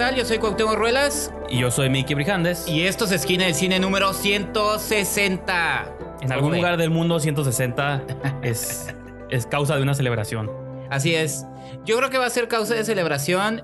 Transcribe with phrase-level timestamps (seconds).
[0.00, 0.16] tal?
[0.16, 2.66] Yo soy Cuauhtémoc Ruelas Y yo soy Mickey Brijandes.
[2.66, 5.94] y esto es Esquina del Cine número 160.
[6.22, 8.02] en algún ¿Cómo lugar del mundo 160
[8.42, 8.94] es,
[9.28, 10.50] es causa de una celebración.
[10.88, 11.44] Así es.
[11.84, 13.62] Yo creo que va a ser causa de celebración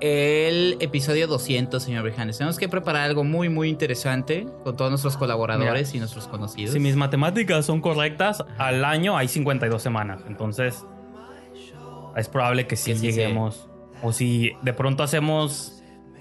[0.00, 2.38] el episodio 200, señor Brijandes.
[2.38, 6.72] Tenemos que preparar algo muy, muy interesante con todos nuestros colaboradores Mira, y nuestros conocidos.
[6.72, 10.22] Si mis matemáticas son correctas, al año hay 52 semanas.
[10.26, 10.84] Entonces,
[12.16, 13.69] es probable que sí Que sí lleguemos.
[14.02, 15.76] O si de pronto hacemos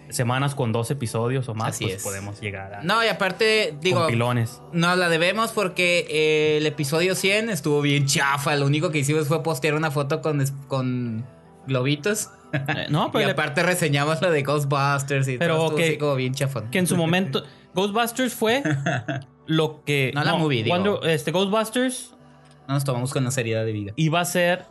[0.09, 2.03] semanas con dos episodios o más, Así pues es.
[2.03, 4.59] podemos llegar a No, y aparte, digo, pilones.
[4.73, 8.55] no la debemos porque eh, el episodio 100 estuvo bien chafa.
[8.55, 11.25] Lo único que hicimos fue postear una foto con, con
[11.67, 12.29] globitos.
[12.53, 15.77] Eh, no, pero y le- aparte reseñamos lo de Ghostbusters y Pero todo.
[15.77, 16.71] Así como bien chafón.
[16.71, 17.43] que en su momento
[17.75, 18.63] Ghostbusters fue
[19.45, 20.75] lo que No la movie, digo.
[20.75, 22.15] Wonder- este Ghostbusters
[22.67, 23.93] No nos tomamos con la seriedad de vida.
[23.95, 24.65] iba a ser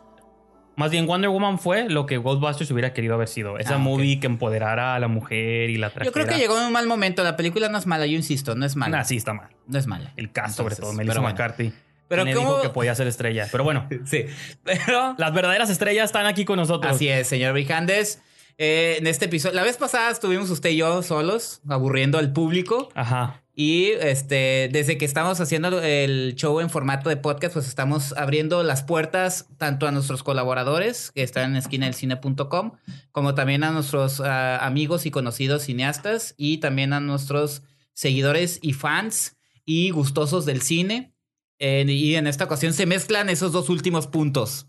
[0.79, 4.19] más bien Wonder Woman fue lo que Ghostbusters hubiera querido haber sido esa Ah, movie
[4.19, 6.87] que empoderara a la mujer y la trajera Yo creo que llegó en un mal
[6.87, 7.23] momento.
[7.23, 8.97] La película no es mala, yo insisto, no es mala.
[8.97, 10.11] Nah, sí está mal No es mala.
[10.17, 11.33] el cast sobre todo Melissa bueno.
[11.33, 11.71] McCarthy
[12.07, 14.25] Pero ¿cómo- dijo que podía ser estrella pero bueno Sí.
[14.63, 15.15] Pero.
[15.17, 18.21] las verdaderas estrellas están aquí con nosotros Así es, señor Brijandes.
[18.57, 22.89] Eh, en este episodio, la vez pasada estuvimos usted y yo solos, aburriendo al público.
[22.95, 28.13] ajá Y este, desde que estamos haciendo el show en formato de podcast, pues estamos
[28.15, 32.77] abriendo las puertas tanto a nuestros colaboradores que están en esquinadelcine.com,
[33.11, 38.71] como también a nuestros ah, amigos y conocidos cineastas y también a nuestros seguidores y
[38.71, 41.13] fans y gustosos del cine.
[41.59, 44.67] Y en esta ocasión se mezclan esos dos últimos puntos.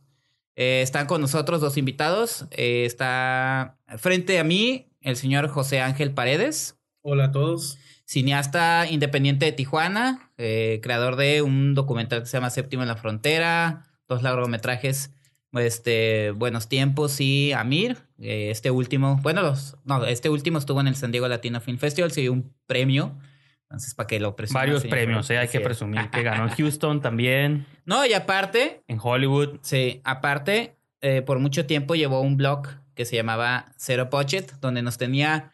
[0.56, 2.46] Eh, están con nosotros dos invitados.
[2.50, 7.78] Eh, está frente a mí el señor José Ángel Paredes Hola a todos.
[8.10, 12.96] Cineasta independiente de Tijuana, eh, creador de un documental que se llama Séptimo en la
[12.96, 15.14] Frontera, dos largometrajes,
[15.52, 17.98] este, Buenos Tiempos y Amir.
[18.18, 21.78] Eh, este último, bueno, los, no, este último estuvo en el San Diego Latino Film
[21.78, 23.16] Festival, se dio un premio.
[23.68, 24.58] Entonces, para que lo presuma.
[24.58, 25.62] varios premios eh, hay que es.
[25.62, 31.38] presumir que ganó en Houston también No, y aparte, en Hollywood sí, aparte, eh, por
[31.38, 32.66] mucho tiempo llevó un blog
[32.96, 35.52] que se llamaba Zero Budget, donde nos tenía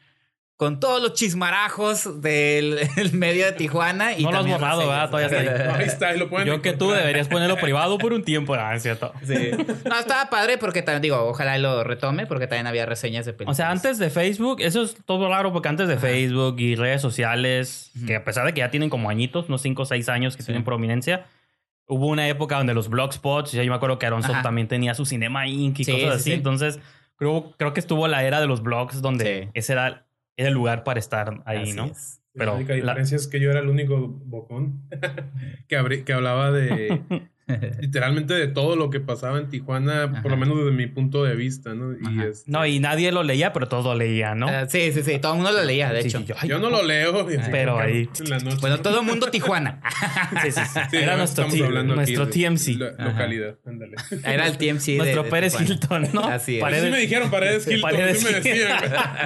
[0.59, 4.17] con todos los chismarajos del el medio de Tijuana.
[4.17, 4.79] Y No lo has borrado.
[4.89, 5.11] ¿verdad?
[5.11, 7.01] Todavía está Ahí está, ahí lo pueden yo que tú encontrar.
[7.01, 9.51] deberías ponerlo privado por un tiempo es cierto Sí.
[9.85, 13.37] No, estaba padre porque también, digo, ojalá lo retome porque también había reseñas de O
[13.37, 13.57] películas.
[13.59, 17.91] sea, antes de Facebook, eso es todo raro porque antes de Facebook y redes sociales,
[18.07, 20.43] que a pesar de que ya tienen como añitos, unos 5 o 6 años que
[20.43, 20.47] Sí.
[20.47, 21.27] tienen prominencia,
[21.87, 24.43] hubo una época donde los blogspots, ya yo me acuerdo que Aronson Ajá.
[24.43, 25.79] también tenía su Cinema Inc.
[25.81, 26.23] y Sí, cosas sí, así.
[26.31, 26.33] sí.
[26.33, 26.79] Entonces,
[27.17, 29.51] creo, creo que estuvo la era de los blogs donde Sí.
[29.55, 30.06] ese era,
[30.37, 31.85] era el lugar para estar ahí, Así ¿no?
[31.87, 32.21] es.
[32.33, 34.83] Pero la única la- diferencia es que yo era el único bocón
[35.69, 37.01] que hablaba de
[37.81, 41.37] literalmente de todo lo que pasaba en Tijuana, por lo menos desde mi punto de
[41.37, 41.93] vista, ¿no?
[41.93, 44.49] Y este, no, y nadie lo leía, pero todos lo leían, ¿no?
[44.49, 45.19] Ah, sí, sí, sí.
[45.21, 46.19] Todo el mundo lo leía, de Sí, hecho.
[46.19, 48.57] sí, yo, ay, yo no lo leo, Pero ahí- en la noche.
[48.61, 49.81] Bueno, todo el mundo Tijuana.
[50.43, 50.81] sí, sí, sí.
[50.91, 52.69] Sí, Era nuestro, aquí nuestro TMC.
[52.79, 53.95] lo- localidad, ándale.
[54.25, 55.75] Era el TMC de- nuestro de Pérez Tijuana.
[55.75, 56.25] Hilton, ¿no?
[56.27, 56.61] Así es.
[56.63, 58.77] Paredes- Sí me dijeron Paredes Hilton, Paredes sí me decían.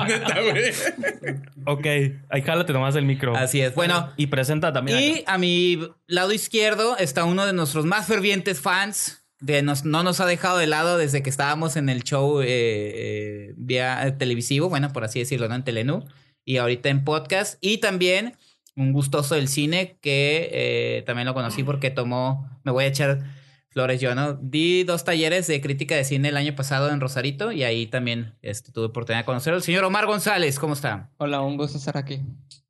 [0.09, 1.41] Neta, güey.
[1.67, 1.87] Ok,
[2.29, 3.37] ahí jálate nomás el micro.
[3.37, 3.75] Así es.
[3.75, 4.99] Bueno, Y presenta también.
[4.99, 9.25] Y a mi lado izquierdo está uno de nuestros más fervientes fans.
[9.39, 12.47] De nos, no nos ha dejado de lado desde que estábamos en el show eh,
[12.49, 15.55] eh, vía televisivo, bueno, por así decirlo, ¿no?
[15.55, 16.05] En Telenú.
[16.45, 17.57] Y ahorita en podcast.
[17.63, 18.37] Y también
[18.77, 23.23] un gustoso del cine que eh, también lo conocí porque tomó, me voy a echar
[23.69, 24.35] flores yo, ¿no?
[24.35, 28.35] Di dos talleres de crítica de cine el año pasado en Rosarito y ahí también
[28.43, 29.57] este, tuve oportunidad de conocerlo.
[29.57, 31.11] El señor Omar González, ¿cómo está?
[31.19, 32.21] Hola, un gusto estar aquí.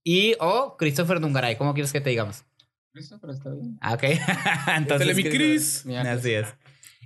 [0.04, 2.44] Y o Christopher Dungaray, ¿cómo quieres que te digamos?
[2.92, 3.78] Pero está bien.
[3.80, 4.02] Ah, ok.
[4.76, 5.86] Entonces, Dale, mi ¿qué- Cris.
[5.86, 6.46] Así es.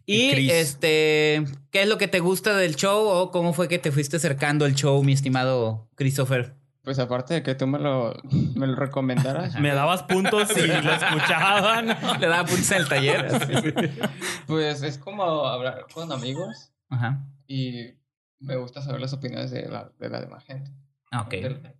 [0.07, 3.91] Y este, ¿qué es lo que te gusta del show o cómo fue que te
[3.91, 6.55] fuiste acercando al show, mi estimado Christopher?
[6.83, 8.15] Pues aparte de que tú me lo,
[8.55, 11.87] me lo recomendaras, Me dabas puntos si lo escuchaban.
[11.87, 12.15] ¿no?
[12.21, 13.29] Le daba puntos en el taller.
[14.47, 17.25] pues es como hablar con amigos Ajá.
[17.47, 17.95] y
[18.41, 20.71] me gusta saber las opiniones de la, de la demás gente.
[21.19, 21.31] Ok.
[21.31, 21.73] Del-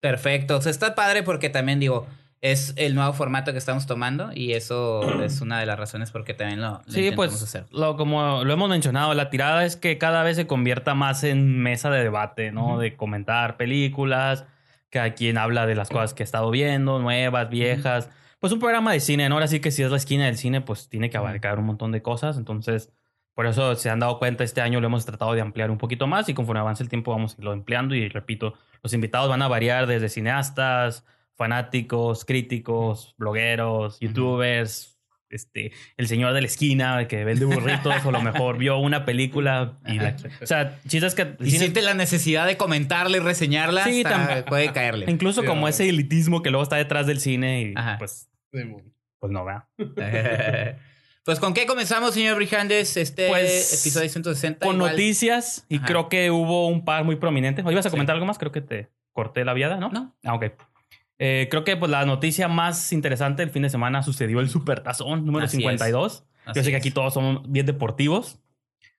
[0.00, 0.58] Perfecto.
[0.58, 2.06] O sea, está padre porque también digo,
[2.42, 6.24] es el nuevo formato que estamos tomando y eso es una de las razones por
[6.24, 7.64] qué también lo, lo Sí, intentamos pues hacer.
[7.70, 11.58] lo, como lo hemos mencionado, la tirada es que cada vez se convierta más en
[11.62, 12.78] mesa de debate, ¿no?
[12.78, 14.44] De comentar películas,
[14.90, 18.10] cada quien habla de las cosas que ha estado viendo, nuevas, viejas.
[18.40, 19.36] Pues un programa de cine, ¿no?
[19.36, 21.92] Ahora sí que si es la esquina del cine, pues tiene que abarcar un montón
[21.92, 22.36] de cosas.
[22.36, 22.92] Entonces,
[23.34, 26.08] por eso se han dado cuenta, este año lo hemos tratado de ampliar un poquito
[26.08, 27.94] más y conforme avance el tiempo vamos a irlo ampliando.
[27.94, 31.06] Y repito, los invitados van a variar desde cineastas,
[31.42, 38.12] fanáticos, críticos, blogueros, youtubers, este, el señor de la esquina que vende burritos o a
[38.12, 40.14] lo mejor vio una película y la...
[40.40, 41.22] O sea, chistes que...
[41.40, 44.04] Y cine- siente la necesidad de comentarla y reseñarla, Sí,
[44.48, 45.06] puede caerle.
[45.08, 47.96] Incluso Sí, como ese elitismo que luego está detrás del cine y Ajá.
[47.98, 48.30] pues,
[49.18, 49.66] pues no, vea.
[51.24, 54.64] pues con qué comenzamos, señor Brijandes, este Pues, episodio 160.
[54.66, 55.86] Con igual- noticias y Ajá.
[55.86, 57.64] creo que hubo un par muy prominentes.
[57.64, 58.38] ¿O ibas a comentar algo más?
[58.38, 59.88] Creo que te corté la viada, ¿no?
[59.90, 60.14] No.
[60.24, 60.44] Ah, ok.
[61.18, 65.24] Eh, creo que pues la noticia más interesante el fin de semana sucedió el Supertazón
[65.24, 65.62] número Así es.
[65.62, 66.24] 52.
[66.44, 68.38] Así Yo sé que aquí todos somos bien deportivos.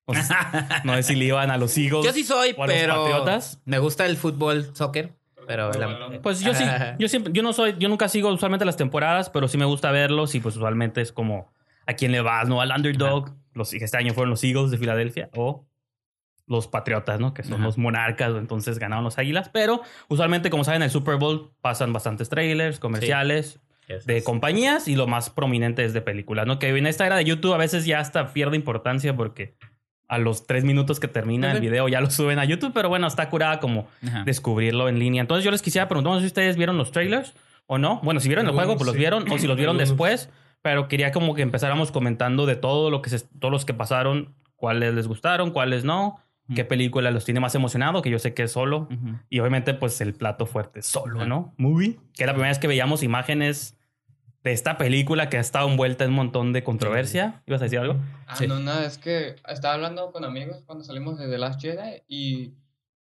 [0.06, 0.30] Pues,
[0.83, 2.06] no sé si le iban a los Eagles.
[2.06, 3.62] Yo sí soy, o a los pero Patriotas.
[3.65, 5.13] me gusta el fútbol, soccer,
[5.48, 6.63] pero la- Pues yo sí,
[7.00, 9.92] yo siempre, yo no soy, yo nunca sigo usualmente las temporadas, pero sí me gusta
[9.92, 11.51] verlos y pues usualmente es como
[11.86, 12.62] a quién le vas, ¿no?
[12.62, 15.65] Al underdog, los este año fueron los Eagles de Filadelfia o
[16.48, 17.34] los Patriotas, ¿no?
[17.34, 17.63] Que son Ajá.
[17.63, 21.94] los monarcas, entonces ganaron los Águilas, pero usualmente como saben en el Super Bowl pasan
[21.94, 23.60] bastantes trailers, comerciales
[24.06, 26.60] de compañías y lo más prominente es de películas, ¿no?
[26.60, 29.56] Que en esta era de YouTube a veces ya hasta pierde importancia porque
[30.07, 33.07] a los tres minutos que termina el video ya lo suben a YouTube, pero bueno,
[33.07, 34.24] está curada como Ajá.
[34.25, 35.22] descubrirlo en línea.
[35.22, 37.34] Entonces yo les quisiera preguntar si ustedes vieron los trailers
[37.68, 38.00] o no.
[38.03, 40.29] Bueno, si vieron el juego, pues los vieron, o si los vieron después,
[40.62, 44.36] pero quería como que empezáramos comentando de todo lo que se, todos los que pasaron,
[44.56, 46.20] cuáles les gustaron, cuáles no,
[46.53, 48.88] qué película los tiene más emocionado, que yo sé que es solo.
[48.91, 49.19] Ujú.
[49.29, 51.25] Y obviamente, pues el plato fuerte, solo.
[51.25, 51.53] ¿no?
[51.57, 52.00] Movie.
[52.13, 53.77] Que es la primera vez que veíamos imágenes
[54.43, 57.41] de esta película que ha estado envuelta en un montón de controversia.
[57.45, 57.95] ¿Ibas a decir algo?
[58.27, 58.45] Ah, Sí.
[58.48, 62.53] no, nada, es que estaba hablando con amigos cuando salimos de The Last Jedi y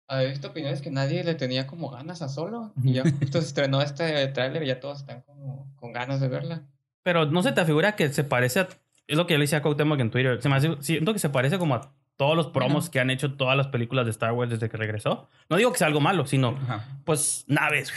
[0.06, 2.72] había visto opiniones que nadie le tenía como ganas a Solo.
[2.84, 6.28] Y ya justo se estrenó este tráiler y ya todos están como con ganas de
[6.28, 6.62] verla.
[7.02, 8.68] Pero no se te figura que se parece a.
[9.06, 10.40] Es lo que yo le decía a Cuauhtémoc en Twitter.
[10.40, 12.92] Se me hace, siento que se parece como a todos los promos Ajá.
[12.92, 15.28] que han hecho todas las películas de Star Wars desde que regresó.
[15.50, 16.84] No digo que sea algo malo, sino Ajá.
[17.04, 17.92] pues naves,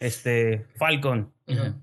[0.00, 1.32] este, Falcon.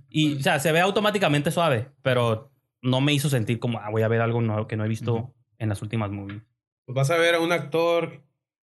[0.09, 3.89] Y, pues, o sea, se ve automáticamente suave, pero no me hizo sentir como, ah,
[3.89, 6.41] voy a ver algo nuevo que no he visto en las últimas movies.
[6.85, 8.23] Pues vas a ver a un actor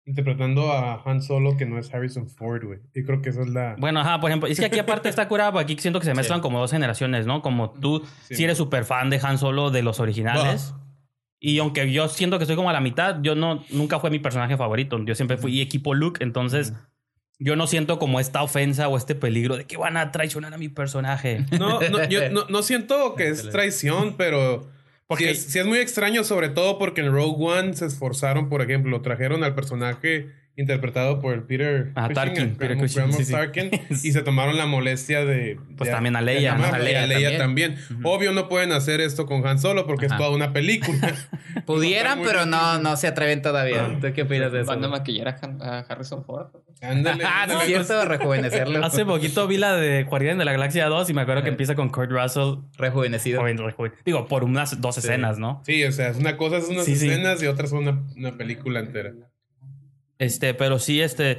[0.04, 2.80] interpretando a Han Solo que no es Harrison Ford, güey.
[2.94, 3.76] Y creo que esa es la...
[3.78, 6.40] Bueno, ajá, por ejemplo, es que aquí aparte está curado, aquí siento que se mezclan
[6.40, 6.42] Sí.
[6.42, 7.40] como dos generaciones, ¿no?
[7.42, 8.34] Como tú, Sí.
[8.34, 10.74] si eres súper fan de Han Solo de los originales.
[11.40, 14.18] Y aunque yo siento que soy como a la mitad, yo no, nunca fue mi
[14.18, 15.02] personaje favorito.
[15.04, 16.74] Yo siempre fui equipo Luke, entonces
[17.38, 20.58] yo no siento como esta ofensa o este peligro de que van a traicionar a
[20.58, 21.46] mi personaje.
[21.58, 24.70] No, no, yo no, no siento que es traición, pero...
[25.06, 28.48] Porque- Sí es, sí es muy extraño, sobre todo porque en Rogue One se esforzaron,
[28.48, 33.14] por ejemplo, trajeron al personaje interpretado por el Peter Ah, Tarkin, el Peter Cushing, Grand
[33.14, 33.32] sí, sí.
[33.32, 35.58] Tarkin, y se tomaron la molestia de...
[35.78, 36.64] Pues de- también a Leia, ¿no?
[36.66, 37.76] A Leia a Leia también.
[37.76, 38.04] también.
[38.06, 40.16] Obvio no pueden hacer esto con Han Solo porque Ajá.
[40.16, 41.14] es toda una película.
[41.66, 42.50] Pudieran, pero bien.
[42.50, 43.98] no, no se atreven todavía.
[44.00, 44.68] ¿Tú qué opinas de eso?
[44.68, 46.48] Van a maquillar a, Han- a Harrison Ford.
[46.82, 48.84] Ándale, Ah, sí, es cierto, rejuvenecerlo.
[48.84, 51.52] Hace poquito vi la de Guardián de la Galaxia 2 y me acuerdo que Eh.
[51.52, 52.56] empieza con Kurt Russell.
[52.78, 53.42] Rejuvenecido.
[54.04, 55.62] Digo, por unas dos escenas, ¿no?
[55.64, 57.08] Sí, o sea, es una cosa es unas Sí, sí.
[57.08, 59.12] escenas y otra es una, una película entera.
[60.20, 61.38] Este, pero sí, este.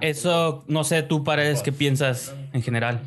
[0.00, 3.00] Eso, no sé, tú, Paredes, ¿qué piensas en general?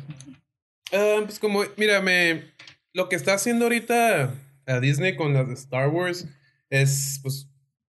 [0.92, 2.44] Ah, pues como, mira, me,
[2.92, 4.32] lo que está haciendo ahorita
[4.66, 6.26] a Disney con las de Star Wars
[6.70, 7.50] es pues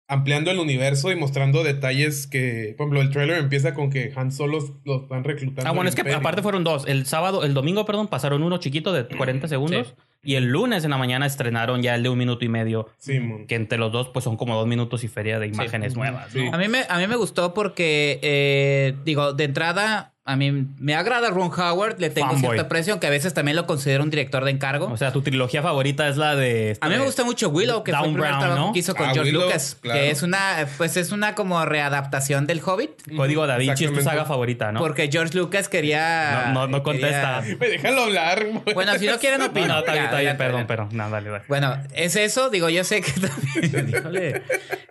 [0.08, 4.30] ampliando el universo y mostrando detalles que, por ejemplo, el trailer empieza con que Han
[4.30, 5.68] Solo lo están reclutando.
[5.68, 6.18] Ah, bueno, es que Imperio.
[6.18, 6.84] aparte fueron dos.
[6.86, 9.94] El sábado, el domingo, perdón, pasaron uno chiquito de 40 segundos.
[10.24, 12.88] Y el lunes en la mañana estrenaron ya el de un minuto y medio.
[12.98, 13.20] Sí.
[13.48, 16.34] Que entre los dos, pues son como dos minutos y feria de imágenes nuevas.
[16.52, 20.94] A mí me, a mí me gustó porque, eh, digo, de entrada, a mí me
[20.94, 22.50] agrada Ron Howard, le tengo Fanboy.
[22.50, 24.86] cierto aprecio, aunque a veces también lo considero un director de encargo.
[24.86, 26.76] O sea, tu trilogía favorita es la de.
[26.80, 28.72] a mí me gusta mucho Willow, que fue el Down primer Brown, trabajo ¿no?
[28.72, 29.98] que hizo con Ah, George Willow, Lucas, claro.
[30.00, 34.00] que es una, pues es una como readaptación del Hobbit, Código Da Vinci es tu
[34.00, 34.78] saga favorita, ¿no?
[34.78, 36.52] porque George Lucas quería...
[36.52, 37.40] No, no, no contesta.
[37.42, 38.46] quería- Me déjalo hablar.
[38.74, 39.68] Bueno, si no quieren No, opinar.
[39.70, 41.44] no, está bien, está bien, perdón, pero no, dale, dale.
[41.48, 43.12] Bueno, es eso, digo, yo sé que
[44.02, 44.42] también,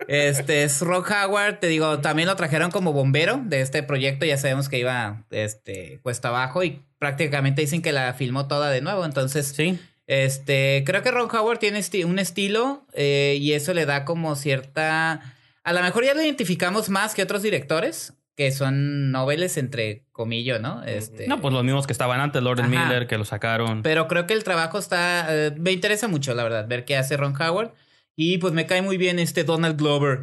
[0.08, 4.36] este es Ron Howard, te digo, también lo trajeron como bombero de este proyecto, ya
[4.36, 9.04] sabemos que iba, este, cuesta abajo y prácticamente dicen que la filmó toda de nuevo,
[9.04, 9.78] entonces, Sí.
[10.06, 14.36] este, creo que Ron Howard tiene esti- un estilo eh, y eso le da como
[14.36, 15.34] cierta,
[15.64, 20.60] a lo mejor ya lo identificamos más que otros directores, que son noveles entre comillas,
[20.60, 20.82] ¿no?
[20.84, 22.68] Este, No, pues los mismos que estaban antes, Lord Ajá.
[22.68, 23.82] Miller, que lo sacaron.
[23.82, 25.26] pero creo que el trabajo está.
[25.28, 27.72] eh, me interesa mucho, la verdad, ver qué hace Ron Howard.
[28.16, 30.20] Y pues me cae muy bien este Donald Glover.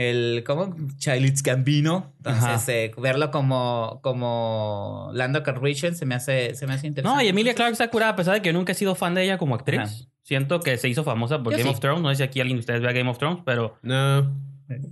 [0.00, 0.44] El.
[0.46, 0.74] ¿Cómo?
[0.96, 2.12] Childish Gambino.
[2.18, 4.00] Entonces, eh, verlo como.
[4.02, 5.10] Como.
[5.12, 6.54] Lando Calrissian se me hace.
[6.54, 7.16] Se me hace interesante.
[7.18, 9.14] No, y Emilia Clarke está curada, a pesar de que yo nunca he sido fan
[9.14, 9.80] de ella como actriz.
[9.80, 9.90] Ajá.
[10.22, 11.74] Siento que se hizo famosa por Yo Game sí.
[11.74, 12.02] of Thrones.
[12.02, 14.30] No sé si aquí alguien de ustedes vea Game of Thrones, pero No.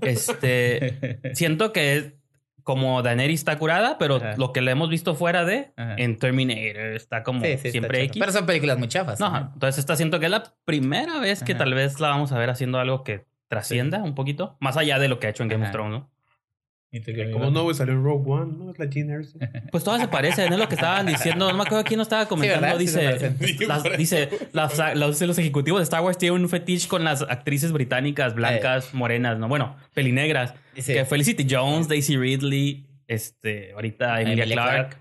[0.03, 2.13] este siento que es
[2.65, 4.35] como Daenerys está curada, pero Ajá.
[4.37, 5.95] lo que le hemos visto fuera de Ajá.
[5.97, 8.05] en Terminator está como Sí, sí, está siempre chato.
[8.11, 8.21] X.
[8.21, 9.19] Pero son películas muy chafas.
[9.21, 11.61] No, entonces está siento que es la primera vez que Ajá.
[11.61, 15.09] tal vez la vamos a ver haciendo algo que trascienda un poquito, más allá de
[15.09, 15.73] lo que ha hecho en Game of.
[15.73, 16.11] Thrones, ¿no?
[17.35, 18.71] Como no, güey, salió en Rogue One, ¿no?
[18.71, 19.39] Es la Jean Erso.
[19.71, 21.51] Pues todas se parecen, es lo que estaban diciendo.
[21.51, 22.79] No me acuerdo quién lo estaba comentando.
[22.79, 27.05] Sí dice, las- dice las- los, los ejecutivos de Star Wars tienen un fetiche con
[27.05, 29.49] las actrices británicas blancas, morenas, ¿no?
[29.49, 30.55] Bueno, pelinegras.
[30.77, 30.95] Sí.
[30.95, 34.63] Que Felicity Jones, Daisy Ridley, este, ahorita Emilia, Emilia.
[34.63, 34.97] Clarke.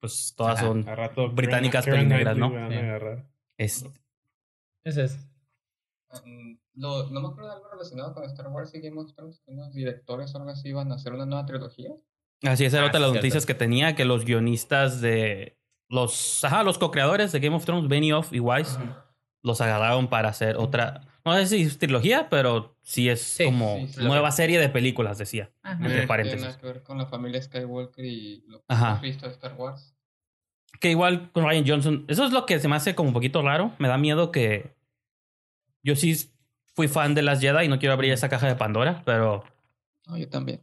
[0.00, 0.66] Pues todas Ajá.
[0.66, 1.28] son rato.
[1.30, 2.52] Británicas Keira pelinegras, ¿no?
[3.58, 3.88] este,
[4.84, 5.18] Eso es.
[6.78, 9.50] Lo- no me acuerdo de algo relacionado con Star Wars y Game of Thrones, que
[9.52, 11.90] unos directores o algo así iban a hacer una nueva trilogía.
[12.44, 15.58] Así es, era Ah, otra de las noticias que tenía, que los guionistas de
[15.88, 18.78] los, ajá, los co-creadores de Game of Thrones, Benioff y Weiss,
[19.42, 23.76] los agarraron para hacer otra, no sé si es trilogía, pero sí es Sí, como
[23.78, 24.04] sí, sí.
[24.04, 25.84] nueva serie de películas, decía, Ajá.
[25.84, 26.40] entre paréntesis.
[26.40, 28.88] Tiene nada que ver con la familia Skywalker y lo que Ajá.
[28.90, 29.94] hemos visto de Star Wars.
[30.80, 33.42] Que igual con Ryan Johnson, eso es lo que se me hace como un poquito
[33.42, 34.74] raro, me da miedo que
[35.82, 36.14] yo sí
[36.78, 39.42] fui fan de las Jedi y no quiero abrir esa caja de Pandora, pero
[40.06, 40.60] No, yo también.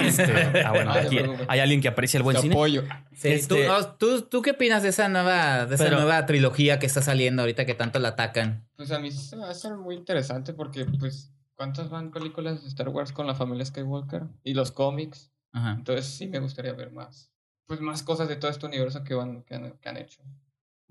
[0.00, 1.18] este, ah, bueno, No aquí
[1.48, 2.54] hay alguien que aprecia el buen Te cine.
[2.54, 2.84] apoyo.
[3.12, 6.24] Sí, Este- ¿tú, oh, tú, tú qué opinas de esa nueva, de esa Pero- nueva
[6.24, 8.64] trilogía que está saliendo ahorita que tanto la atacan?
[8.76, 12.90] Pues a mí se me hace muy interesante porque, pues, ¿cuántas van películas de Star
[12.90, 14.22] Wars con la familia Skywalker?
[14.44, 15.32] Y los cómics.
[15.52, 15.72] Ajá.
[15.72, 17.32] Entonces sí me gustaría ver más.
[17.66, 20.22] Pues más cosas de todo este universo que, van, que, han, que han hecho.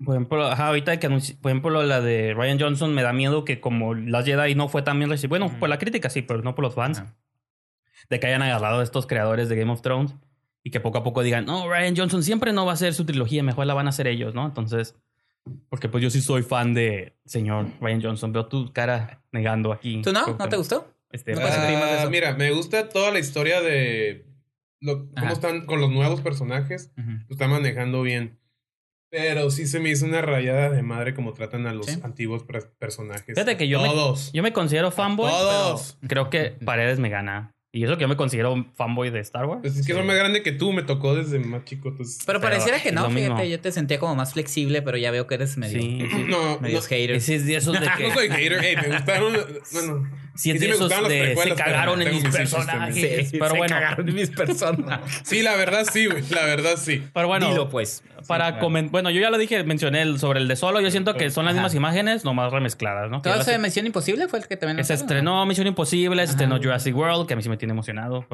[0.04, 3.44] Por ejemplo, ajá, ahorita que anunci- por ejemplo la de Ryan Johnson me da miedo
[3.44, 6.42] que como las Jedi no fue tan bien recibida, bueno, por la crítica sí, pero
[6.42, 7.02] no por los fans,
[8.10, 10.14] de que hayan agarrado a estos creadores de Game of Thrones
[10.62, 13.06] y que poco a poco digan, no, Ryan Johnson siempre no va a hacer su
[13.06, 14.44] trilogía, mejor la van a hacer ellos, ¿no?
[14.44, 14.94] Entonces,
[15.70, 20.02] porque pues yo sí soy fan de señor Ryan Johnson, veo tu cara negando aquí.
[20.02, 20.26] ¿Tú no?
[20.38, 20.92] ¿No te gustó?
[21.10, 22.10] Este, ¿No eso?
[22.10, 24.26] mira, me gusta toda la historia de
[24.80, 25.20] lo- Ajá.
[25.20, 26.92] cómo están con los nuevos personajes.
[26.96, 28.38] Lo están manejando bien.
[29.18, 31.98] Pero sí se me hizo una rayada de madre como tratan a los Sí.
[32.02, 32.44] antiguos
[32.78, 33.24] personajes.
[33.34, 34.30] Fíjate que yo me- Todos.
[34.32, 35.96] Yo me considero fanboy, Todos.
[36.00, 37.52] pero creo que Paredes me gana.
[37.72, 39.60] Y eso que yo me considero un fanboy de Star Wars.
[39.62, 41.88] Pues es que soy más grande que tú, me tocó desde más chico.
[41.90, 42.22] Entonces...
[42.24, 43.34] Pero Pero pareciera que no, mismo.
[43.36, 46.24] fíjate, yo te sentía como más flexible, pero ya veo que eres medio, Sí, sí.
[46.28, 47.10] no, no, medio hater.
[47.16, 48.08] Ese es de esos de que...
[48.08, 48.64] no soy hater.
[48.64, 49.32] Ey, me gustaron.
[49.72, 52.94] Bueno, Y sí de esos de se cagaron en mis mis personajes.
[53.30, 55.00] Sí, pero se bueno, cagaron en mis personas.
[55.24, 56.22] Sí, la verdad sí, güey.
[56.30, 57.02] La verdad sí.
[57.12, 57.48] pero bueno.
[57.48, 58.02] Dilo, pues.
[58.26, 60.80] Para Sí, comen- bueno, yo ya lo dije, mencioné el- sobre el de solo.
[60.80, 61.62] Yo siento que son las Ajá.
[61.62, 63.22] mismas imágenes, nomás remezcladas, ¿no?
[63.22, 66.56] ¿Todo eso de Misión Imposible fue el que también se estrenó Misión Imposible, se estrenó
[66.58, 68.26] Jurassic World, que a mí sí me tiene emocionado.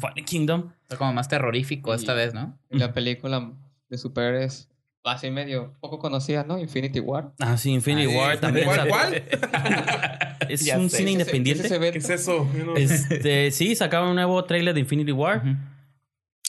[0.00, 0.72] Fallen Kingdom.
[0.88, 2.58] Fue como más terrorífico esta vez, ¿no?
[2.70, 3.50] Y la película
[3.88, 4.68] de superhéroes
[5.04, 6.58] así medio poco conocida, ¿no?
[6.58, 7.32] Infinity War.
[7.40, 8.40] Ah, sí, Infinity Ah, War sí.
[8.42, 8.66] también.
[8.88, 9.22] ¿Cuál?
[10.52, 10.98] Es Ya un sé.
[10.98, 11.68] cine independiente.
[11.68, 12.48] ¿Qué es eso?
[12.64, 15.38] No- Este, sí, sacaron un nuevo trailer de Infinity War.
[15.38, 15.56] Ujú.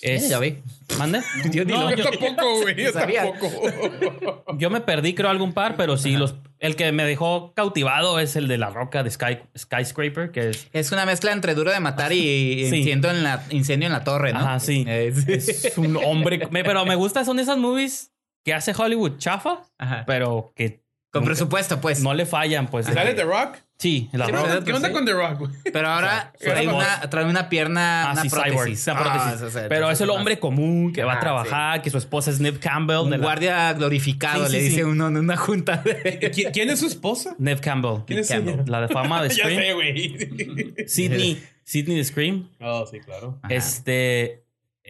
[0.04, 0.58] Es, Sí, ya vi.
[0.98, 1.22] ¿Mande?
[1.52, 2.76] Yo No, Yo tampoco, güey.
[2.76, 4.44] Yo tampoco.
[4.58, 8.36] Yo me perdí, creo, algún par, pero sí, los, el que me dejó cautivado es
[8.36, 11.80] el de la roca de Sky, Skyscraper, que es, Es una mezcla entre duro de
[11.80, 12.78] matar y Sí.
[12.78, 14.40] incendio en la, incendio en la torre, ¿no?
[14.40, 14.84] Ajá, sí.
[14.88, 15.32] Eh, sí.
[15.34, 16.48] es un hombre.
[16.50, 18.12] me- pero me gusta, son esas movies
[18.44, 20.04] que hace Hollywood chafa, Ajá.
[20.08, 20.81] pero que
[21.12, 22.02] Con nunca- presupuesto, pues.
[22.02, 22.86] no le fallan, pues.
[22.86, 23.58] ¿Sale The Rock?
[23.78, 24.44] Sí, la ¿Qué roca.
[24.44, 24.94] onda, ¿Qué onda sí.
[24.94, 25.52] con The Rock, güey?
[25.74, 28.88] Pero ahora sea, trae una, trae una pierna, Ah, una sí, cyborg, prótesis.
[28.88, 29.56] una prótesis.
[29.58, 32.30] Ah, pero es el más- hombre común que va a Ah, trabajar, que su esposa
[32.32, 32.98] es Neve Campbell.
[32.98, 34.84] de Un la- guardia glorificado, Sí, le sí, dice sí.
[34.84, 36.20] uno en una junta de...
[36.32, 37.36] ¿Qui- ¿Quién es su esposa?
[37.40, 38.04] Neve Campbell.
[38.06, 38.54] ¿Quién es Campbell.
[38.54, 38.64] ella?
[38.68, 39.62] La de fama de Ya Scream.
[39.62, 40.88] sé, güey.
[40.88, 41.44] Sidney.
[41.64, 42.50] Sidney de Scream.
[42.62, 43.40] Oh, sí, claro.
[43.42, 43.54] Ajá.
[43.54, 44.44] Este.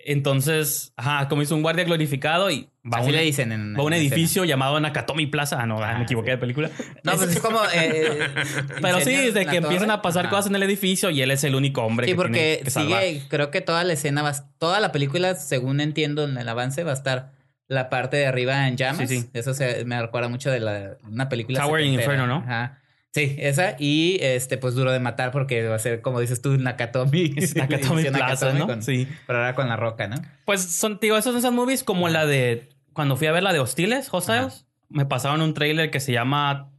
[0.05, 3.79] Entonces, ajá, como hizo un guardia glorificado y va, Así un, le dicen en, va
[3.81, 5.57] a un edificio llamado Nakatomi Plaza.
[5.61, 6.31] Ah, no, ah, Ah, me equivoqué sí.
[6.31, 6.69] de película.
[7.03, 7.59] No, pues es como...
[7.73, 8.19] eh,
[8.81, 10.35] Pero sí, desde que empiezan a pasar Ajá.
[10.35, 12.69] cosas en el edificio y él es el único hombre Sí, que tiene porque que
[12.71, 13.03] salvar.
[13.03, 16.83] sigue, creo que toda la escena, va, toda la película, según entiendo en el avance,
[16.83, 17.31] va a estar
[17.67, 19.07] la parte de arriba en llamas.
[19.09, 19.29] Sí, sí.
[19.33, 21.59] Eso se, me recuerda mucho de la, una película.
[21.61, 21.93] Tower in.
[21.93, 22.37] Inferno, ¿no?
[22.37, 22.79] Ajá.
[23.13, 23.75] Sí, esa.
[23.77, 27.29] Y este, pues duro de matar porque va a ser, como dices tú, Nakatomi.
[27.55, 28.11] Nakatomi Plaza,
[28.53, 28.67] Nakatomi ¿no?
[28.67, 29.07] con- Sí.
[29.27, 30.15] Pero ahora con la roca, ¿no?
[30.45, 32.69] Pues son, digo, esos son esas movies como la de.
[32.93, 36.69] Cuando fui a ver la de Hostiles, Hostiles, me pasaron un trailer que se llama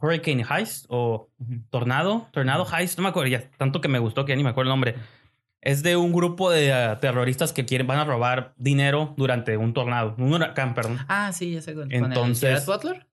[0.00, 1.28] Hurricane Heist o
[1.70, 4.50] Tornado, Tornado Heist, no me acuerdo ya, tanto que me gustó que ya ni me
[4.50, 4.94] acuerdo el nombre.
[5.60, 9.74] Es de un grupo de eh, terroristas que quieren, van a robar dinero durante un
[9.74, 10.98] tornado, un huracán, perdón.
[11.06, 11.74] Ah, sí, ya sé.
[11.74, 13.06] con- con el Entonces- Butler.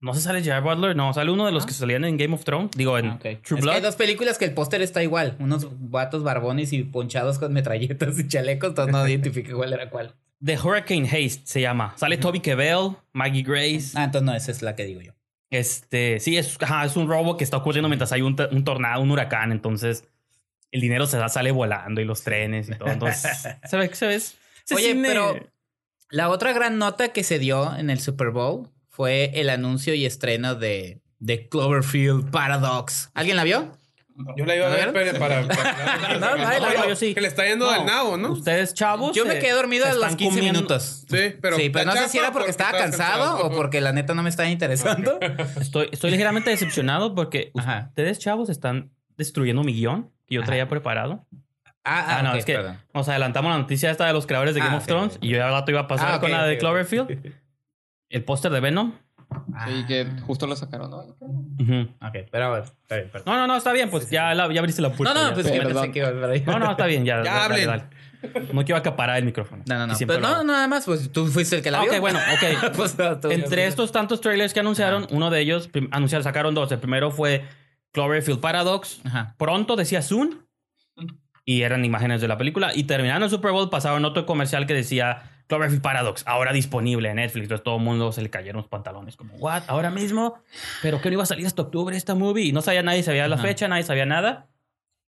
[0.00, 1.66] No se sale Gerard Butler, no, sale uno de los Ah.
[1.66, 3.20] que salían en Game of Thrones, digo, en Ah, ok.
[3.20, 3.74] True Es que Blood.
[3.74, 5.36] hay dos películas que el póster está igual.
[5.40, 8.70] Unos vatos barbones y ponchados con metralletas y chalecos.
[8.70, 10.14] Entonces no identifiqué cuál era cuál.
[10.44, 11.94] The Hurricane Heist se llama.
[11.96, 13.90] Sale Toby Kebbell, Maggie Grace.
[13.96, 15.12] Ah, entonces no, esa es la que digo yo.
[15.50, 19.02] Este, sí, es, ajá, es un robo que está ocurriendo mientras hay un, un tornado,
[19.02, 19.50] un huracán.
[19.50, 20.04] Entonces,
[20.70, 22.88] el dinero se da, sale volando y los trenes y todo.
[22.90, 23.36] Entonces,
[23.68, 24.14] se ve, se ve.
[24.14, 24.36] ese
[24.74, 25.36] Oye, cine- pero
[26.10, 28.68] la otra gran nota que se dio en el Super Bowl
[28.98, 33.10] fue el anuncio y estreno de, de Cloverfield Paradox.
[33.14, 33.70] ¿Alguien la vio?
[34.36, 35.16] Yo la iba a ¿A ver ver?
[35.20, 35.42] para...
[35.46, 37.14] para, No, nadie la vio, yo sí.
[37.14, 38.32] Que le está yendo No, del nabo, ¿no?
[38.32, 39.14] Ustedes, chavos.
[39.14, 41.04] Yo me quedé dormido a los están 15 comiendo- minutos.
[41.08, 41.56] Sí, pero...
[41.56, 44.30] sí, pero no sé si era porque estaba cansado o porque la neta no me
[44.30, 45.20] estaba interesando.
[45.60, 47.84] Estoy, estoy ligeramente decepcionado porque Ajá.
[47.90, 50.46] ustedes, chavos, están destruyendo mi guion que yo Ajá.
[50.48, 51.24] traía preparado.
[51.84, 52.78] Ah, Ah, no, ok, es que perdón.
[52.92, 55.36] nos adelantamos la noticia esta de los creadores de Ah, Game of Thrones y yo
[55.38, 56.58] ya al rato iba a pasar Ah, con la de.
[56.58, 57.32] Cloverfield.
[58.08, 58.92] El póster de Venom.
[59.68, 60.20] Y que Ah.
[60.26, 61.06] justo lo sacaron hoy.
[61.20, 61.80] Ujú.
[62.00, 63.24] Ok, pero bueno, está bien, perdón.
[63.34, 65.12] No, no, no, está bien, pues ya, la- ya abriste la puerta.
[65.12, 65.34] No, no, ya.
[65.34, 66.42] pues pensé que iba a ahí.
[66.46, 67.22] No, no, está bien, ya.
[67.22, 67.84] Ya dale.
[68.52, 69.62] No quiero acaparar el micrófono.
[69.68, 69.94] No, no, no.
[69.98, 71.92] Pero no, nada más, pues tú fuiste el que la Ah, vio.
[71.92, 72.72] ok, bueno, ok.
[72.76, 76.72] Pues, no, Entre estos tantos trailers que anunciaron, uno de ellos anunciaron, sacaron dos.
[76.72, 77.44] El primero fue
[77.92, 79.00] Cloverfield Paradox.
[79.04, 79.34] Ajá.
[79.38, 80.46] Pronto decía Soon.
[81.44, 82.74] Y eran imágenes de la película.
[82.74, 87.16] Y terminando el Super Bowl, pasaron otro comercial que decía Cloverfield Paradox, ahora disponible en
[87.16, 87.44] Netflix.
[87.44, 89.16] Entonces todo el mundo se le cayeron los pantalones.
[89.16, 89.62] Como, ¿what?
[89.66, 90.38] ¿Ahora mismo?
[90.82, 92.44] ¿Pero que no iba a salir hasta octubre esta movie?
[92.44, 94.46] Y no sabía nadie, sabía la fecha, nadie sabía nada.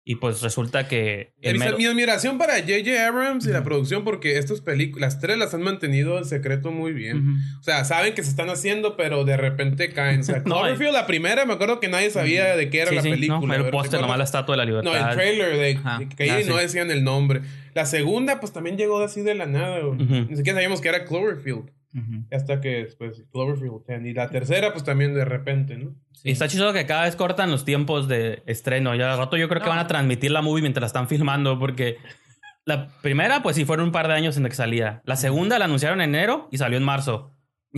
[0.10, 1.34] Y pues resulta que.
[1.42, 3.06] el Mi, mero- mi admiración para J.J.
[3.08, 6.94] Abrams y la producción porque estas películas, las tres las han mantenido en secreto muy
[6.94, 7.36] bien.
[7.60, 10.22] O sea, saben que se están haciendo, pero de repente caen.
[10.22, 12.96] O sea, No, Cloverfield, la primera, me acuerdo que nadie sabía de qué era Sí,
[12.96, 13.58] la sí, película.
[13.58, 14.92] no, el póster, nomás la estatua de la libertad.
[14.92, 16.00] No, el trailer de, Ajá.
[16.00, 17.42] de que caía Ah, no decían el nombre.
[17.74, 19.80] La segunda, pues también llegó así de la nada.
[19.82, 19.98] güey.
[20.00, 21.70] Ni siquiera sabíamos que era Cloverfield.
[22.32, 24.06] Hasta que después Cloverfield 10.
[24.06, 25.96] Y la tercera, pues también de repente, ¿no?
[26.24, 28.96] Y está chido que cada vez cortan los tiempos de estreno.
[28.96, 31.60] Ya al rato yo creo que van a transmitir la movie mientras la están filmando
[31.60, 31.98] porque
[32.66, 35.02] la primera pues sí fueron un par de años en la que salía.
[35.06, 37.32] La segunda la anunciaron en enero y salió en marzo.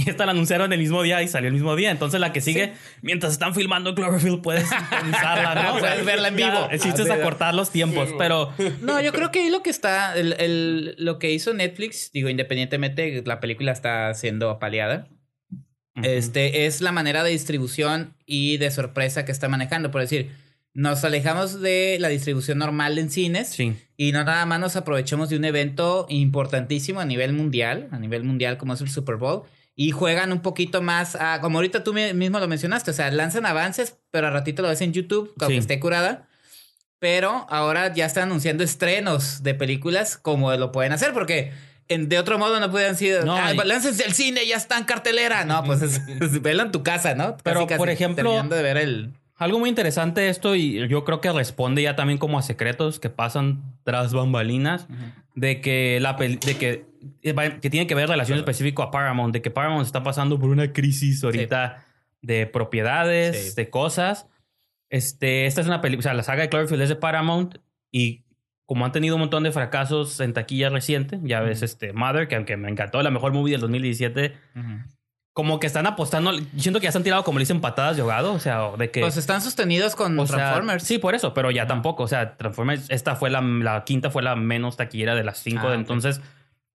[0.06, 1.92] Y esta la anunciaron el mismo día y salió el mismo día.
[1.92, 5.80] Entonces la que sigue, mientras están filmando Cloverfield, puedes sintonizarla, ¿no?
[5.80, 6.68] Puedes verla en vivo.
[6.72, 7.20] El chiste es Ah, sí.
[7.22, 10.96] acortar los tiempos, Sí, pero No, yo creo que ahí lo que está, el, el-
[10.98, 15.08] lo que hizo Netflix, digo, independientemente, la película está siendo apaleada.
[16.02, 19.92] Este es la manera de distribución y de sorpresa que está manejando.
[19.92, 20.32] Por decir,
[20.74, 23.76] nos alejamos de la distribución normal en cines sí.
[23.98, 28.24] y no nada más nos aprovechamos de un evento importantísimo a nivel mundial, a nivel
[28.24, 29.42] mundial como es el Super Bowl,
[29.82, 33.10] y juegan un poquito más, a, como ahorita tú mi- mismo lo mencionaste, o sea,
[33.12, 35.60] lanzan avances, pero a ratito lo ves en YouTube, aunque Sí.
[35.60, 36.28] esté curada,
[37.00, 41.54] pero ahora ya están anunciando estrenos de películas como lo pueden hacer, porque
[41.88, 44.84] en- de otro modo no pueden decir, No, ah, láncense al cine, ya está en
[44.84, 45.46] cartelera.
[45.46, 47.38] No, pues es, es velo en tu casa, ¿no?
[47.42, 49.14] Pero, por ejemplo- de ver el...
[49.38, 53.10] Algo muy interesante esto y yo creo que responde ya también como a secretos que
[53.10, 54.88] pasan tras bambalinas
[55.40, 56.90] de que la pel- de que
[57.62, 60.74] que tiene que ver relación específico a Paramount, de que Paramount está pasando por una
[60.74, 61.86] crisis ahorita
[62.22, 63.56] de propiedades, Sí.
[63.56, 64.28] de cosas.
[64.90, 67.58] Este, esta es una película, o sea, la saga de Cloverfield es de Paramount
[67.92, 68.24] y
[68.66, 72.36] como han tenido un montón de fracasos en taquilla reciente, ya ves este Mother, que
[72.36, 74.34] aunque me encantó la mejor movie del 2017,
[75.40, 78.02] como que están apostando, siento que ya se han tirado como le dicen patadas de
[78.02, 80.84] ahogado, o sea, de que Pues están sostenidos con o sea, Transformers.
[80.84, 82.04] sí, por eso, pero ya tampoco.
[82.04, 85.62] O sea, Transformers, esta fue la, la quinta, fue la menos taquillera de las cinco.
[85.68, 85.76] Ah, ok.
[85.76, 86.20] entonces,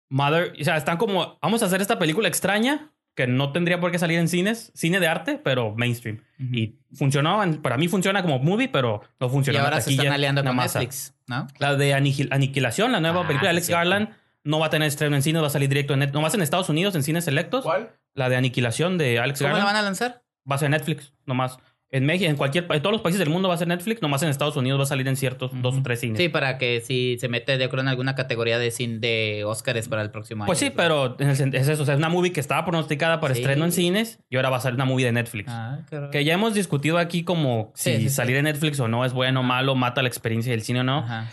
[0.08, 3.92] Mother, o sea, están como, vamos a hacer esta película extraña que no tendría por
[3.92, 6.22] qué salir en cines, cine de arte, pero mainstream.
[6.40, 6.56] Ujú.
[6.56, 10.08] Y funcionó, para mí funciona como movie, pero no Y funcionó la ahora se están
[10.08, 10.80] aliando con masa.
[10.80, 11.48] Netflix, ¿no?
[11.60, 13.72] La de Anihil- Aniquilación, la nueva Ah, película de Alex sí.
[13.74, 14.10] Garland,
[14.44, 16.14] no va a tener estreno en cines, va a salir directo en Netflix.
[16.16, 17.64] Nomás en Estados Unidos, en cines selectos.
[17.64, 17.92] ¿Cuál?
[18.14, 20.24] La de Aniquilación de Alex ¿Cómo la Garland van a lanzar?
[20.50, 21.58] va a ser Netflix, nomás.
[21.90, 24.24] En México, en cualquier en todos los países del mundo va a ser Netflix, nomás
[24.24, 26.18] en Estados Unidos va a salir en ciertos dos o tres cines.
[26.18, 29.88] Sí, para que si se mete de acuerdo en alguna categoría de cine de Oscars
[29.90, 30.72] para el próximo Pues año.
[30.72, 33.42] sí, pero en es eso, o sea, es una movie que estaba pronosticada para Sí.
[33.42, 35.52] estreno en cines y ahora va a salir una movie de Netflix.
[35.52, 36.10] Ah, qué raro.
[36.10, 38.10] Que ya hemos discutido aquí como si sí, sí.
[38.10, 40.84] salir de Netflix o no es bueno o malo, mata la experiencia del cine o
[40.84, 40.98] no.
[40.98, 41.30] Ajá.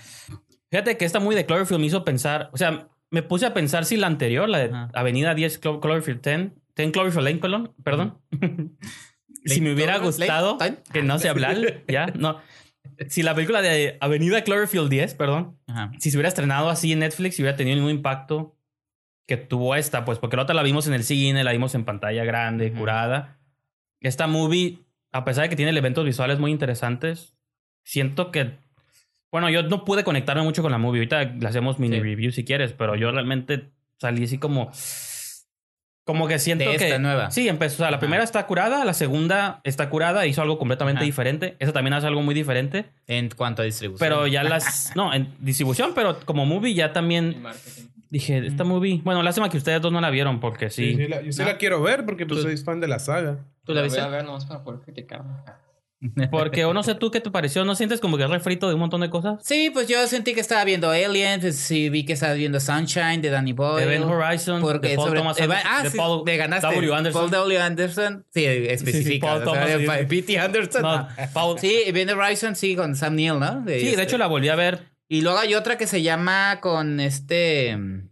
[0.70, 3.84] Fíjate que esta movie de Cloverfield me hizo pensar, o sea, me puse a pensar
[3.84, 4.90] si la anterior, la de Ajá.
[4.94, 8.18] Avenida 10 Clo- Cloverfield 10, 10 Cloverfield Lane, perdón, perdón.
[9.44, 10.58] si me hubiera gustado,
[10.92, 11.56] que no sé hablar,
[11.88, 12.38] ya, no.
[13.08, 15.92] Si la película de Avenida Cloverfield 10, perdón, Ajá.
[15.98, 18.56] si se hubiera estrenado así en Netflix, si hubiera tenido mismo impacto
[19.26, 21.84] que tuvo esta, pues porque la otra la vimos en el cine, la vimos en
[21.84, 22.78] pantalla grande, Ujú.
[22.80, 23.38] curada.
[24.00, 24.78] Esta movie,
[25.12, 27.36] a pesar de que tiene elementos visuales muy interesantes,
[27.84, 28.56] siento que,
[29.32, 31.00] bueno, yo no pude conectarme mucho con la movie.
[31.00, 32.02] Ahorita le hacemos mini Sí.
[32.02, 34.70] review si quieres, pero yo realmente salí así como...
[36.04, 36.86] Como que siento De que...
[36.86, 37.30] esta nueva.
[37.30, 37.74] Sí, empezó.
[37.74, 38.00] O sea, la Ajá.
[38.00, 41.04] primera está curada, la segunda está curada, hizo algo completamente Ajá.
[41.04, 41.54] diferente.
[41.60, 42.86] Esa también hace algo muy diferente.
[43.06, 44.08] En cuanto a distribución.
[44.08, 44.92] Pero ya las.
[44.96, 47.82] No, en distribución, pero como movie ya también marketing.
[48.08, 49.00] dije, esta movie.
[49.04, 50.96] Bueno, lástima que ustedes dos no la vieron porque Sí, sí.
[50.96, 51.46] sí, la- yo sí Ah.
[51.46, 53.38] la quiero ver porque pues, Tú- soy fan de la saga.
[53.64, 54.00] ¿Tú la voy viste?
[54.00, 55.44] a ver nomás para poder criticarla.
[56.30, 58.74] Porque, o no sé tú qué te pareció, ¿no sientes como que es refrito de
[58.74, 59.38] un montón de cosas?
[59.42, 63.20] Sí, pues yo sentí que estaba viendo Alien, pues sí vi que estaba viendo Sunshine
[63.20, 63.84] de Danny Boyle.
[63.86, 66.66] Event Horizon, Porque de Paul sobre- Thomas Anderson, ah, de sí, Paul me ganaste.
[66.66, 66.94] W.
[66.94, 67.20] Anderson.
[67.20, 67.60] Paul W.
[67.60, 68.26] Anderson.
[68.32, 69.26] Sí, especifica.
[69.26, 70.06] Paul o sea, Thomas de- Anderson.
[70.08, 70.38] P.T.
[70.38, 70.82] Anderson.
[70.82, 71.08] No, no.
[71.34, 73.60] Paul- Sí, Event Horizon sí, con Sam Neill, ¿no?
[73.66, 74.88] Sí, de este- hecho la volví a ver.
[75.06, 77.76] Y luego hay otra que se llama con este...
[77.76, 78.08] mm,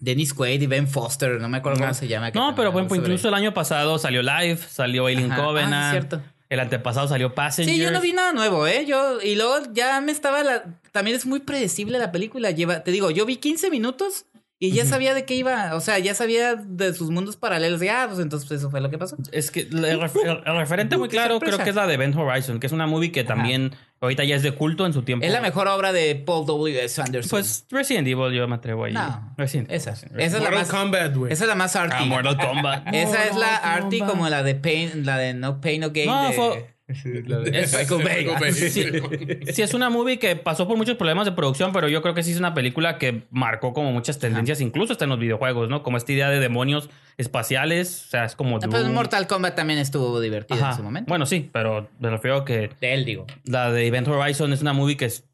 [0.00, 2.30] Dennis Quaid y Ben Foster, no me acuerdo cómo se llama.
[2.32, 5.30] No, pero bueno, sobre- incluso el año pasado salió Live, salió Alien.
[5.30, 5.90] Ah, sí, Covenant.
[5.92, 6.22] cierto.
[6.52, 7.74] El antepasado salió Passengers.
[7.74, 8.84] Sí, yo no vi nada nuevo, ¿eh?
[8.84, 10.64] Yo, y luego ya me estaba la...
[10.92, 12.50] También es muy predecible la película.
[12.50, 14.26] Lleva, te digo, yo vi 15 minutos
[14.64, 15.74] y ya sabía de qué iba.
[15.74, 17.82] O sea, ya sabía de sus mundos paralelos.
[17.82, 19.16] Y ah, pues entonces eso fue lo que pasó.
[19.32, 22.14] Es que el, ref- el- el referente muy claro creo que es la de Event
[22.14, 25.26] Horizon, que es una movie que también ahorita ya es de culto en su tiempo.
[25.26, 26.84] Es la mejor obra de Paul W.
[26.84, 27.00] S.
[27.02, 27.30] Anderson.
[27.30, 28.92] Pues Resident Evil yo me atrevo ahí.
[28.92, 29.76] No, Resident Evil.
[29.80, 29.90] esa.
[29.92, 30.68] Esa es la más...
[30.68, 31.32] Kombat, güey.
[31.32, 31.96] Esa es la más arty.
[31.98, 32.94] Ah, Mortal Kombat.
[32.94, 36.06] Esa es la arty como la de Pain, la de No Pain No Gain.
[36.06, 38.26] No, de- fue- Es Michael Bay.
[38.26, 38.54] Michael.
[38.54, 42.14] Sí, sí, es una movie que pasó por muchos problemas de producción, pero yo creo
[42.14, 45.68] que sí es una película que marcó como muchas tendencias, incluso hasta en los videojuegos,
[45.68, 45.82] ¿no?
[45.82, 48.56] Como esta idea de demonios espaciales, o sea, es como...
[48.56, 48.94] Ah, Pues Doom.
[48.94, 50.70] Mortal Kombat también estuvo divertido Ajá.
[50.72, 51.08] en su momento.
[51.08, 53.26] Bueno, sí, pero me refiero a que de él digo.
[53.44, 55.24] la de Event Horizon es una movie que es-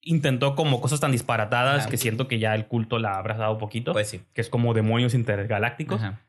[0.00, 1.90] intentó como cosas tan disparatadas Ajá.
[1.90, 3.92] que siento que ya el culto la ha abrazado un poquito.
[3.92, 4.20] Pues sí.
[4.32, 6.00] Que es como demonios intergalácticos.
[6.00, 6.20] Ajá.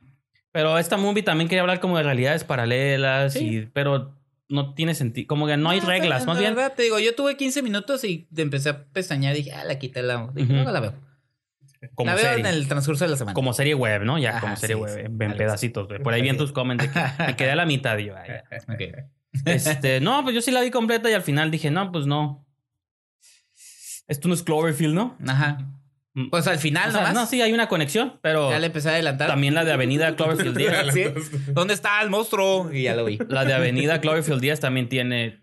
[0.51, 3.57] Pero esta movie también quería hablar como de realidades paralelas, Sí.
[3.59, 4.15] y, pero
[4.49, 5.27] no tiene sentido.
[5.27, 6.55] Como que no hay No, reglas, la- más bien.
[6.55, 9.63] verdad, te digo, yo tuve 15 minutos y te empecé a pestañear y dije, ah,
[9.63, 10.29] la quité la.
[10.33, 10.53] Dije, Ujú.
[10.55, 10.93] luego la veo.
[11.95, 12.39] Como la veo serie.
[12.41, 13.33] en el transcurso de la semana.
[13.33, 14.17] Como serie web, ¿no?
[14.19, 14.99] Ya, Ajá, como serie sí, web, sí.
[15.05, 15.87] en Algo pedacitos.
[15.87, 16.01] güey.
[16.03, 17.97] Por ahí vi en tus comments de que me quedé a la mitad.
[17.99, 18.43] y yo, ay, ya.
[18.73, 18.81] Ok.
[19.45, 22.45] este, no, pues yo sí la vi completa y al final dije, no, pues no.
[24.07, 25.15] Esto no es Cloverfield, ¿no?
[25.27, 25.69] Ajá.
[26.31, 28.93] Pues al final O sea, no, sí, hay una conexión, pero Ya le empecé a
[28.93, 29.27] adelantar.
[29.27, 30.57] también la de Avenida Cloverfield
[30.91, 30.93] 10.
[30.93, 31.03] ¿Sí?
[31.53, 32.71] ¿Dónde está el monstruo?
[32.73, 33.19] Y ya lo vi.
[33.29, 35.41] La de Avenida Cloverfield 10 también tiene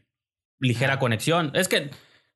[0.60, 1.00] ligera Ajá.
[1.00, 1.50] conexión.
[1.54, 1.90] Es que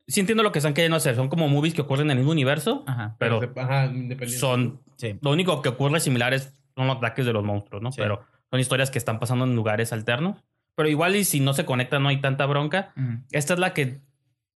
[0.06, 1.16] sí entiendo lo que están queriendo hacer.
[1.16, 3.16] Son como movies que ocurren en el mismo universo, Ajá.
[3.18, 4.38] pero Ajá, independiente.
[4.38, 4.80] son...
[4.96, 5.18] Sí.
[5.22, 7.90] Lo único que ocurre similar es, son los ataques de los monstruos, ¿no?
[7.92, 8.00] Sí.
[8.02, 10.42] Pero son historias que están pasando en lugares alternos.
[10.76, 12.92] Pero igual y si no se conectan no hay tanta bronca.
[13.32, 14.00] Esta es la que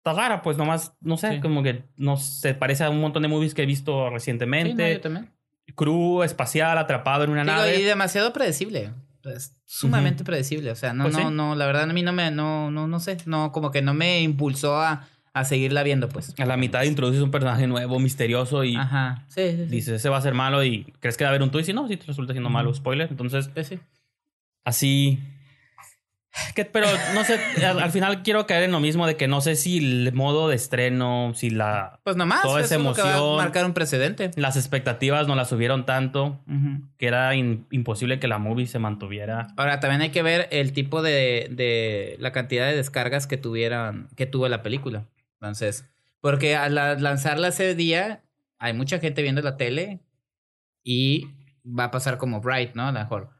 [0.04, 1.40] está rara, pues nomás, no sé, Sí.
[1.40, 4.10] como que no se parece a un montón de movies que he visto Sí, no,
[4.10, 4.92] recientemente.
[4.94, 5.30] yo también.
[5.76, 7.78] Crew espacial atrapado en una Digo, nave.
[7.78, 8.90] y demasiado predecible.
[9.24, 10.72] Es sumamente predecible.
[10.72, 11.34] O sea, no, Pues no, sí.
[11.34, 13.94] no, la verdad a mí no me, no, no, no sé, no, como que no
[13.94, 16.34] me impulsó a, a seguirla viendo, pues.
[16.38, 19.24] A la mitad introduces un personaje nuevo, misterioso y Ajá.
[19.28, 19.64] Sí, sí, sí.
[19.66, 21.72] dices, ese va a ser malo y crees que va a haber un twist y
[21.72, 22.74] no, sí te resulta siendo malo.
[22.74, 23.06] Spoiler.
[23.08, 23.78] Entonces, sí.
[24.64, 25.20] así.
[26.54, 29.40] Que, pero no sé, al, al final quiero caer en lo mismo de que no
[29.42, 32.40] sé si el modo de estreno, si la, Pues nomás.
[32.42, 33.36] Toda esa es lo que va a emoción.
[33.36, 34.30] marcar un precedente.
[34.36, 36.40] las expectativas no las subieron tanto
[36.98, 39.48] que era in- imposible que la movie se mantuviera.
[39.58, 44.08] Ahora, también hay que ver el tipo de, de la cantidad de descargas que tuvieran,
[44.16, 45.04] que tuvo la película.
[45.40, 45.84] Entonces,
[46.20, 48.22] porque al la- lanzarla ese día,
[48.58, 50.00] hay mucha gente viendo la tele
[50.82, 51.28] y
[51.66, 52.84] va a pasar como Bright, ¿no?
[52.84, 53.30] A lo mejor.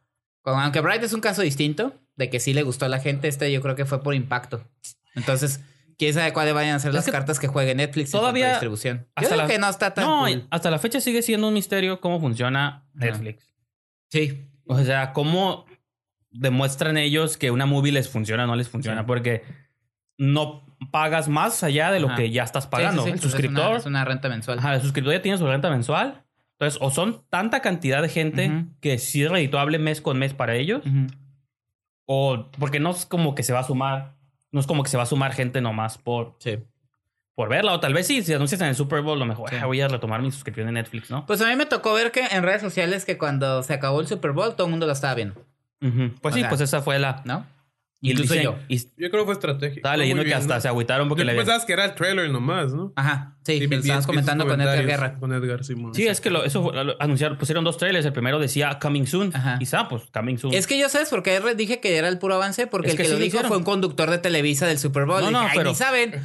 [0.44, 3.51] Aunque Bright es un caso distinto, de que sí le gustó a la gente, este
[3.53, 4.68] yo creo que fue por impacto.
[5.14, 5.61] Entonces,
[5.98, 8.51] quién sabe cuáles vayan a ser Es las que cartas que juegue Netflix en todavía
[8.51, 8.98] distribución.
[8.98, 10.46] Yo hasta digo la- que no está tan No, cool.
[10.51, 13.46] hasta la fecha sigue siendo un misterio cómo funciona Netflix.
[14.11, 14.48] Sí.
[14.66, 15.66] O sea, cómo
[16.31, 19.01] demuestran ellos que una movie les funciona o no les funciona.
[19.03, 19.07] Sí.
[19.07, 19.42] Porque
[20.18, 22.16] no pagas más allá de lo Ajá.
[22.16, 23.03] que ya estás sí, pagando.
[23.05, 24.59] sí, El es suscriptor, una- Es una, renta mensual.
[24.59, 26.25] ajá, el suscriptor ya tiene su renta mensual.
[26.59, 30.55] Entonces, o son tanta cantidad de gente que sí es redituable mes con mes para
[30.55, 30.83] ellos.
[32.06, 34.14] O porque no es como que se va a sumar,
[34.50, 36.58] no es como que se va a sumar gente nomás por, Sí.
[37.34, 39.56] por verla, o tal vez sí, si anuncias en el Super Bowl, lo mejor Sí.
[39.60, 41.24] "Ah, voy a retomar mi suscripción de Netflix, ¿no?
[41.26, 44.06] Pues a mí me tocó ver que en redes sociales que cuando se acabó el
[44.06, 45.34] Super Bowl todo el mundo lo estaba viendo.
[45.80, 47.22] Pues O sí, sea, pues esa fue la...
[47.24, 47.44] ¿no?
[48.04, 48.56] Y Incluso yo.
[48.66, 49.76] Y Yo creo que fue estrategia.
[49.76, 50.60] estaba Fue leyendo que bien, hasta ¿no?
[50.60, 51.36] se agüitaron porque Yo le...
[51.36, 52.92] pensabas que era el trailer nomás, ¿no?
[52.96, 55.18] Ajá, sí, Sí, esos comentando con Edgar comentarios Guerra.
[55.20, 55.94] Con Edgar Simón.
[55.94, 58.04] Sí, es que lo, eso fue- lo anunciaron, pusieron dos trailers.
[58.04, 59.30] El primero decía Coming Soon.
[59.36, 59.56] Ajá.
[59.60, 60.52] Y sa, pues Coming Soon.
[60.52, 62.96] Es que yo sabes por qué dije que era el puro avance, porque Es el
[62.96, 65.20] que que, sí lo dijo fue un conductor de Televisa del Super Bowl.
[65.22, 66.22] No, no, dije, "Ay, pero- ni saben.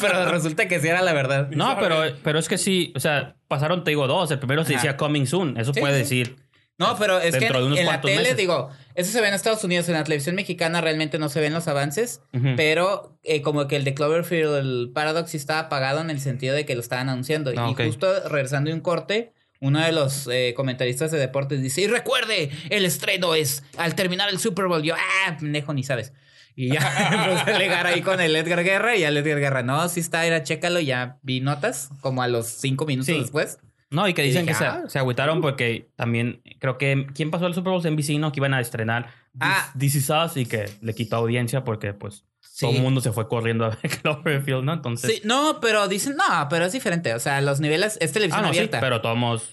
[0.00, 1.48] pero resulta que sí era la verdad.
[1.50, 4.30] no, pero, pero es que sí, o sea, pasaron, te digo, dos.
[4.30, 4.82] El primero se Ajá.
[4.82, 5.56] decía Coming Soon.
[5.56, 6.18] Eso Sí, puede sí.
[6.18, 6.36] decir.
[6.78, 8.36] No, pero es que Dentro de en, unos en la tele, meses.
[8.38, 11.52] digo, eso se ve en Estados Unidos, en la televisión mexicana realmente no se ven
[11.52, 12.54] los avances, Ujú.
[12.56, 16.54] pero eh, como que el de Cloverfield, el Paradox sí estaba apagado en el sentido
[16.54, 17.52] de que lo estaban anunciando.
[17.56, 21.82] Ah, y justo regresando de un corte, uno de los eh, comentaristas de deportes dice,
[21.82, 24.82] y recuerde, el estreno es al terminar el Super Bowl.
[24.82, 26.12] Yo, ah, pendejo, ni sabes.
[26.56, 26.80] Y ya
[27.28, 30.26] empecé a alegar ahí con el Edgar Guerra y el Edgar Guerra, no, sí está,
[30.26, 33.18] era chécalo, ya vi notas como a los cinco minutos Sí.
[33.20, 33.58] después.
[33.90, 34.82] No, y que Y dicen dije, que ah.
[34.84, 37.06] se, se agüitaron porque también creo que.
[37.14, 37.82] ¿Quién pasó el Super Bowl?
[37.84, 38.30] NBC, ¿no?
[38.32, 39.08] Que iban a estrenar
[39.40, 39.72] Ah.
[39.78, 42.66] This Is Us y que le quitó audiencia porque, pues, Sí.
[42.66, 44.72] todo el mundo se fue corriendo a ver Cloverfield, ¿no?
[44.72, 45.10] Entonces.
[45.16, 47.14] Sí, no, pero dicen, no, pero es diferente.
[47.14, 48.80] O sea, los niveles es televisión ah, no, sí, abierta.
[48.80, 49.50] pero todos.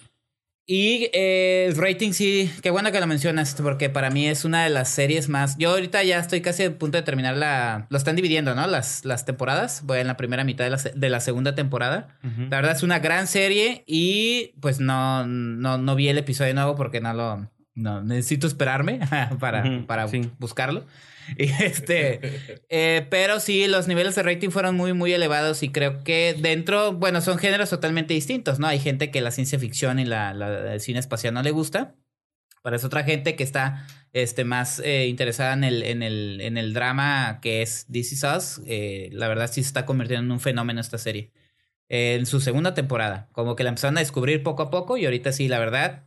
[0.70, 4.66] Y eh, el rating sí, qué bueno que lo mencionas, porque para mí es una
[4.66, 5.58] de las series más.
[5.58, 7.88] Yo ahorita ya estoy casi a punto de terminar la.
[7.90, 8.68] Lo están dividiendo, ¿no?
[8.68, 9.84] Las, las temporadas.
[9.86, 12.10] Voy en la primera mitad de la, de la segunda temporada.
[12.22, 12.42] Ujú.
[12.50, 16.76] La verdad es una gran serie y pues no, no, no vi el episodio nuevo
[16.76, 17.50] porque no lo.
[17.74, 19.00] No, necesito esperarme
[19.40, 20.30] para, Ujú, para sí.
[20.38, 20.86] buscarlo.
[21.38, 22.20] Este.
[22.70, 26.94] eh, pero sí, los niveles de rating fueron muy, muy elevados y creo que dentro,
[26.94, 28.68] bueno, son géneros totalmente distintos, ¿no?
[28.68, 31.96] Hay gente que la ciencia ficción y la, la- el cine espacial no le gusta.
[32.64, 36.58] Para esa otra gente que está este, más eh, interesada en el, en, el, en
[36.58, 40.32] el drama que es This Is Us, eh, la verdad sí se está convirtiendo en
[40.32, 41.32] un fenómeno esta serie.
[41.90, 45.32] En su segunda temporada, como que la empezaron a descubrir poco a poco y ahorita
[45.32, 46.04] sí, la verdad,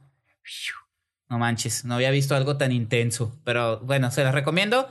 [1.28, 3.38] no manches, no había visto algo tan intenso.
[3.44, 4.88] Pero bueno, se las recomiendo.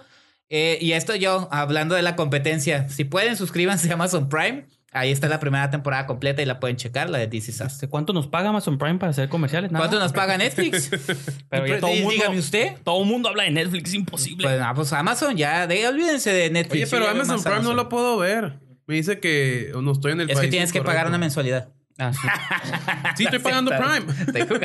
[0.49, 4.65] Eh, y esto yo, hablando de la competencia, si pueden, suscríbanse a Amazon Prime.
[4.91, 7.61] Ahí está la primera temporada completa y la pueden checar, la de Is Us.
[7.61, 9.71] Este, ¿Cuánto nos paga Amazon Prime para hacer comerciales?
[9.71, 9.85] Nada.
[9.85, 10.89] ¿Cuánto nos paga Netflix?
[11.49, 12.75] Pero ya Y- todo mundo, dígame usted.
[12.83, 14.47] Todo el mundo habla de Netflix, es imposible.
[14.47, 16.91] Pues, ah, pues Amazon, ya, de, olvídense de Netflix.
[16.91, 18.57] Oye, pero Amazon Prime no lo puedo ver.
[18.87, 21.69] Me dice que no estoy en el Es país que tienes que pagar una mensualidad.
[21.99, 22.27] Ah, sí.
[23.17, 24.11] Sí, estoy pagando Prime.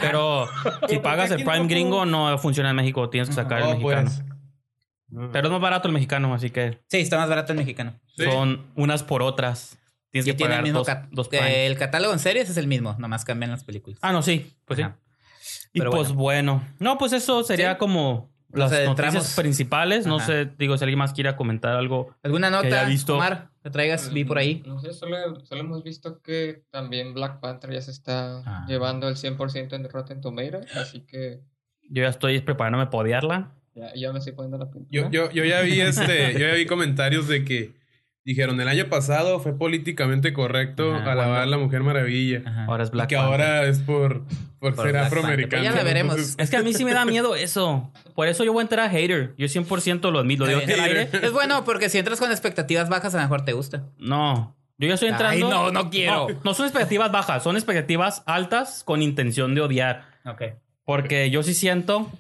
[0.01, 0.47] Pero
[0.89, 3.11] si pagas el Prime gringo, no funciona en México.
[3.11, 4.11] Tienes que sacar el Oh, mexicano.
[4.11, 4.34] pues.
[5.33, 7.95] Pero es más barato el mexicano, así que Sí, está más barato el mexicano.
[8.17, 8.25] Sí.
[8.25, 9.79] son unas por otras.
[10.11, 11.43] Tienes Y que tiene el mismo dos, cat-.
[11.45, 13.99] El catálogo en series es el mismo, nomás cambian las películas.
[14.03, 14.55] Ah, no, sí.
[14.65, 14.97] Pues Ajá.
[15.41, 15.71] sí.
[15.73, 16.63] Y pues bueno.
[16.79, 17.79] No, pues eso sería Sí.
[17.79, 20.07] como las noticias principales.
[20.07, 22.15] No sé, digo, si alguien más quiera comentar algo.
[22.23, 23.17] ¿Alguna Que haya nota, visto.
[23.17, 24.13] Omar, que traigas?
[24.13, 24.63] Vi por ahí.
[24.67, 28.65] No sé, solo, solo hemos visto que también Black Panther ya se está Ah.
[28.69, 31.41] llevando el 100% en Rotten Tomatoes, así que
[31.91, 33.53] Yo ya estoy preparándome para odiarla.
[33.75, 34.89] Ya, ya me estoy poniendo la pintura.
[34.91, 37.73] Yo, yo, yo ya vi este, yo ya vi comentarios de que
[38.27, 42.43] dijeron el año pasado fue políticamente correcto Ajá, alabar cuando- a la Mujer Maravilla.
[42.47, 42.65] Ajá.
[42.67, 43.33] Ahora es Y Black que Panther.
[43.43, 44.23] ahora es por,
[44.59, 45.63] por, Por ser Black afroamericano.
[45.63, 46.15] Pues ya la veremos.
[46.15, 47.93] Entonces, Es que a mí sí me da miedo eso.
[48.15, 49.35] Por eso yo voy a entrar a hater.
[49.37, 50.47] Yo 100% lo admito.
[50.47, 51.09] Lo digo aire.
[51.13, 53.85] Es bueno porque si entras con expectativas bajas, a lo mejor te gusta.
[53.99, 54.57] No.
[54.79, 55.47] Yo ya estoy entrando.
[55.47, 56.29] Ay, no, no quiero.
[56.31, 60.07] No, no son expectativas bajas, son expectativas altas con intención de odiar.
[60.25, 60.43] Ok.
[60.85, 62.11] Porque yo sí siento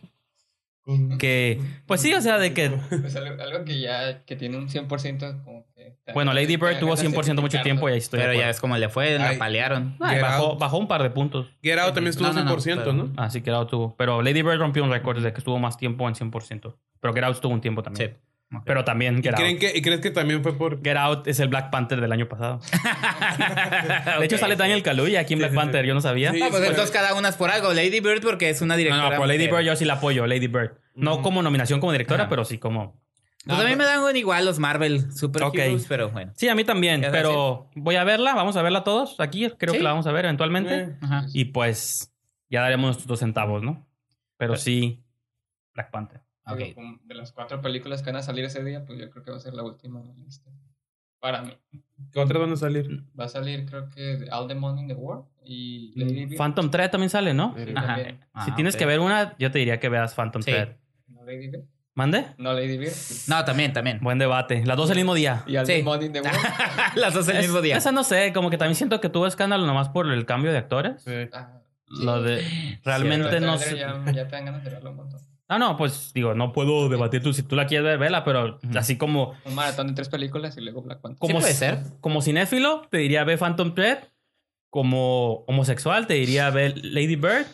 [1.18, 4.68] Que, pues sí, o sea, de que Pues algo, algo que ya que tiene un
[4.68, 5.96] 100% como que...
[6.12, 8.20] Bueno, Lady Bird tuvo 100% mucho tiempo y ahí estoy.
[8.20, 9.38] Pero ya es como le fue, la Ay.
[9.38, 9.96] palearon.
[10.00, 11.50] Ay, bajó, bajó un par de puntos.
[11.62, 13.12] Get Out también estuvo No, no, no, 100%, pero- ¿no?
[13.16, 13.96] Así que Get Out tuvo.
[13.96, 16.76] Pero Lady Bird rompió un récord de que estuvo más tiempo en 100%.
[17.00, 18.10] Pero Get Out estuvo un tiempo Sí.
[18.64, 19.60] Pero también ¿Y, Get creen Out.
[19.60, 20.80] que, ¿Y crees que también fue por...?
[20.82, 22.60] Get Out es el Black Panther del año pasado.
[24.20, 25.60] De hecho, sale Daniel Kaluuya aquí en Black sí, sí.
[25.60, 25.84] Panther.
[25.86, 26.32] Yo no sabía.
[26.32, 27.72] Sí, No, pues entonces cada una es por algo.
[27.72, 29.02] Lady Bird porque es una No, directora.
[29.04, 29.54] no, pero Lady mujer.
[29.54, 30.78] Bird yo sí la apoyo, Lady Bird.
[30.94, 32.30] No como nominación como directora, Ajá.
[32.30, 33.02] pero sí como...
[33.46, 35.56] Pues a mí me dan igual los Marvel Super Ok.
[35.58, 36.32] Heroes, pero bueno.
[36.34, 39.20] Sí, a mí también, ¿Qué vas a pero voy a verla, vamos a verla todos
[39.20, 39.78] aquí, creo Sí.
[39.78, 40.74] que la vamos a ver eventualmente.
[40.80, 41.26] Eh, Ajá.
[41.34, 42.10] Y pues
[42.48, 43.86] ya daremos nuestros dos centavos, ¿no?
[44.38, 45.04] Pero sí,
[45.74, 46.22] Black Panther.
[46.46, 46.58] Ok.
[46.58, 49.22] Digo, como De las cuatro películas que van a salir ese día, pues yo creo
[49.24, 50.50] que va a ser la última en la lista.
[51.20, 51.56] Para mí.
[52.12, 53.02] ¿Qué otras van a salir?
[53.18, 56.36] Va a salir, creo que All the Money in the World y Lady Bird.
[56.38, 57.54] Phantom Thread también sale, ¿no?
[57.56, 57.86] Sí, Ajá.
[57.86, 58.18] también.
[58.44, 58.78] si Ah, tienes ok.
[58.80, 60.50] que ver una, yo te diría que veas Phantom Sí.
[60.50, 60.76] Thread.
[61.08, 61.64] ¿No Lady Bird?
[61.94, 62.26] ¿Mande?
[62.38, 62.92] No Lady Bird.
[63.28, 64.00] No, también, también.
[64.02, 64.66] Buen debate.
[64.66, 65.44] Las dos el mismo día.
[65.46, 65.74] Y All Sí.
[65.74, 66.36] the Money in the World.
[66.96, 67.76] Las dos el Es- mismo día.
[67.78, 70.58] Esa no sé, como que también siento que tuvo escándalo nomás por el cambio de
[70.58, 71.02] actores.
[71.04, 71.12] Sí.
[71.32, 72.44] Ah, Lo de
[72.84, 73.78] realmente no sé.
[73.78, 75.20] Ya, ya te dan ganas de verlo un montón.
[75.48, 78.58] Ah, no, pues digo, no puedo debatir tú si tú la quieres ver, vela, pero
[78.76, 81.18] así como Un maratón de tres películas y luego Black Panther.
[81.18, 81.78] como puede ser.
[82.00, 83.98] como cinéfilo te diría ve Phantom Thread,
[84.70, 87.46] como homosexual te diría ve Lady Bird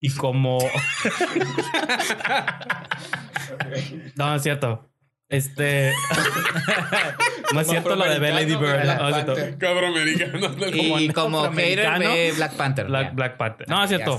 [0.00, 0.58] y como
[4.16, 4.88] No, no es cierto.
[5.28, 5.92] Este
[7.54, 8.84] No es cierto lo de ver Lady Bird.
[8.84, 9.34] No, es cierto.
[9.58, 10.48] Cabrón americano.
[10.72, 12.86] Y como hater afroamericano, ve Black Panther.
[12.86, 13.14] Black.
[13.14, 13.68] Black Panther.
[13.68, 14.18] No, Ah, es ya cierto.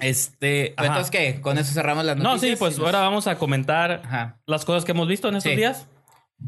[0.00, 0.70] Este.
[0.80, 1.40] Entonces, ¿qué?
[1.40, 2.52] ¿Con eso cerramos las No, noticias?
[2.52, 4.40] sí, pues ahora vamos a comentar Ajá.
[4.46, 5.56] las cosas que hemos visto en estos Sí.
[5.56, 5.86] días.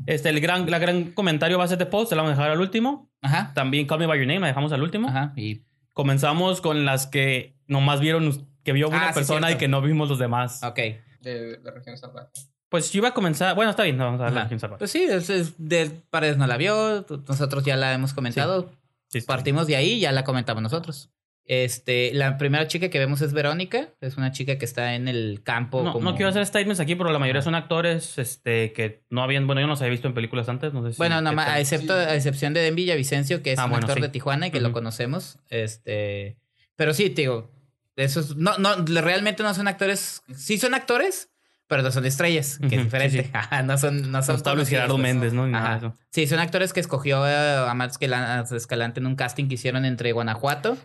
[0.06, 2.40] Este, el gran, la gran comentario va a ser de post, se la vamos a
[2.42, 3.10] dejar al último.
[3.22, 3.52] Ajá.
[3.54, 5.08] También Call Me By Your Name la dejamos al último.
[5.08, 5.32] Ajá.
[5.36, 5.62] Y...
[5.92, 9.82] Comenzamos con las que nomás vieron, que vio una Ah, sí, persona y que no
[9.82, 10.62] vimos los demás.
[10.62, 10.76] Ok.
[11.20, 12.28] De, de región salvaje.
[12.68, 13.54] Pues yo iba a comenzar.
[13.56, 14.46] Bueno, está bien, no, vamos a darle Ajá.
[14.46, 14.78] a quién salva.
[14.78, 18.70] Pues sí, es, es de Paredes no la vio, nosotros ya la hemos comentado.
[19.08, 19.26] Sí, sí.
[19.26, 21.10] Partimos de ahí y ya la comentamos nosotros.
[21.52, 25.40] Este, la primera chica que vemos es Verónica, es una chica que está en el
[25.42, 25.82] campo.
[25.82, 29.20] No, como- no quiero hacer statements aquí, pero la mayoría son actores este, que no
[29.24, 29.48] habían.
[29.48, 30.72] Bueno, yo no los había visto en películas antes.
[30.72, 30.98] No sé si.
[30.98, 31.54] Bueno, qué nada más, tal.
[31.56, 34.02] a, excepto, a excepción de Den Villavicencio, que es Ah, un bueno, actor sí.
[34.02, 34.74] de Tijuana y que lo Ujú.
[34.74, 35.40] conocemos.
[35.48, 36.38] Este,
[36.76, 37.50] pero sí, te digo,
[37.96, 41.30] esos no, no, realmente no son actores, sí son actores,
[41.66, 43.22] pero no son estrellas, que Ujú, es sí, diferente.
[43.24, 43.30] sí.
[43.32, 45.02] Ajá, no son, no No son está Luis conocidos, Gerardo pues.
[45.02, 45.48] Méndez, ¿no?
[45.48, 45.94] Nada eso.
[46.10, 50.12] Sí, son actores que escogió eh, a Escala- Escalante en un casting que hicieron entre
[50.12, 50.76] Guanajuato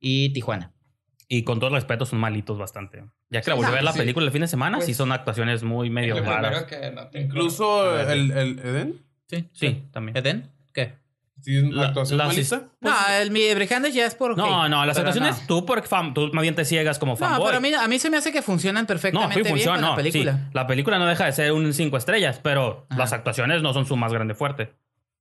[0.00, 0.72] y Tijuana.
[1.28, 3.04] Y con todo respeto, son malitos bastante.
[3.30, 3.98] Ya que la volví a ver la sí.
[3.98, 6.64] película el fin de semana, Pues, sí son actuaciones muy medio raras.
[6.64, 7.22] que noté.
[7.22, 9.02] Incluso el, el Eden.
[9.28, 10.16] Sí, Sí, también.
[10.16, 10.52] ¿Eden?
[10.72, 10.94] ¿Qué?
[11.42, 12.62] Sí, es una La- actuación la- malita.
[12.80, 14.36] no, el mi Brijandes ya es por.
[14.38, 15.46] No, hate, no, las actuaciones no.
[15.48, 17.46] tú porque fan, tú más bien te ciegas como No, fanboy.
[17.46, 19.76] pero a mí, a mí se me hace que funcionan no, perfectamente sí bien funciona,
[19.76, 20.32] con la no, película.
[20.32, 20.38] sí.
[20.54, 22.98] La película no deja de ser un cinco estrellas, pero Ajá.
[23.00, 24.72] las actuaciones no son su más grande fuerte.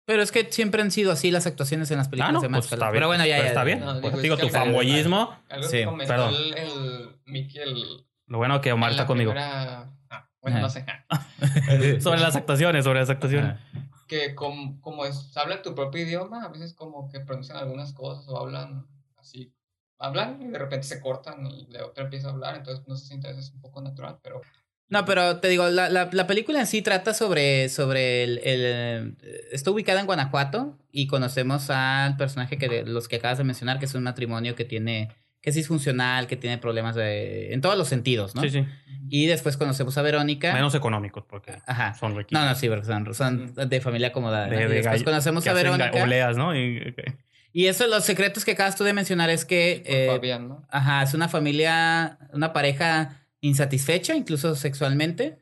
[0.05, 2.49] Pero es que siempre han sido así las actuaciones en las películas Ah, no, de
[2.49, 2.91] pues Escalante.
[2.91, 2.99] bien.
[2.99, 3.47] Pero bueno, ya, Pero ya.
[3.49, 3.63] está ya.
[3.65, 3.79] bien.
[3.79, 5.35] No, Pues digo, tu fanboyismo.
[5.69, 6.33] Sí, perdón.
[6.35, 9.31] el, el Mickey el- Lo bueno que Omar está conmigo.
[9.31, 10.85] primera- ah, bueno, no sé.
[12.01, 13.59] sobre las actuaciones, sobre las actuaciones.
[14.07, 18.27] Que com- como es, hablan tu propio idioma, a veces como que pronuncian algunas cosas
[18.27, 18.85] o hablan
[19.17, 19.51] así.
[19.97, 23.07] Hablan y de repente se cortan y la otra empieza a hablar, entonces no se
[23.07, 24.41] siente a veces un poco natural, pero
[24.89, 29.17] No, pero te digo, la, la, la película en sí trata sobre, sobre el, el-
[29.51, 33.79] Está ubicada en Guanajuato y conocemos al personaje que de- los que acabas de mencionar,
[33.79, 35.09] que es un matrimonio que tiene...
[35.41, 38.41] que es disfuncional, que tiene problemas de, en todos los sentidos, ¿no?
[38.43, 38.65] Sí, sí.
[39.09, 40.53] Y después conocemos a Verónica.
[40.53, 41.93] Menos económicos, porque Ajá.
[41.95, 42.43] son riquísimos.
[42.43, 44.47] No, no, sí, porque son, son de familia acomodada.
[44.47, 44.55] ¿no?
[44.55, 46.03] De, Y de después conocemos que a Verónica.
[46.03, 46.55] Obleas, ¿no?
[46.55, 46.95] Y-.
[47.53, 49.83] Y eso, los secretos que acabas tú de mencionar es que...
[49.85, 50.67] eh, Fabián, ¿no?
[50.69, 55.37] Ajá, es una familia, una pareja insatisfecha, incluso sexualmente.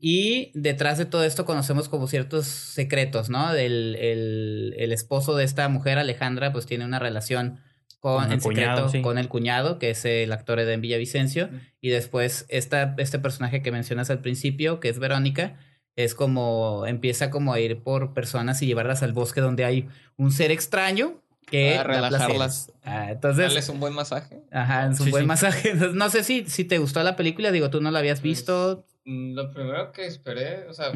[0.00, 3.52] Y detrás de todo esto conocemos como ciertos secretos, ¿no?
[3.52, 7.60] El, el, el esposo de esta mujer, Alejandra, pues tiene una relación
[7.98, 9.02] con, Con el secreto cuñado, sí.
[9.02, 11.50] con el cuñado, que es el actor de Villavicencio.
[11.80, 15.58] Y después esta, este personaje que mencionas al principio, que es Verónica,
[15.96, 20.30] es como empieza como a ir por personas y llevarlas al bosque donde hay un
[20.30, 22.72] ser extraño que Para relajarlas.
[22.84, 24.42] Ah, entonces, Darles un buen masaje.
[24.52, 25.26] Ajá, es un Sí, buen sí.
[25.28, 25.70] masaje.
[25.72, 28.22] Entonces, no sé si, si te gustó la película, digo, tú no la habías Pues,
[28.24, 28.86] visto.
[29.04, 30.92] Mm, Lo primero que esperé, o sea,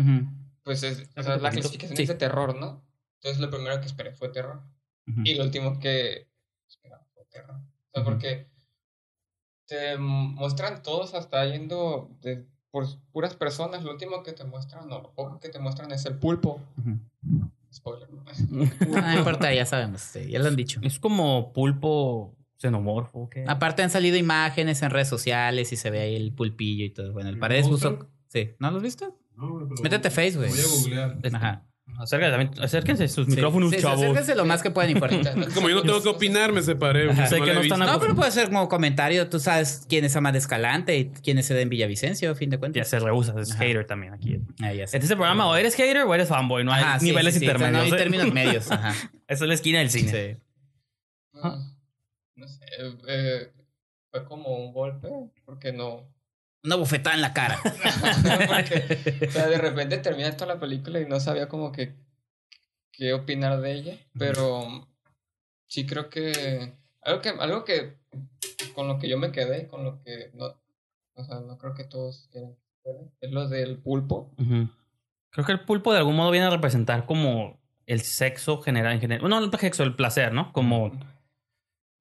[0.63, 2.03] pues es, o sea, la clasificación Sí.
[2.05, 2.83] es de terror, ¿no?
[3.21, 4.61] Entonces lo primero que esperé fue terror.
[5.25, 6.29] Y lo último que
[6.69, 7.57] esperaba fue terror.
[7.57, 8.47] O sea, porque
[9.67, 13.83] te muestran todos hasta yendo de, por puras personas.
[13.85, 16.61] Lo último que te muestran, o lo poco que te muestran es el pulpo.
[17.73, 18.09] Spoiler.
[18.51, 18.65] ¿no?
[19.01, 20.81] No importa, ya sabemos, sí, ya lo han dicho.
[20.83, 23.29] Es como pulpo xenomorfo.
[23.31, 23.45] ¿qué?
[23.49, 27.13] Aparte han salido imágenes en redes sociales y se ve ahí el pulpillo y todo.
[27.13, 28.09] Bueno, el ¿El Paredes puso...
[28.29, 29.19] Sí, ¿no lo has visto?
[29.37, 30.51] No, pero- Métete a Face, güey.
[30.51, 31.19] Voy a googlear.
[31.35, 31.67] Ajá.
[31.99, 34.01] Acérquense, acérquense sus Sí, micrófonos, sí, sí, chavos.
[34.03, 35.49] acérquense lo más que puedan informar.
[35.55, 37.07] Como yo no tengo que opinar, me separé.
[37.07, 37.81] porque Sé no que no están.
[37.81, 39.29] No, pero puede ser como comentario.
[39.29, 42.61] Tú sabes quién es Amad Escalante y quién es en Villavicencio, a fin de Ya
[42.61, 42.89] cuentas.
[42.89, 43.63] se rehúsa, es Ajá.
[43.65, 44.41] hater también aquí.
[44.63, 44.97] Ahí ya está.
[44.97, 47.35] Este es el programa, o eres hater o eres fanboy, no hay Ajá, sí, niveles
[47.35, 47.77] sí, sí, intermedios.
[47.77, 47.97] No hay ¿eh?
[47.97, 48.71] términos medios.
[48.71, 48.91] Ajá.
[49.29, 50.11] Esa es la esquina del cine.
[50.35, 50.43] Sí.
[51.35, 51.59] Ah,
[52.37, 52.65] No sé,
[53.09, 53.53] eh,
[54.11, 55.09] fue como un golpe,
[55.45, 56.09] porque no.
[56.65, 57.61] Una bofetada en la cara.
[59.29, 61.95] O sea, de repente termina toda la película y no sabía como que
[62.93, 64.89] qué opinar de ella, pero
[65.67, 67.99] sí creo que algo que algo que
[68.75, 70.61] con lo que yo me quedé, con lo que no,
[71.15, 72.57] o sea, no creo que todos quieran
[73.21, 74.35] es lo del pulpo.
[75.31, 79.01] Creo que el pulpo de algún modo viene a representar como el sexo general en
[79.01, 79.23] general.
[79.29, 80.53] No, no el sexo, el placer, ¿no?
[80.53, 80.93] Como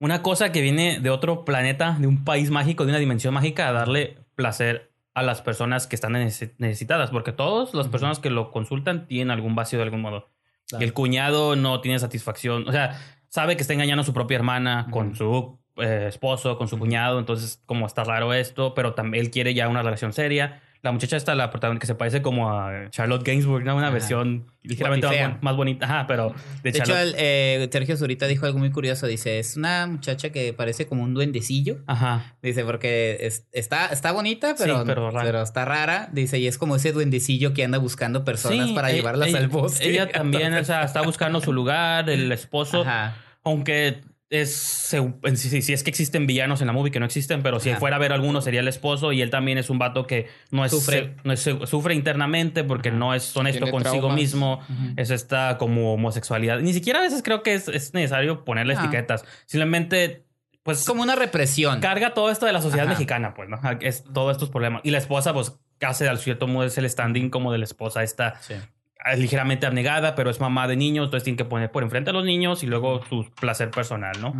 [0.01, 3.69] una cosa que viene de otro planeta, de un país mágico, de una dimensión mágica,
[3.69, 8.29] a darle placer a las personas que están neces- necesitadas, porque todas las personas que
[8.29, 10.29] lo consultan tienen algún vacío de algún modo.
[10.67, 10.83] Claro.
[10.83, 12.99] El cuñado no tiene satisfacción, o sea,
[13.29, 17.19] sabe que está engañando a su propia hermana con su eh, esposo, con su cuñado,
[17.19, 20.61] entonces como está raro esto, pero también él quiere ya una relación seria.
[20.83, 23.75] La muchacha está la protagonista que se parece como a Charlotte Gainsbourg, ¿no?
[23.75, 23.93] Una Ajá.
[23.93, 25.07] versión ligeramente
[25.41, 29.05] más, bonita, ajá, pero de, De hecho, el, eh, Sergio Zurita dijo algo muy curioso.
[29.05, 31.77] Dice, es una muchacha que parece como un duendecillo.
[31.85, 32.33] Ajá.
[32.41, 35.43] Dice, porque es- está, está bonita, pero, Sí, pero rara.
[35.43, 36.09] está rara.
[36.13, 39.37] Dice, y es como ese duendecillo que anda buscando personas Sí, para e- llevarlas ella-
[39.37, 39.87] al bosque.
[39.87, 42.81] Ella también, o sea, está buscando su lugar, el esposo.
[42.81, 43.17] Ajá.
[43.43, 44.01] Aunque
[44.31, 47.59] es se- si, si es que existen villanos en la movie que no existen, pero
[47.59, 47.79] si Ajá.
[47.79, 50.63] fuera a ver alguno sería el esposo y él también es un vato que no
[50.65, 51.15] es Sufre.
[51.23, 52.97] no es- sufre internamente porque Ajá.
[52.97, 54.15] no es honesto Tiene consigo traumas.
[54.15, 54.61] mismo.
[54.97, 56.59] Es esta como homosexualidad.
[56.61, 58.79] Ni siquiera a veces creo que es, es necesario ponerle Ah.
[58.81, 59.25] etiquetas.
[59.45, 60.25] Simplemente
[60.63, 61.79] pues Es como una represión.
[61.81, 62.93] carga todo esto de la sociedad Ajá.
[62.93, 63.59] mexicana, pues, ¿no?
[63.81, 64.81] Es todos estos problemas.
[64.85, 68.03] Y la esposa, pues, hace al cierto modo es el standing como de la esposa
[68.03, 68.53] esta Sí.
[69.05, 72.13] Es ligeramente abnegada, pero es mamá de niños, entonces tiene que poner por enfrente a
[72.13, 74.33] los niños y luego su placer personal, ¿no?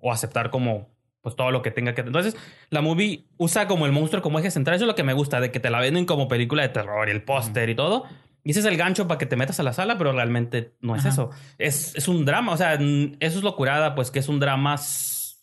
[0.00, 0.88] O aceptar como
[1.20, 2.02] pues todo lo que tenga que...
[2.02, 2.36] Entonces,
[2.70, 4.76] la movie usa como el monstruo como eje central.
[4.76, 7.08] Eso es lo que me gusta, de que te la venden como película de terror
[7.08, 8.04] y el póster y todo.
[8.44, 10.96] Y ese es el gancho para que te metas a la sala, pero realmente no
[10.96, 11.30] es eso.
[11.58, 14.76] Es, es un drama, o sea, eso es lo curada, pues que es un drama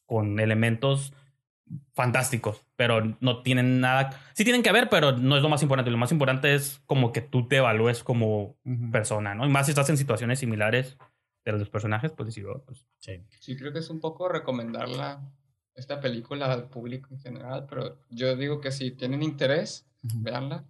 [0.06, 1.14] con elementos
[1.96, 4.12] fantásticos, pero no tienen nada...
[4.34, 5.90] Sí tienen que ver, pero no es lo más importante.
[5.90, 8.58] Lo más importante es como que tú te evalúes como
[8.92, 9.46] persona, ¿no?
[9.46, 10.98] Y más si estás en situaciones similares
[11.46, 13.24] de los personajes, pues decir, oh, pues, Sí.
[13.40, 15.22] Sí, creo que es un poco recomendarla,
[15.76, 20.22] esta película al público en general, pero yo digo que si tienen interés, Ujú.
[20.22, 20.64] veanla.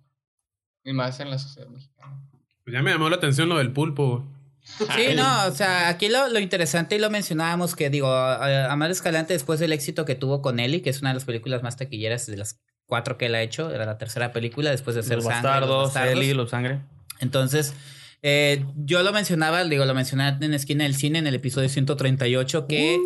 [0.83, 2.19] Y más en la sociedad mexicana.
[2.63, 4.23] Pues ya me llamó la atención lo del pulpo.
[4.65, 9.33] Sí, no, o sea, aquí lo, lo interesante y lo mencionábamos que digo, Amar Escalante
[9.33, 12.25] después del éxito que tuvo con Ellie, que es una de las películas más taquilleras
[12.25, 15.25] de las cuatro que él ha hecho, era la tercera película después de hacer los
[15.25, 16.13] Sangre, bastardos, Los Bastardos.
[16.13, 16.81] Ellie, los sangre.
[17.19, 17.73] Entonces,
[18.21, 22.67] eh, yo lo mencionaba, digo, lo mencioné en Esquina del Cine en el episodio 138,
[22.67, 22.99] que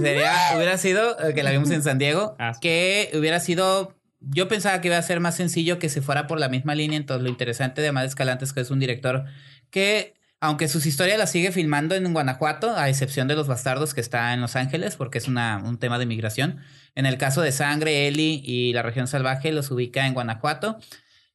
[0.00, 4.80] sería, hubiera sido, eh, que la vimos en San Diego, que hubiera sido, yo pensaba
[4.80, 7.28] que iba a ser más sencillo que se fuera por la misma línea, entonces lo
[7.28, 9.24] interesante de Amad Escalante es que es un director
[9.70, 10.14] que,
[10.46, 14.32] aunque sus historias las sigue filmando en Guanajuato, a excepción de Los Bastardos que está
[14.32, 16.60] en Los Ángeles, porque es una, un tema de migración,
[16.94, 20.78] en el caso de Sangre, Eli y La Región Salvaje los ubica en Guanajuato.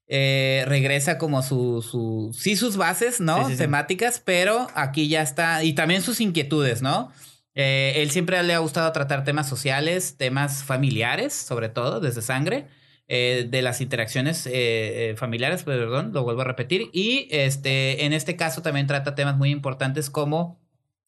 [0.08, 3.38] Eh, regresa como su, su, sí sus bases, ¿no?
[3.38, 3.58] Sí, sí, sí.
[3.60, 7.12] Temáticas, pero aquí ya está, y también sus inquietudes, ¿no?
[7.56, 12.68] Eh, él siempre le ha gustado tratar temas sociales, temas familiares, sobre todo, desde sangre,
[13.14, 16.90] eh, de las interacciones eh, eh, familiares, perdón, lo vuelvo a repetir.
[16.94, 20.58] Y este, en este caso también trata temas muy importantes como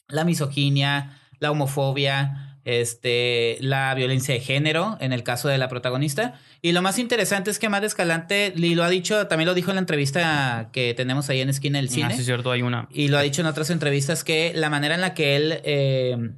[0.09, 6.37] la misoginia, la homofobia, este, la violencia de género, en el caso de la protagonista.
[6.61, 9.71] Y lo más interesante es que Amad Escalante, y lo ha dicho, también lo dijo
[9.71, 12.07] en la entrevista que tenemos ahí en Esquina del Cine.
[12.07, 12.89] Ah, sí, es cierto, hay una.
[12.91, 16.31] Y lo ha dicho en otras entrevistas que la manera en la que él eh,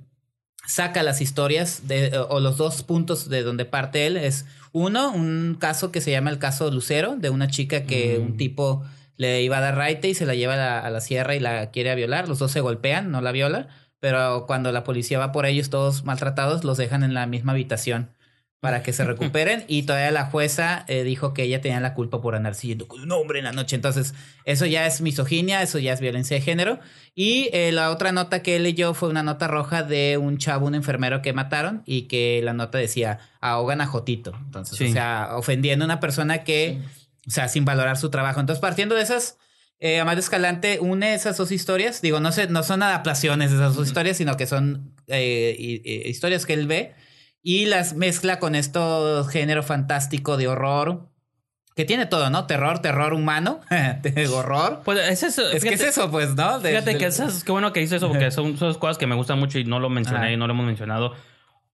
[0.67, 5.55] saca las historias de, o los dos puntos de donde parte él es uno, un
[5.59, 8.23] caso que se llama el caso Lucero, de una chica que Mm.
[8.23, 8.83] un tipo
[9.17, 11.39] le iba a dar raite y se la lleva a la, a la sierra y
[11.39, 12.27] la quiere a violar.
[12.27, 13.67] Los dos se golpean, no la viola,
[13.99, 18.09] pero cuando la policía va por ellos todos maltratados, los dejan en la misma habitación
[18.65, 22.21] para que se recuperen y todavía la jueza eh, dijo que ella tenía la culpa
[22.21, 23.75] por andar siguiendo con un hombre en la noche.
[23.75, 24.13] Entonces,
[24.43, 26.79] eso ya es misoginia, eso ya es violencia de género.
[27.13, 30.67] Y eh, la otra nota que él leyó fue una nota roja de un chavo,
[30.67, 34.33] un enfermero que mataron y que la nota decía, ahogan a Jotito.
[34.45, 34.85] Entonces, Sí.
[34.85, 36.79] o sea, ofendiendo a una persona que,
[37.27, 38.39] o sea, sin valorar su trabajo.
[38.39, 39.37] Entonces, partiendo de esas...
[39.81, 42.01] Eh, Amado Escalante une esas dos historias.
[42.01, 45.81] Digo, no, sé, no son adaptaciones de esas dos historias, sino que son eh, hi-
[45.83, 46.95] hi- historias que él ve
[47.47, 51.09] y las mezcla con esto género fantástico de horror.
[51.75, 52.47] Que tiene todo, ¿no?
[52.47, 53.59] Terror, terror humano,
[54.33, 54.81] horror.
[54.83, 55.41] Pues es eso.
[55.51, 56.59] Es que es fíjate- eso, pues, ¿no?
[56.59, 59.05] De- Fíjate de- que esas, qué bueno que dices eso, porque son, son cosas que
[59.07, 60.31] me gustan mucho y no lo mencioné Ajá.
[60.31, 61.13] y no lo hemos mencionado.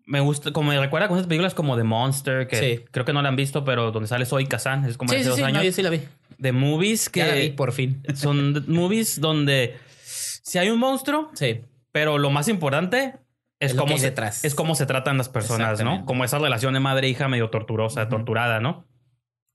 [0.07, 2.86] Me gusta, como me recuerda con esas películas como The Monster, que Sí.
[2.91, 5.24] creo que no la han visto, pero donde sale Zoe Kazan, es como Sí, hace
[5.24, 5.63] sí, dos sí, no, años.
[5.63, 6.01] yo sí la vi.
[6.39, 8.03] De movies que Ya la vi, por fin.
[8.15, 11.61] son movies donde si hay un monstruo, Sí.
[11.91, 13.13] pero lo más importante
[13.62, 14.43] es, hay se, detrás.
[14.43, 16.03] es cómo se tratan las personas, ¿no?
[16.05, 18.86] Como esa relación de madre-hija medio torturosa, torturada, ¿no?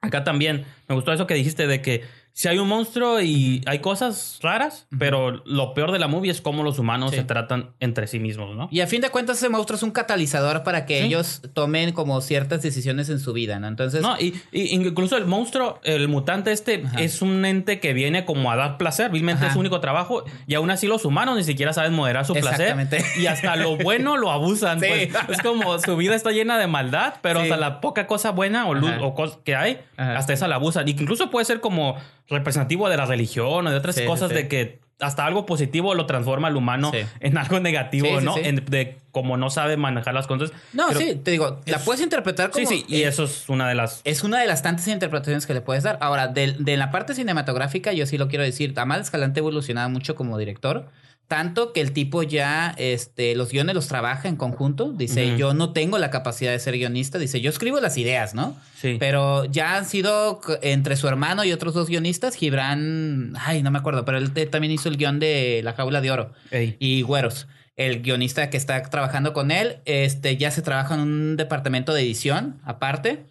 [0.01, 2.05] Acá también me gustó eso que dijiste de que
[2.39, 6.43] si hay un monstruo y hay cosas raras, pero lo peor de la movie es
[6.43, 7.16] cómo los humanos Sí.
[7.16, 8.68] se tratan entre sí mismos, ¿no?
[8.70, 11.07] Y a fin de cuentas, ese monstruo es un catalizador para que Sí.
[11.07, 13.68] ellos tomen como ciertas decisiones en su vida, ¿no?
[13.68, 17.01] Entonces, No, y, y incluso el monstruo, el mutante este, Ajá.
[17.01, 19.47] es un ente que viene como a dar placer, vilmente Ajá.
[19.47, 22.68] es su único trabajo, y aún así los humanos ni siquiera saben moderar su placer.
[22.68, 23.03] Exactamente.
[23.18, 24.78] Y hasta lo bueno lo abusan.
[24.80, 25.09] Sí.
[25.26, 25.39] pues.
[25.39, 28.74] Es como su vida está llena de maldad, pero hasta la poca cosa buena o,
[28.74, 30.87] luz, o cos- que hay, hasta esa la abusan.
[30.87, 31.97] Y incluso puede ser como
[32.29, 34.35] representativo de la religión o de otras Sí, cosas sí.
[34.35, 37.01] de que hasta algo positivo lo transforma al humano Sí.
[37.20, 38.37] en algo negativo, ¿no?
[38.39, 40.53] En- de como no sabe manejar las cosas.
[40.72, 42.66] no, Pero- sí, te digo, la puedes interpretar como.
[42.66, 44.01] Sí, sí, y eh, eso es una de las...
[44.05, 45.99] Es una de las tantas interpretaciones que le puedes dar.
[46.01, 48.72] Ahora, de, de la parte cinematográfica, yo sí lo quiero decir.
[48.77, 50.89] Amal Escalante ha evolucionado mucho como director.
[51.29, 54.93] Tanto que el tipo ya este, los guiones los trabaja en conjunto.
[54.93, 57.18] Dice, yo no tengo la capacidad de ser guionista.
[57.18, 58.57] Dice, yo escribo las ideas, ¿no?
[58.81, 58.97] Sí.
[59.01, 63.79] Pero ya han sido entre su hermano y otros dos guionistas, Gibran, ay, no me
[63.79, 66.77] acuerdo, pero él también hizo el guion de La Jaula de Oro Ey.
[66.79, 67.49] y Güeros.
[67.74, 72.03] El guionista que está trabajando con él, este, ya se trabaja en un departamento de
[72.03, 73.27] edición aparte.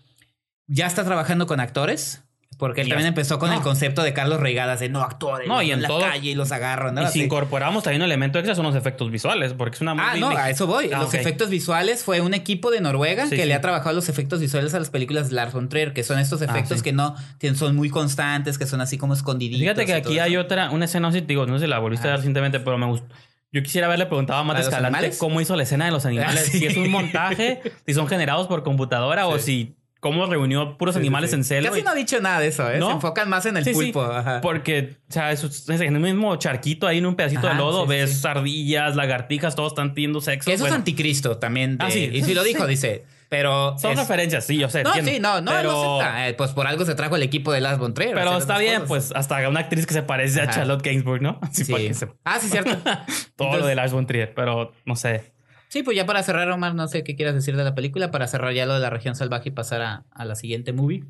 [0.67, 2.24] Ya está trabajando con actores.
[2.57, 3.55] Porque él Y también empezó con no.
[3.57, 6.29] el concepto de Carlos Reigadas, de no actores, No, y en en la todo- calle
[6.29, 7.03] y los agarro, ¿no?
[7.03, 10.15] y si incorporamos también un elemento extra son los efectos visuales, porque es una Ah,
[10.17, 10.89] no, a eso voy.
[10.93, 13.47] Ah, los efectos visuales fue un equipo de Noruega Sí, que sí.
[13.47, 16.17] le ha trabajado los efectos visuales a las películas de Lars von Trier, que son
[16.17, 16.83] estos efectos Ah, sí.
[16.83, 17.15] que no
[17.55, 19.59] son muy constantes, que son así como escondiditos.
[19.59, 22.07] Fíjate que aquí hay otra, una escena, no sé, digo, no sé si la volviste
[22.07, 23.07] a ver recientemente, pero me gustó.
[23.51, 25.17] Yo quisiera haberle preguntado a Matt ¿La de los Escalante animales?
[25.17, 26.43] cómo hizo la escena de los animales.
[26.45, 26.59] Ah, sí.
[26.59, 29.75] Si es un montaje, si son generados por computadora o si
[30.05, 31.35] cómo reunió puros Sí, sí, animales sí.
[31.37, 31.69] en celo.
[31.69, 32.77] Casi y- no ha dicho nada de eso, ¿eh?
[32.77, 32.89] ¿No?
[32.89, 34.03] Se enfocan más en el Sí, sí, pulpo.
[34.03, 34.39] ajá.
[34.39, 37.55] Porque, o sea, es, es en el mismo charquito ahí en un pedacito Ajá, de
[37.55, 38.27] lodo, sí, sí, ves sí.
[38.27, 40.47] ardillas, lagartijas, todos están teniendo sexo.
[40.47, 41.79] Que eso Bueno, es anticristo también.
[41.79, 42.07] de- Ah, sí.
[42.13, 42.49] Y sí lo Sí.
[42.49, 43.03] dijo, dice.
[43.27, 43.75] Pero.
[43.79, 44.83] Son es- referencias, sí, yo sé.
[44.83, 45.11] No, entiendo.
[45.11, 46.29] sí, no, no, pero, no acepta.
[46.29, 48.87] Eh, pues por algo se trajo el equipo de Lars von Pero está bien, cosas.
[48.87, 50.49] pues hasta una actriz que se parece a.
[50.51, 51.39] Charlotte Gainsbourg, ¿no?
[51.41, 51.73] Así Sí.
[51.73, 52.77] que se- Ah, sí, cierto.
[53.35, 55.33] todo lo de Lars von Trier, pero no sé.
[55.69, 58.27] Sí, pues ya para cerrar, Omar, no sé qué quieras decir de la película, para
[58.27, 61.03] cerrar ya lo de la región salvaje y pasar a, a la siguiente movie.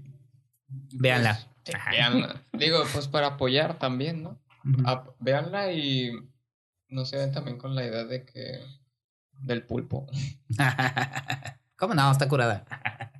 [0.93, 1.39] Véanla.
[1.91, 2.41] Véanla.
[2.53, 4.39] Digo, pues para apoyar también, ¿no?
[4.85, 6.11] Ap- véanla y
[6.89, 8.61] no se ven también con la idea de que
[9.39, 10.07] del pulpo.
[11.75, 12.11] ¿Cómo no?
[12.11, 12.65] Está curada.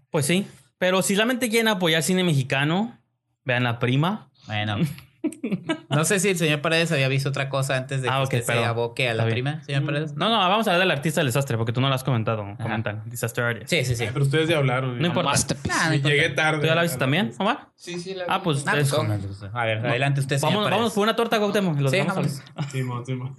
[0.10, 0.48] Pues sí.
[0.78, 2.98] Pero si realmente quieren apoyar cine mexicano,
[3.44, 4.32] vean la prima.
[4.48, 4.78] Bueno.
[5.90, 8.24] No sé si el señor Paredes había visto otra cosa antes de que Ah, ok,
[8.26, 9.36] usted se aboque a la bien.
[9.36, 10.14] prima, señor Paredes.
[10.16, 12.46] No, no, vamos a hablar del artista del desastre, porque tú no lo has comentado.
[12.62, 13.04] Comentan.
[13.10, 13.70] Disaster artist.
[13.70, 14.06] Sí, sí, sí.
[14.12, 15.00] Pero ustedes ya hablaron.
[15.00, 15.32] No importa.
[15.68, 16.16] Nah, no importa.
[16.16, 16.60] Llegué tarde.
[16.62, 17.70] ¿Tú ya la viste también, Omar?
[17.76, 20.94] Sí, sí, la Ah, pues, Ah, pues, con- a ver, adelante usted, señor Vamos, vamos
[20.94, 22.40] por una torta, y los Sí, vámonos.
[22.56, 22.72] hablar.
[22.72, 23.36] Simón, Simón.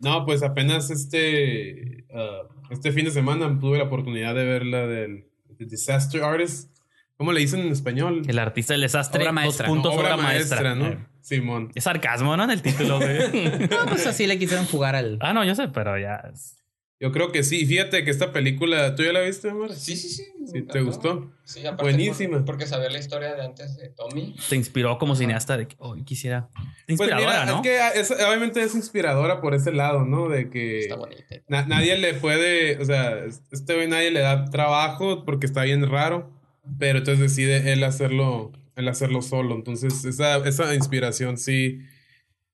[0.00, 4.86] no, pues apenas este, ah, este fin de semana tuve la oportunidad de ver la
[4.86, 6.70] del The Disaster Artist.
[7.18, 8.22] ¿Cómo le dicen en español?
[8.26, 9.66] El artista del desastre, Obra dos maestra.
[9.66, 10.86] puntos, obra, obra, maestra, ¿no?
[10.86, 11.70] Eh, Simón.
[11.74, 12.44] Es sarcasmo, ¿no?
[12.44, 13.18] En el título, güey.
[13.68, 15.18] No, pues así le quisieron jugar al.
[15.20, 16.22] ah, no, yo sé, pero ya.
[16.32, 16.54] es-
[17.00, 17.66] Yo creo que sí.
[17.66, 19.72] Fíjate que esta película, ¿tú ya la viste, amor?
[19.74, 20.22] Sí, sí, sí.
[20.40, 21.30] me ¿Sí ¿Te gustó?
[21.44, 22.36] Sí, aparte Buenísima.
[22.38, 24.36] por- porque sabía la historia de antes de Tommy.
[24.48, 26.48] Te inspiró como cineasta de que, oh, quisiera.
[26.54, 26.64] Pues
[27.00, 27.56] Inspiradora, mira, ¿no?
[27.56, 30.28] es que es- obviamente es inspiradora por ese lado, ¿no?
[30.28, 31.24] De que Está bonita.
[31.48, 35.88] na- nadie le puede, o sea, este güey nadie le da trabajo porque está bien
[35.90, 36.30] raro,
[36.78, 39.54] pero entonces decide él hacerlo, él hacerlo solo.
[39.54, 41.80] Entonces, esa, esa inspiración sí.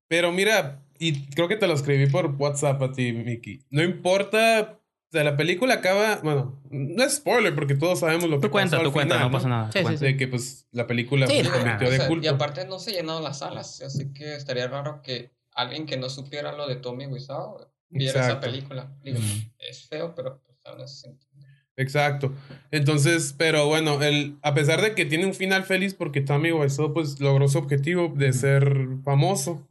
[0.09, 3.65] Pero mira, y creo que te lo escribí por WhatsApp a ti, Mickey.
[3.71, 8.37] No importa, o sea, la película acaba, bueno, no es spoiler porque todos sabemos lo
[8.41, 9.73] que Tú cuenta, pasó tú cuenta, final, no pasa nada.
[9.73, 10.05] Sí, sí, cuenta.
[10.05, 12.25] De que pues la película Sí, se no, convirtió O de sea, culto.
[12.25, 16.09] y aparte no se llenaron las salas, así que estaría raro que alguien que no
[16.11, 17.59] supiera lo de Tommy Wiseau
[17.89, 18.47] viera esa Exacto.
[18.49, 18.93] película.
[19.03, 19.19] Digo,
[19.59, 21.15] es feo, pero pues aún así se.
[21.77, 22.33] Exacto.
[22.71, 26.93] Entonces, pero bueno, el, a pesar de que tiene un final feliz porque Tommy Wiseau
[26.95, 29.67] pues logró su objetivo de ser famoso.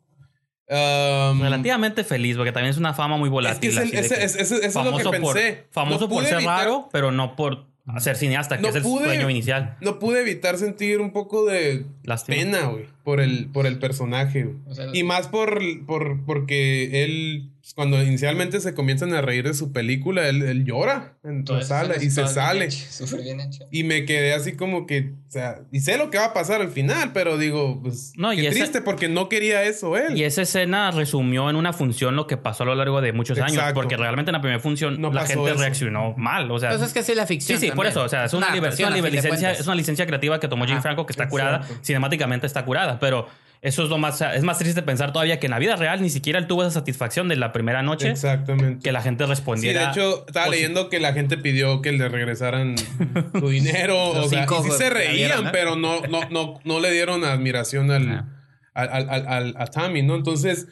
[0.69, 3.69] Um, Relativamente feliz, porque también es una fama muy es que volátil.
[3.69, 5.65] es el- es- ese- eso es lo que por, pensé.
[5.71, 7.65] famoso No por ser evitar- raro, pero no por
[7.99, 9.75] ser cineasta, que No es el pude- sueño inicial.
[9.81, 12.37] No pude evitar sentir un poco de Lástima.
[12.37, 14.43] pena, güey, por el, por el personaje.
[14.45, 14.55] güey.
[14.67, 19.45] O sea, Y más por, por, porque él, pues, cuando inicialmente se comienzan a reír
[19.47, 22.69] de su película, él, él llora en la esa sala y se sale.
[22.69, 23.63] Súper bien hecha.
[23.71, 26.59] Y me quedé así como que, o sea, y sé lo que va a pasar
[26.59, 30.17] al final, pero digo, pues, No, y qué esa- triste porque no quería eso él.
[30.17, 33.39] Y esa escena resumió en una función lo que pasó a lo largo de muchos
[33.39, 33.53] años.
[33.53, 33.75] Exacto.
[33.75, 35.57] Porque realmente en la primera función No la gente eso.
[35.61, 36.51] reaccionó mal.
[36.51, 37.59] O sea, Pues es que es la Sí, ficción.
[37.61, 37.91] sí, por también.
[37.91, 38.03] eso.
[38.03, 40.49] O sea, es una, liber- una a fin de licencia, es una licencia creativa que
[40.49, 41.65] tomó Jim Ajá, Franco que está curada.
[41.81, 42.99] Cinemáticamente está curada.
[42.99, 43.29] Pero
[43.63, 44.21] eso es lo más.
[44.21, 46.71] Es más triste pensar todavía que en la vida real ni siquiera él tuvo esa
[46.71, 48.09] satisfacción de la primera noche.
[48.11, 48.83] Exactamente.
[48.83, 49.85] Que la gente Sí, respondiera.
[49.85, 52.75] de hecho, estaba leyendo que la gente pidió que le regresaran
[53.39, 54.09] su dinero.
[54.09, 58.09] o sea, y sí se reían, pero no, no, no, no le dieron admiración al,
[58.09, 58.27] Ah.
[58.73, 60.15] al, al- al- al- a Tommy, ¿no?
[60.15, 60.67] Entonces,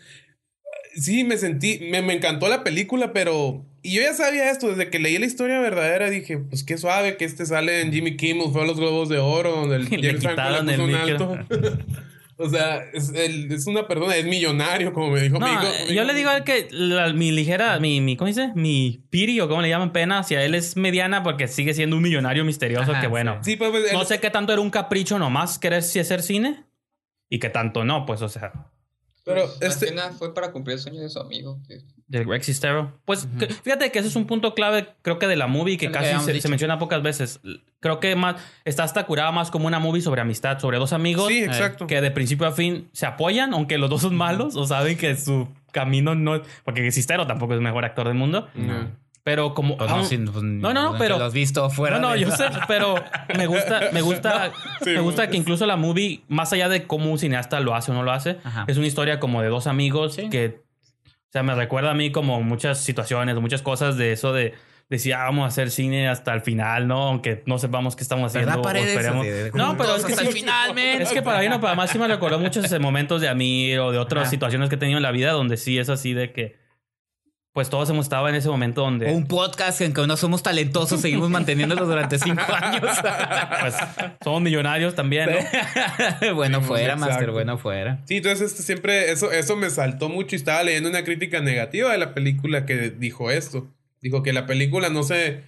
[0.95, 3.65] sí, me sentí, me, me encantó la película, pero...
[3.83, 7.17] Y yo ya sabía esto, desde que leí la historia verdadera, dije, pues qué suave
[7.17, 10.21] que este sale en Jimmy Kimmel, fue a los Globos de Oro, donde el James
[10.21, 11.39] Franco quitaron le puso un alto.
[12.37, 15.37] o sea, es, él- es una persona, es millonario, como me dijo.
[15.39, 18.15] No, me dijo- eh, yo le digo a él que la- mi ligera, mi, mi,
[18.17, 18.51] ¿cómo dice?
[18.55, 22.01] Mi piri o como le llaman pena hacia él es mediana porque sigue siendo un
[22.01, 23.39] millonario misterioso Ajá, que bueno.
[23.43, 26.21] Sí, pues, pues, No él- sé qué tanto era un capricho nomás querer sí hacer
[26.21, 26.63] cine
[27.29, 28.51] y qué tanto no, pues, o sea,
[29.23, 31.59] Pero Pues, este- fue para cumplir el sueño de su amigo.
[31.67, 32.41] que- del Greg.
[33.05, 35.87] Pues que- fíjate que ese es un punto clave, creo que de la movie que
[35.87, 37.39] que casi habíamos se, se menciona pocas veces.
[37.79, 38.35] Creo que más
[38.65, 41.87] está hasta curada más como una movie sobre amistad, sobre dos amigos Sí, exacto.
[41.87, 45.15] que de principio a fin se apoyan, aunque los dos son malos o saben que
[45.15, 48.91] su camino no, porque Sestero tampoco es el mejor actor del mundo, No.
[49.23, 51.97] pero como Pues aún- no, pues, no, no, que pero- Lo has visto fuera.
[51.97, 52.95] no, no, de- yo sé, pero
[53.37, 54.51] me gusta, me gusta,
[54.83, 57.91] Sí, me gusta que incluso la movie, más allá de cómo un cineasta lo hace
[57.91, 58.65] o no lo hace, Ajá.
[58.67, 60.29] es una historia como de dos amigos Sí.
[60.29, 60.59] que,
[61.31, 64.53] o sea, me recuerda a mí como muchas situaciones, muchas cosas de eso de
[64.89, 67.03] decir, ah, vamos a hacer cine hasta el final, ¿no?
[67.07, 68.51] Aunque no sepamos qué estamos haciendo.
[68.61, 71.01] Esperemos- No, pero es que hasta sí- el final, man.
[71.01, 73.93] es que para bien o para más sí me recordó muchos momentos de Amir o
[73.93, 74.29] de otras Ajá.
[74.31, 76.57] situaciones que he tenido en la vida donde sí es así de que,
[77.53, 79.11] pues todos hemos estado en ese momento donde...
[79.11, 82.97] Un podcast en que no somos talentosos, seguimos manteniéndolo durante cinco años.
[83.59, 83.75] pues
[84.23, 86.35] somos millonarios también, ¿no?
[86.35, 87.05] bueno Sí, fuera, exacto.
[87.09, 87.99] Master, bueno fuera.
[88.05, 91.91] Sí, entonces este, siempre eso, eso me saltó mucho y estaba leyendo una crítica negativa
[91.91, 93.67] de la película que dijo esto.
[94.01, 95.43] Dijo que la película no se...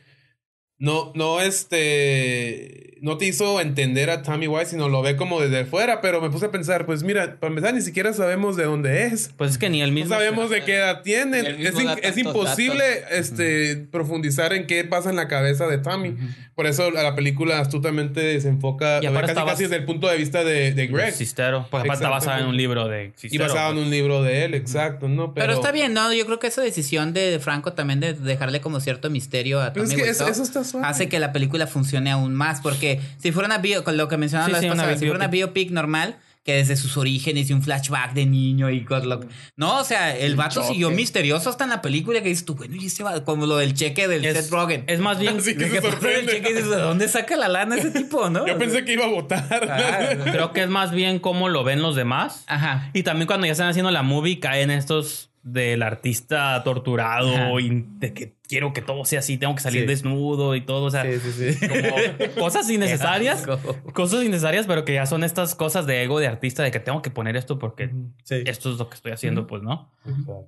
[0.84, 2.90] No, no, este...
[3.04, 6.30] No te hizo entender a Tommy White, sino lo ve como desde fuera, pero me
[6.30, 9.30] puse a pensar, pues mira, para empezar ni siquiera sabemos de dónde es.
[9.36, 10.16] Pues es que ni él No mismo...
[10.16, 11.42] sabemos de qué edad tiene.
[11.42, 12.82] Es, in- imposible
[13.12, 16.16] este, profundizar en qué pasa en la cabeza de Tommy.
[16.56, 20.72] Por eso la película astutamente se enfoca Y casi, desde el punto de vista de,
[20.72, 21.14] de Greg.
[21.14, 21.68] Cistero.
[21.72, 23.86] Pues aparte está basada en un libro de Y basado en pues.
[23.86, 25.34] un libro de él, exacto, ¿no?
[25.34, 26.14] Pero, está bien, ¿no?
[26.14, 29.84] Yo creo que esa decisión de Franco también de dejarle como cierto misterio a Pero
[29.86, 30.88] Tommy es que eso, Wiseau eso está suave.
[30.88, 32.61] hace que la película funcione aún más.
[32.61, 34.97] Porque si fuera una bio, con lo que mencionaba Sí, la vez sí, una pasada,
[34.97, 38.84] si fuera una biopic normal, que desde sus orígenes y un flashback de niño y
[38.84, 39.21] cosas lo-
[39.55, 40.67] No, o sea, el vato choque.
[40.74, 43.55] siguió misterioso hasta en la película que dices tú, bueno, y ese va como lo
[43.55, 44.84] del cheque del Es, Seth Rogen.
[44.88, 45.38] es más bien...
[45.39, 46.32] Así que De se el sorprende.
[46.34, 48.45] cheque y dices, ¿de dónde saca la lana ese tipo, no?
[48.47, 49.47] Yo pensé que iba a votar.
[49.71, 52.43] Ah, Creo que es más bien cómo lo ven los demás.
[52.47, 52.89] Ajá.
[52.91, 57.52] Y también cuando ya están haciendo la movie caen estos del artista torturado Ajá.
[57.62, 59.88] y de que quiero que todo sea así, tengo que salir Sí.
[59.88, 61.68] desnudo y todo, o sea, Sí, sí, sí.
[61.68, 63.46] como cosas innecesarias,
[63.94, 67.02] cosas innecesarias, pero que ya son estas cosas de ego de artista de que tengo
[67.02, 67.89] que poner esto porque
[68.24, 68.44] Sí.
[68.46, 69.91] esto es lo que estoy haciendo, pues, ¿no?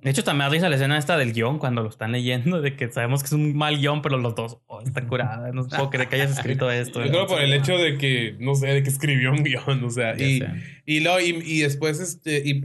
[0.02, 2.90] De hecho, también risa la escena esta del guion cuando lo están leyendo, de que
[2.90, 6.08] sabemos que es un mal guion, pero los dos, oh, está curada, no puedo creer
[6.08, 7.04] que hayas escrito esto.
[7.04, 9.90] Yo creo por el hecho de que, no sé, de que escribió un guion, o
[9.90, 10.42] sea, y,
[10.86, 12.64] y, luego, y, y después, este, y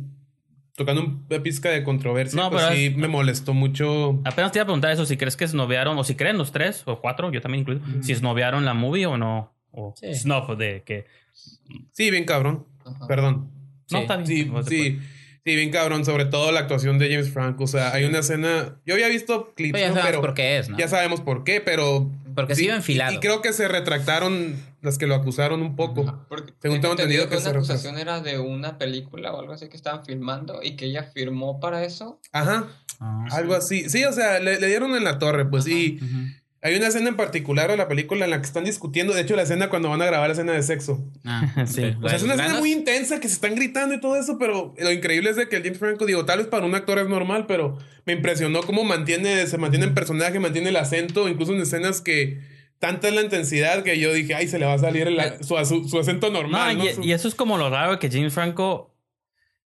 [0.82, 4.20] tocando una pizca de controversia, No, pues pero sí es- me molestó mucho.
[4.26, 6.84] Apenas te iba a preguntar eso, si crees que esnovearon, o si creen los tres
[6.86, 9.54] o cuatro, yo también incluido, si esnovearon la movie o no.
[9.72, 10.14] O Sí.
[10.16, 11.06] snuff de que.
[11.92, 12.66] Sí, bien cabrón.
[12.86, 13.08] Ajá.
[13.08, 13.50] Perdón.
[13.90, 14.02] No, Sí.
[14.04, 14.28] está bien.
[14.28, 15.00] Sí, No sí.
[15.44, 16.06] Sí, bien cabrón.
[16.06, 17.64] Sobre todo la actuación de James Franco.
[17.64, 18.76] O sea, hay una escena.
[18.86, 19.96] Yo había visto clips, Pero ya ¿no?
[19.96, 20.78] sabemos pero por qué es, ¿no?
[20.78, 22.12] ya sabemos por qué, pero.
[22.36, 23.12] Porque sí iba enfilado.
[23.14, 26.26] Y, y creo que se retractaron las que lo acusaron un poco.
[26.30, 29.70] Porque Según tengo entendido que una se acusación era de una película o algo así
[29.70, 32.20] que estaban filmando y que ella firmó para eso.
[32.32, 32.68] Ajá.
[33.00, 33.90] Ah, Algo así.
[33.90, 35.68] Sí, o sea, le, le dieron en la torre, pues.
[35.68, 36.41] Y ujú.
[36.64, 39.14] Hay una escena en particular de la película en la que están discutiendo.
[39.14, 41.03] De hecho, la escena cuando van a grabar la escena de sexo.
[41.26, 41.95] Ah, Sí.
[42.01, 44.74] O sea, es una escena muy intensa que se están gritando y todo eso, pero
[44.78, 47.07] lo increíble es de que el James Franco, digo, tal vez para un actor es
[47.07, 51.62] normal, pero me impresionó cómo mantiene, se mantiene en personaje, mantiene el acento, incluso en
[51.62, 52.39] escenas que
[52.80, 55.55] tanta es la intensidad que yo dije, ay, se le va a salir el- su,
[55.66, 56.78] su- su acento No, normal.
[56.78, 56.86] ¿no?
[56.86, 58.95] y, Su- y eso es como lo raro que James Franco.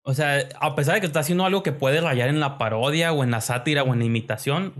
[0.03, 3.11] O sea, a pesar de que está haciendo algo que puede rayar en la parodia
[3.13, 4.73] o en la sátira o en la imitación,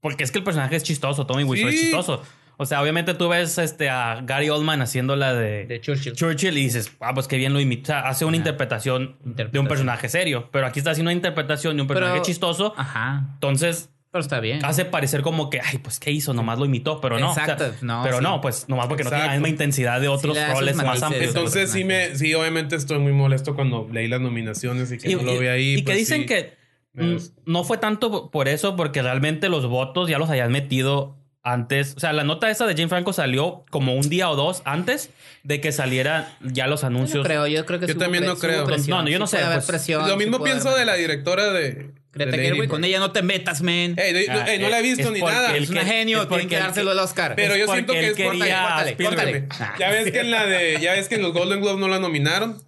[0.00, 2.22] porque es que el personaje es chistoso, Tommy Wiseau es chistoso.
[2.60, 6.12] O sea, obviamente tú ves este, a Gary Oldman haciendo la de, De Churchill.
[6.14, 8.08] Churchill y dices, ah, pues qué bien lo imita.
[8.08, 10.48] Hace una interpretación, de un personaje serio.
[10.50, 12.74] Pero aquí está haciendo una interpretación de un personaje Pero- chistoso.
[12.76, 13.28] Ajá.
[13.34, 14.64] Entonces Pero está bien.
[14.64, 17.30] hace parecer como que, ay, pues qué hizo, nomás lo imitó, pero no.
[17.30, 18.22] o sea, Exacto, no, pero sí.
[18.24, 21.28] no, pues nomás porque no tiene la misma intensidad de otros roles más amplios.
[21.28, 25.14] Entonces sí me, sí, obviamente estoy muy molesto cuando leí las nominaciones y que Y,
[25.14, 25.74] no lo vi ahí.
[25.74, 26.26] y que pues dicen sí.
[26.26, 26.57] que
[26.94, 27.16] mm,
[27.46, 31.94] no fue tanto por eso, porque realmente los votos ya los habían metido antes.
[31.96, 35.10] O sea, la nota esa de Jane Franco salió como un día o dos antes
[35.44, 37.26] de que salieran ya los Yo no anuncios.
[37.26, 38.64] creo, yo creo que Yo también no creo.
[38.66, 41.52] presión, No, no, yo no sé, pues, presión, Lo mismo pienso haber- de la directora
[41.52, 41.92] de.
[42.10, 43.94] Greta Gerwig, con ella no te metas, man.
[43.96, 45.54] Ey, no, Ah, ey, no la he visto ni nada.
[45.56, 47.34] es un que- genio, es tiene porque que dárselo al Oscar.
[47.36, 49.46] Pero yo siento que es por- quería Córtale, córtale.
[49.60, 49.74] Ah.
[49.78, 50.78] Ya ves que en la de.
[50.80, 52.60] Ya ves que en los Golden Globes no la nominaron.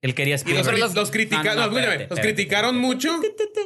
[0.00, 0.64] Él quería Y los, Spielberg.
[0.66, 1.44] Pero cri- los- los criticaron.
[1.44, 2.34] No, no, no, escúchame, espérate, los espérate.
[2.34, 3.20] criticaron mucho.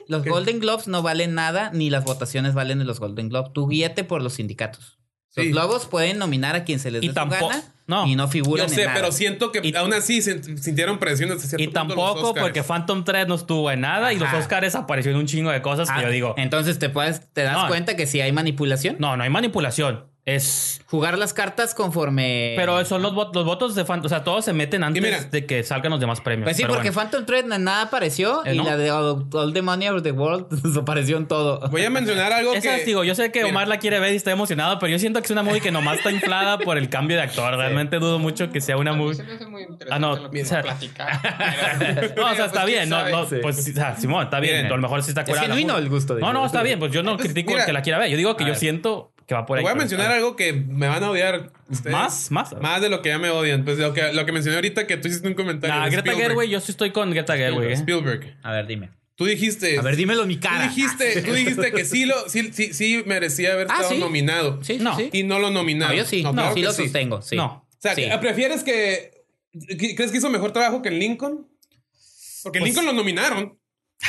[0.08, 3.52] Los Golden Globes no valen nada, ni las votaciones valen de los Golden Globes.
[3.52, 4.98] Tú guíate por los sindicatos.
[5.34, 5.52] Los Sí.
[5.52, 8.06] globos pueden nominar a quien se les Y dé su tampoco- gana no.
[8.06, 9.00] y no figuran Yo sé, en nada.
[9.00, 12.28] pero siento que Y- aún así se- sintieron presión hasta cierto Y punto los tampoco
[12.28, 12.42] Óscares.
[12.42, 14.36] porque Phantom Thread no estuvo en nada y los Ajá.
[14.38, 17.44] Oscars apareció en un chingo de cosas que Ah, yo digo, Entonces te puedes, te
[17.44, 17.68] das No.
[17.68, 18.96] cuenta que si hay manipulación.
[18.98, 20.04] no, no hay manipulación.
[20.24, 22.52] Es Jugar las cartas conforme.
[22.56, 24.06] Pero son los, vot- los votos de Phantom.
[24.06, 25.20] O sea, todos se meten antes mira.
[25.24, 26.44] de que salgan los demás premios.
[26.44, 27.10] Pues sí, Pero porque bueno.
[27.10, 28.64] Phantom Thread nada apareció Eh, y ¿no?
[28.64, 31.58] la de All, All the Money of the World desapareció en todo.
[31.70, 32.84] Voy a mencionar algo Esa, que.
[32.84, 33.50] digo, yo sé que Mira.
[33.50, 35.72] Omar la quiere ver y está emocionado, pero yo siento que es una movie que
[35.72, 37.56] nomás está inflada por el cambio de actor.
[37.56, 39.14] Realmente dudo mucho que sea una movie.
[39.16, 41.20] se me hace muy interesante Ah, no, lo que o sea- platicar.
[42.16, 42.88] No, o sea, está Pues, bien.
[42.88, 44.66] No, no, pues, o sea, Simón, está bien.
[44.66, 45.48] A lo mejor sí está Es curada.
[45.48, 46.78] la genuino el gusto de No, no, está bien.
[46.78, 48.10] Pues yo no Pues, critico el que la quiera ver.
[48.10, 49.62] Yo digo que yo siento que va por ahí.
[49.64, 51.92] Voy a mencionar algo que me van a odiar ustedes.
[51.92, 52.30] ¿Más?
[52.30, 52.52] ¿Más?
[52.60, 53.64] Más de lo que ya me odian.
[53.64, 55.74] Pues lo que, lo que mencioné ahorita que tú hiciste un comentario.
[55.74, 56.12] Nah, Greta.
[56.14, 57.70] Gerwig, yo sí estoy con Greta Gerwig.
[57.70, 57.72] ¿eh?
[57.72, 58.36] Spielberg.
[58.42, 58.90] A ver, dime.
[59.14, 59.78] Tú dijiste.
[59.78, 60.68] A ver, dímelo en mi Tú cara.
[60.68, 63.98] dijiste, tú dijiste que sí, lo, sí, sí, sí merecía haber Ah, estado ¿sí?
[63.98, 64.62] nominado.
[64.62, 64.96] Sí, No.
[65.12, 65.96] Y no lo nominaron.
[65.96, 66.22] No, yo sí.
[66.22, 67.22] No, claro sí lo sostengo.
[67.22, 67.36] Sí.
[67.36, 67.46] No.
[67.46, 68.06] O sea, Sí.
[68.20, 69.24] ¿prefieres que.
[69.78, 71.46] ¿Crees que hizo mejor trabajo que en Lincoln?
[72.42, 73.58] Porque Pues- Lincoln lo nominaron.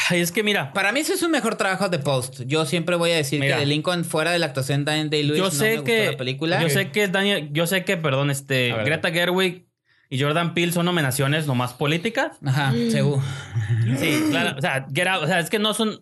[0.10, 2.42] Ay, es que mira, Para mí eso es un mejor trabajo de Post.
[2.46, 3.56] Yo siempre voy a decir Mira.
[3.56, 5.84] que de Lincoln fuera de la actuación de Daniel Day-Lewis yo no sé me gustó
[5.86, 6.62] que la película.
[6.62, 8.74] yo sé que Daniel, yo sé que, perdón, este.
[8.86, 9.68] Greta Gerwig
[10.10, 12.38] y Jordan Peele son nominaciones nomás políticas.
[12.46, 13.22] Ajá, seguro.
[13.98, 16.02] Sí, claro, o sea, Get Out, o sea, es que no son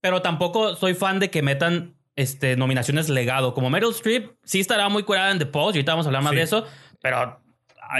[0.00, 4.88] pero tampoco soy fan de que metan este nominaciones legado, como Meryl Streep sí estará
[4.88, 6.36] muy curada en The Post, y ahorita vamos a hablar más Sí.
[6.36, 6.66] de eso,
[7.00, 7.41] pero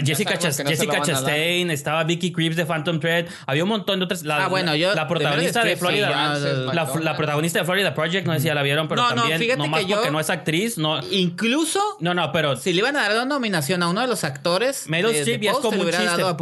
[0.05, 1.01] Jessica, sabemos Chas- que no Jessica.
[1.03, 4.23] Chastain, estaba Vicky Creeps de Phantom Thread, había un montón de otras.
[4.23, 7.05] La, Ah, bueno, yo- la protagonista de Florida, sí, no- la, McDonald's.
[7.05, 9.39] la protagonista de Florida Project, no sé si ya la vieron, pero No, no, también,
[9.39, 12.79] fíjate nomás que yo- porque no es actriz, no, Incluso no, no, pero si le
[12.79, 15.81] iban a dar una nominación a uno de los actores, Meryl Streep ya es como
[15.81, 16.05] un chiste.
[16.05, 16.37] dado a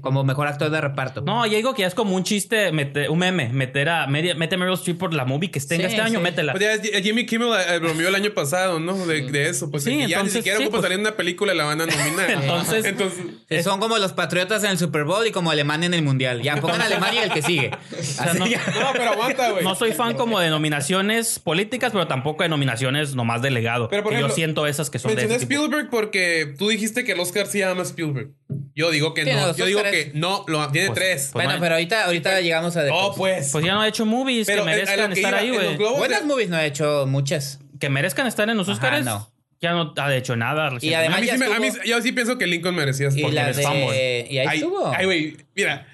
[0.00, 1.20] como mejor actor de reparto.
[1.22, 4.34] No, yo digo que ya es como un chiste, meter, un meme, meter a, media-
[4.34, 6.22] mete Meryl Streep por la movie que tenga Sí, este año, sí.
[6.22, 6.52] métela.
[6.52, 8.94] Pues Jimmy Kimmel eh, bromeó el año pasado, ¿no?
[9.06, 9.70] De, de eso.
[9.70, 11.80] Pues Sí, ya entonces, ni siquiera sí, ocupa pues- salir en una película la van
[11.80, 12.30] a nominar.
[12.30, 15.94] Entonces- Entonces Sí, Son como los patriotas en el Super Bowl y como Alemania en
[15.94, 16.42] el Mundial.
[16.42, 17.70] Ya pongan Alemania y el que sigue.
[18.38, 18.46] No-
[18.92, 19.64] pero aguanta, güey.
[19.64, 23.88] No soy fan como de nominaciones políticas, pero tampoco de nominaciones nomás de legado.
[23.88, 25.34] Pero, por Que yo ejemplo, siento esas que son de tipo.
[25.34, 28.30] Spielberg porque tú dijiste que el Oscar sí llama Spielberg.
[28.74, 29.54] Yo digo que Tiene no.
[29.54, 31.30] Yo digo que no, lo, tiene Pues- tres.
[31.32, 33.50] pues bueno, no- pero ahorita, ahorita llegamos a The oh, pues.
[33.52, 35.96] Pues ya no ha hecho movies Pero, que eh, merezcan que estar iba, ahí, güey.
[35.98, 37.58] Buenas de- movies no he hecho muchas.
[37.80, 39.04] Que merezcan estar en los Ajá, Oscars.
[39.04, 39.28] no.
[39.62, 40.70] Ya no ha hecho nada.
[40.80, 42.74] Y además a mí ya sí me- a mí- estuvo- yo sí pienso que Lincoln
[42.74, 43.64] merecía Y la de...
[43.66, 44.92] ahí Ay, estuvo.
[44.94, 45.86] Ay, güey, mira.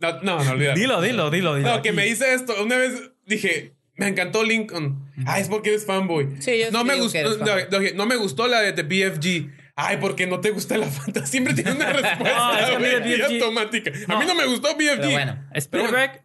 [0.00, 0.76] No, no, no olvídalo.
[0.78, 1.54] Dilo, dilo, dilo.
[1.54, 1.68] dilo.
[1.76, 2.52] No, que me dice esto.
[2.62, 5.08] Una vez dije, me encantó Lincoln.
[5.24, 6.28] Ah, es porque eres fanboy.
[6.40, 7.66] Sí, yo no me gustó, no, fanboy.
[7.70, 9.50] no, no me gustó la de The BFG.
[9.76, 11.24] Ay, porque no te gusta la Fanta.
[11.26, 13.90] Siempre tiene una respuesta No, es que BFG automática.
[14.08, 14.18] A No.
[14.18, 14.96] mí no me gustó BFG.
[14.98, 15.48] Pero bueno.
[15.54, 16.22] Spielberg.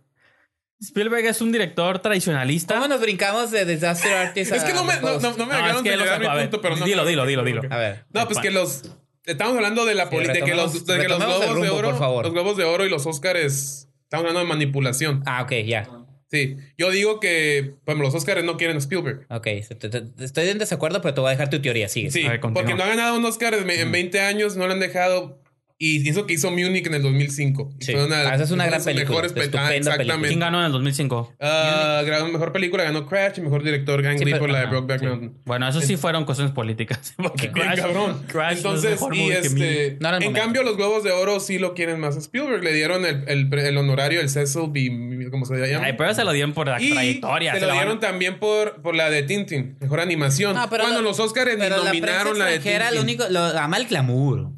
[0.79, 2.75] Spielberg es un director tradicionalista.
[2.75, 5.21] ¿Cómo nos brincamos de Disaster Artist Es que a no me, no, Post?
[5.23, 6.85] no, no me No, dejaron es que de llegar a mi punto, pero no.
[6.85, 7.61] dilo, dilo, dilo, dilo.
[7.69, 8.05] A ver.
[8.13, 8.83] No, pues que los.
[9.25, 10.45] Estamos hablando de la Sí, política.
[10.45, 11.89] que los, de que los globos de oro.
[11.89, 12.25] por favor.
[12.25, 13.89] Los globos de oro y los Óscares.
[14.03, 15.21] Estamos hablando de manipulación.
[15.25, 15.89] Ah, ok, ya.
[16.31, 16.55] Sí.
[16.77, 17.73] Yo digo que.
[17.85, 19.25] Bueno, los Óscares no quieren a Spielberg.
[19.29, 21.89] Ok, estoy en desacuerdo, pero te voy a dejar tu teoría.
[21.89, 22.11] Sigue.
[22.11, 22.63] Sí, A ver, continúa.
[22.63, 25.41] porque no ha ganado un Oscar en, en 20 años, no lo han dejado.
[25.79, 27.75] Y hizo que hizo Munich en el 2005.
[27.79, 27.91] Sí.
[27.91, 29.93] Fue Ah, esa es una de gran película, mejores pe- estupenda Ah, película.
[29.93, 30.27] exactamente.
[30.29, 31.33] ¿Quién ganó en el 2005?
[31.39, 34.65] Ah, ganó mejor película, ganó Crash y mejor director Gang Sí, Lee por la de
[34.65, 35.05] Brokeback sí.
[35.05, 35.37] Mountain.
[35.45, 37.13] Bueno, eso sí fueron cuestiones políticas.
[37.17, 38.23] Porque Bien Crash, cabrón.
[38.27, 39.97] Crash es Entonces, mejor y movie que este.
[39.99, 40.41] No era el en momento.
[40.45, 42.63] cambio, los Globos de Oro sí lo quieren más a Spielberg.
[42.63, 45.27] Le dieron el, el, el honorario, el Cecil B.
[45.29, 45.85] ¿Cómo se llama?
[45.85, 47.53] Ay, pero se lo dieron por la y trayectoria.
[47.53, 50.55] se se lo dieron también por, por la de Tintin, mejor animación.
[50.55, 53.21] No, pero Cuando lo- los Oscars nominaron la, la, de extranjera, lo Tintin.
[53.21, 54.49] único, lo ama el glamour.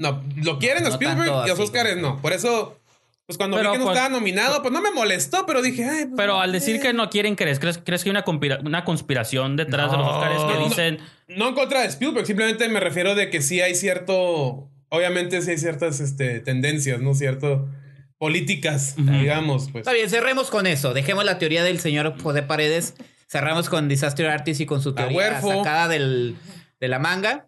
[0.00, 1.62] No, lo quieren a No Spielberg tanto y los así.
[1.62, 2.20] Oscars no.
[2.20, 2.76] Por eso,
[3.26, 5.84] Pues cuando Pero, vi que no pues, estaba nominado, pues no me molestó, pero dije,
[5.84, 6.80] ay, pues, Pero al decir eh.
[6.80, 10.06] que no quieren crees, ¿crees, crees que hay una, conspira- una conspiración detrás de los
[10.06, 10.12] No.
[10.18, 10.68] Oscars que No.
[10.68, 10.98] dicen
[11.28, 14.68] No en contra de Spielberg, simplemente me refiero de que sí hay cierto.
[14.88, 17.14] Obviamente sí hay ciertas este, tendencias, ¿no?
[17.14, 17.68] Cierto.
[18.18, 19.82] Políticas, digamos, pues.
[19.82, 20.92] Está bien, cerremos con eso.
[20.92, 22.94] Dejemos la teoría del señor José Paredes.
[23.28, 26.36] Cerramos con Disaster Artist y con su teoría sacada del,
[26.80, 27.46] de la manga.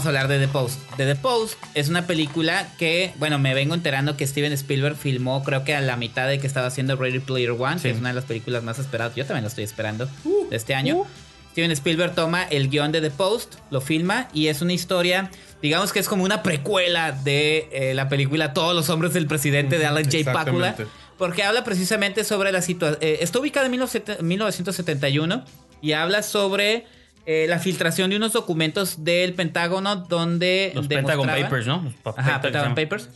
[0.00, 0.80] Vamos a hablar de The Post.
[0.96, 5.44] The, The Post es una película que, bueno, me vengo enterando que Steven Spielberg filmó,
[5.44, 7.82] creo que a la mitad de que estaba haciendo Ready Player One, Sí.
[7.82, 9.14] que es una de las películas más esperadas.
[9.14, 10.06] Yo también la estoy esperando
[10.48, 11.04] de este año.
[11.52, 15.30] Steven Spielberg toma el guion de The Post, lo filma y es una historia,
[15.60, 19.78] digamos que es como una precuela de eh, la película Todos los hombres del presidente
[19.78, 20.32] de Alan J.
[20.32, 20.76] Pakula.
[21.18, 22.98] Porque habla precisamente sobre la situación.
[23.02, 25.44] está ubicada en 1970 1971
[25.82, 26.86] y habla sobre
[27.26, 30.72] eh, la filtración de unos documentos del Pentágono donde.
[30.74, 31.82] los Pentagon Papers, ¿no?
[31.84, 33.08] Los pa- Ajá, Pentagon Papers.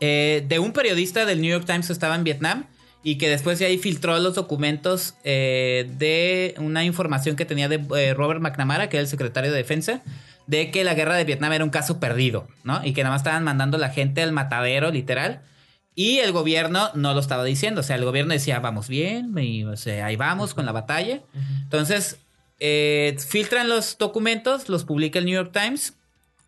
[0.00, 2.64] Eh, de un periodista del New York Times que estaba en Vietnam
[3.02, 7.80] y que después de ahí filtró los documentos eh, de una información que tenía de
[7.96, 10.02] eh, Robert McNamara, que era el secretario de Defensa,
[10.46, 12.84] de que la guerra de Vietnam era un caso perdido, ¿no?
[12.84, 15.40] Y que nada más estaban mandando la gente al matadero, literal.
[15.94, 17.80] Y el gobierno no lo estaba diciendo.
[17.80, 21.20] O sea, el gobierno decía, vamos bien, y, o sea, ahí vamos con la batalla.
[21.62, 22.18] Entonces,
[22.60, 25.94] eh, filtran los documentos, los publica el New York Times,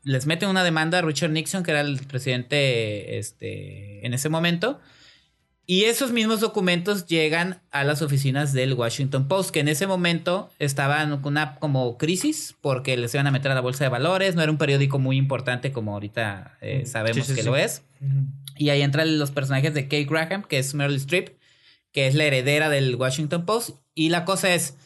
[0.03, 4.81] les meten una demanda a Richard Nixon, que era el presidente este, en ese momento.
[5.69, 10.49] Y esos mismos documentos llegan a las oficinas del Washington Post, que en ese momento
[10.61, 14.37] estaban con una como crisis porque les iban a meter a la bolsa de valores.
[14.37, 17.47] No era un periódico muy importante como ahorita eh, sabemos sí, que sí.
[17.49, 17.83] lo es.
[18.57, 21.37] Y ahí entran los personajes de Kate Graham, que es Meryl Streep,
[21.91, 23.71] que es la heredera del Washington Post.
[23.93, 24.77] Y la cosa es,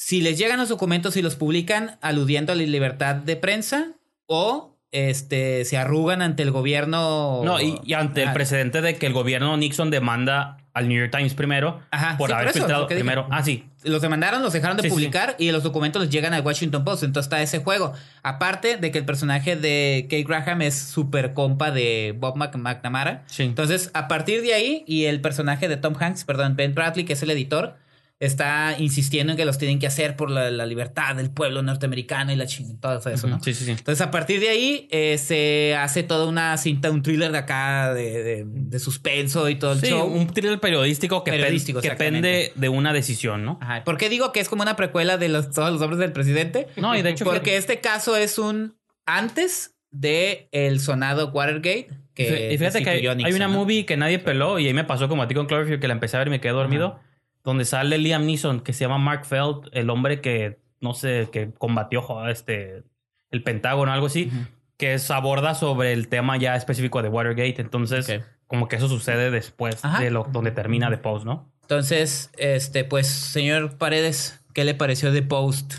[0.00, 3.94] si les llegan los documentos y los publican aludiendo a la libertad de prensa
[4.26, 7.42] o este se arrugan ante el gobierno.
[7.44, 11.10] No, y, y ante el precedente de que el gobierno Nixon demanda al New York
[11.10, 12.94] Times primero Ajá, por sí, haber por eso, filtrado dije.
[12.94, 13.26] primero.
[13.32, 13.64] Ah, sí.
[13.82, 16.84] Los demandaron, los dejaron de Sí, sí, publicar y los documentos les llegan al Washington
[16.84, 17.02] Post.
[17.02, 17.92] Entonces está ese juego.
[18.22, 23.24] Aparte de que el personaje de Kate Graham es súper compa de Bob Mc- McNamara.
[23.26, 23.42] Sí.
[23.42, 27.14] Entonces, a partir de ahí, y el personaje de Tom Hanks, perdón, Ben Bradley, que
[27.14, 27.74] es el editor,
[28.20, 32.32] está insistiendo en que los tienen que hacer por la, la libertad del pueblo norteamericano
[32.32, 33.40] y la chingada, todo eso, ¿no?
[33.40, 33.70] Sí, sí, sí.
[33.70, 37.94] Entonces, a partir de ahí, eh, se hace toda una cinta, un thriller de acá,
[37.94, 40.04] de, de- de suspenso y todo el Sí, show.
[40.06, 42.50] un thriller periodístico que, pen- Periodístico, que exactamente.
[42.54, 43.58] pende de una decisión, ¿no?
[43.62, 43.84] Ajá.
[43.84, 46.66] ¿Por qué digo que es como una precuela de los, todos los hombres del presidente?
[46.76, 47.24] No, y de hecho...
[47.24, 51.88] Porque este caso es un antes de el sonado Watergate.
[52.14, 53.54] Que y fíjate que hay, una ¿no?
[53.54, 55.94] movie que nadie peló y ahí me pasó como a ti con Cloverfield que la
[55.94, 56.98] empecé a ver y me quedé dormido.
[57.44, 61.50] Donde sale Liam Neeson que se llama Mark Feld, el hombre que, no sé, que
[61.56, 62.82] combatió este,
[63.30, 64.30] el Pentágono o algo así.
[64.76, 67.60] Que es- aborda sobre el tema ya específico de Watergate.
[67.60, 70.00] Entonces, como que eso sucede después Ajá.
[70.02, 71.50] de lo donde termina The Post, ¿no?
[71.62, 75.74] Entonces, este, pues, señor Paredes, ¿qué le pareció The Post?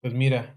[0.00, 0.54] Pues mira.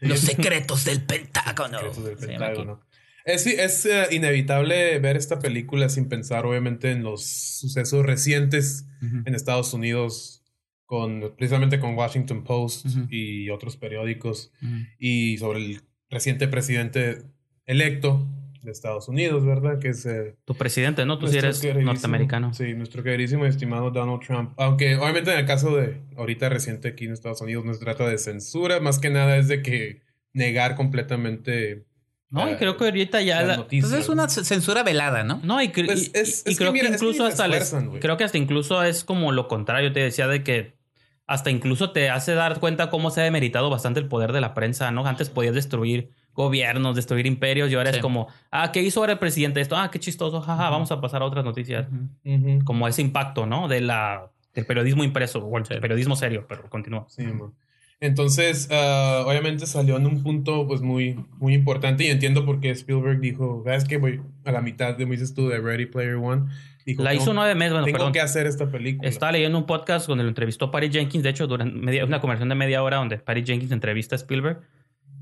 [0.00, 1.78] Los secretos del Pentágono.
[1.78, 2.80] Secretos del Pentágono.
[3.24, 8.86] Es, es eh, inevitable ver esta película sin pensar, obviamente, en los sucesos recientes.
[9.02, 9.22] Ujú.
[9.26, 10.42] en Estados Unidos,
[10.86, 13.06] con, precisamente con Washington Post Ujú.
[13.10, 14.72] y otros periódicos, Ujú.
[14.98, 17.22] y sobre el reciente presidente
[17.66, 18.26] electo
[18.62, 19.78] de Estados Unidos, ¿verdad?
[19.78, 21.18] Que es eh, Tu presidente, ¿no?
[21.18, 22.54] Tú sí eres norteamericano.
[22.54, 24.52] Sí, nuestro queridísimo y estimado Donald Trump.
[24.56, 28.08] Aunque obviamente en el caso de ahorita reciente aquí en Estados Unidos no se trata
[28.08, 30.00] de censura, más que nada es de que
[30.32, 31.84] negar completamente
[32.34, 33.38] No, y creo que ahorita ya...
[33.40, 33.84] las la- noticias.
[33.92, 35.40] Entonces es una censura velada, ¿no?
[35.42, 37.26] No, y, cre- Pues y- es- y es que creo que, mira, es que incluso
[37.26, 40.74] hasta les- creo que hasta incluso es como lo contrario, te decía de que
[41.26, 44.52] hasta incluso te hace dar cuenta cómo se ha demeritado bastante el poder de la
[44.52, 45.06] prensa, ¿no?
[45.06, 47.96] Antes podías destruir gobiernos, destruir imperios y ahora Sí.
[47.96, 49.76] es como, ah, ¿qué hizo ahora el presidente esto?
[49.76, 51.86] Ah, qué chistoso, jaja, vamos a pasar a otras noticias.
[52.64, 53.68] Como ese impacto, ¿no?
[53.68, 55.74] De la, del periodismo impreso o el Sí.
[55.80, 57.06] periodismo serio, pero continúa.
[57.08, 57.52] Sí, man.
[58.00, 62.70] Entonces, ah, obviamente salió en un punto pues muy, muy importante y entiendo por qué
[62.70, 63.96] Spielberg dijo, ¿sabes qué?
[63.96, 66.50] Voy a la mitad de, me dices tú, de Ready Player One.
[66.84, 68.12] Dijo, La "Tengo- hizo nueve meses, bueno, Tengo perdón.
[68.12, 69.08] que hacer esta película.
[69.08, 72.50] Estaba leyendo un podcast donde lo entrevistó Patty Jenkins, de hecho, durante media, una conversación
[72.50, 74.60] de media hora donde Patty Jenkins entrevista a Spielberg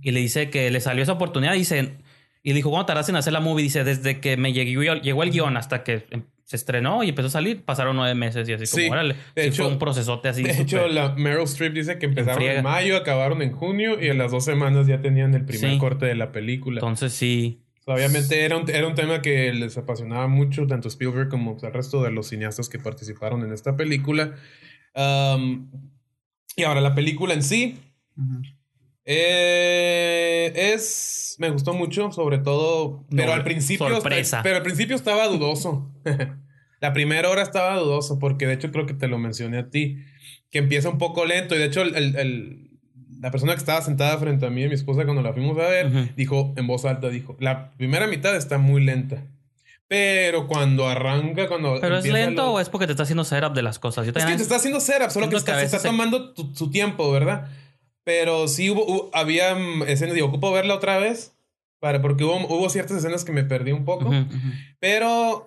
[0.01, 1.53] y le dice que le salió esa oportunidad.
[1.55, 1.99] Dice,
[2.43, 3.62] y dijo, ¿cuándo tardaste en hacer la movie?
[3.64, 7.28] Dice, desde que me llegó, llegó el guion hasta que em- se estrenó y empezó
[7.28, 9.14] a salir, pasaron nueve meses y así Sí, como, órale.
[9.34, 10.43] de Sí hecho- fue un procesote así.
[10.43, 14.18] De hecho, la Meryl Streep dice que empezaron en mayo, acabaron en junio y en
[14.18, 15.78] las dos semanas ya tenían el primer Sí.
[15.78, 16.76] corte de la película.
[16.80, 17.61] Entonces sí.
[17.86, 22.03] Obviamente era un, era un tema que les apasionaba mucho, tanto Spielberg como el resto
[22.03, 24.34] de los cineastas que participaron en esta película.
[24.95, 25.70] Um,
[26.55, 27.78] y ahora la película en sí.
[29.05, 31.36] Eh, es...
[31.38, 33.05] Me gustó mucho, sobre todo...
[33.11, 33.88] Pero No, al principio...
[33.88, 34.40] sorpresa.
[34.42, 35.90] Pero al principio estaba dudoso.
[36.80, 39.98] la primera hora estaba dudoso porque de hecho creo que te lo mencioné a ti.
[40.50, 42.70] Que empieza un poco lento y de hecho el- el- el-
[43.20, 45.68] la persona que estaba sentada frente a mí y mi esposa cuando la fuimos a
[45.68, 49.24] ver dijo en voz alta, dijo, la primera mitad está muy lenta.
[49.88, 51.78] Pero cuando arranca, cuando...
[51.80, 54.07] ¿Pero es lento lo- o es porque te está haciendo setup de las cosas?
[54.07, 56.70] Yo es que te está haciendo setup, solo que, está, se está tomando tu- su
[56.70, 57.48] tiempo, ¿verdad?
[58.05, 61.34] Pero sí hubo, hubo- había mm, escenas, digo, ocupo verla otra vez,
[61.80, 64.11] para, porque hubo, hubo ciertas escenas que me perdí un poco,
[64.80, 65.44] pero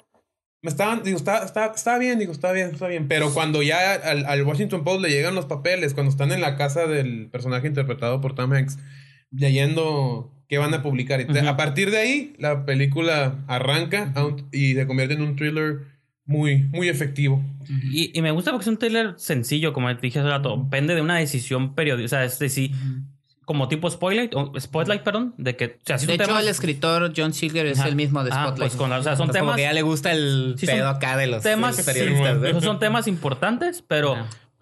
[0.62, 3.94] me estaban, digo, está, está, está bien, digo, está bien, está bien, pero cuando ya
[3.94, 7.68] al, al Washington Post le llegan los papeles, cuando están en la casa del personaje
[7.68, 8.78] interpretado por Tom Hanks,
[9.32, 14.12] leyendo qué van a publicar, y a partir de ahí, la película arranca
[14.52, 15.95] y se convierte en un thriller
[16.26, 17.44] muy, muy efectivo.
[17.92, 20.58] Y, y me gusta porque es un trailer sencillo, como te dije hace rato.
[20.58, 22.06] Depende de una decisión periodística.
[22.06, 22.72] O sea, es decir,
[23.46, 25.66] como tipo Spotlight, o Spotlight, perdón, de que.
[25.66, 27.90] O sea, sí De hecho, temas- el escritor John Siegler es Ajá.
[27.90, 28.72] el mismo de Ah, Spotlight.
[28.72, 30.66] pues con la- o sea, son Entonces, como temas- que ya le gusta el Sí,
[30.66, 32.40] pedo acá de los, temas los periodistas.
[32.56, 34.16] sí, son temas importantes, pero.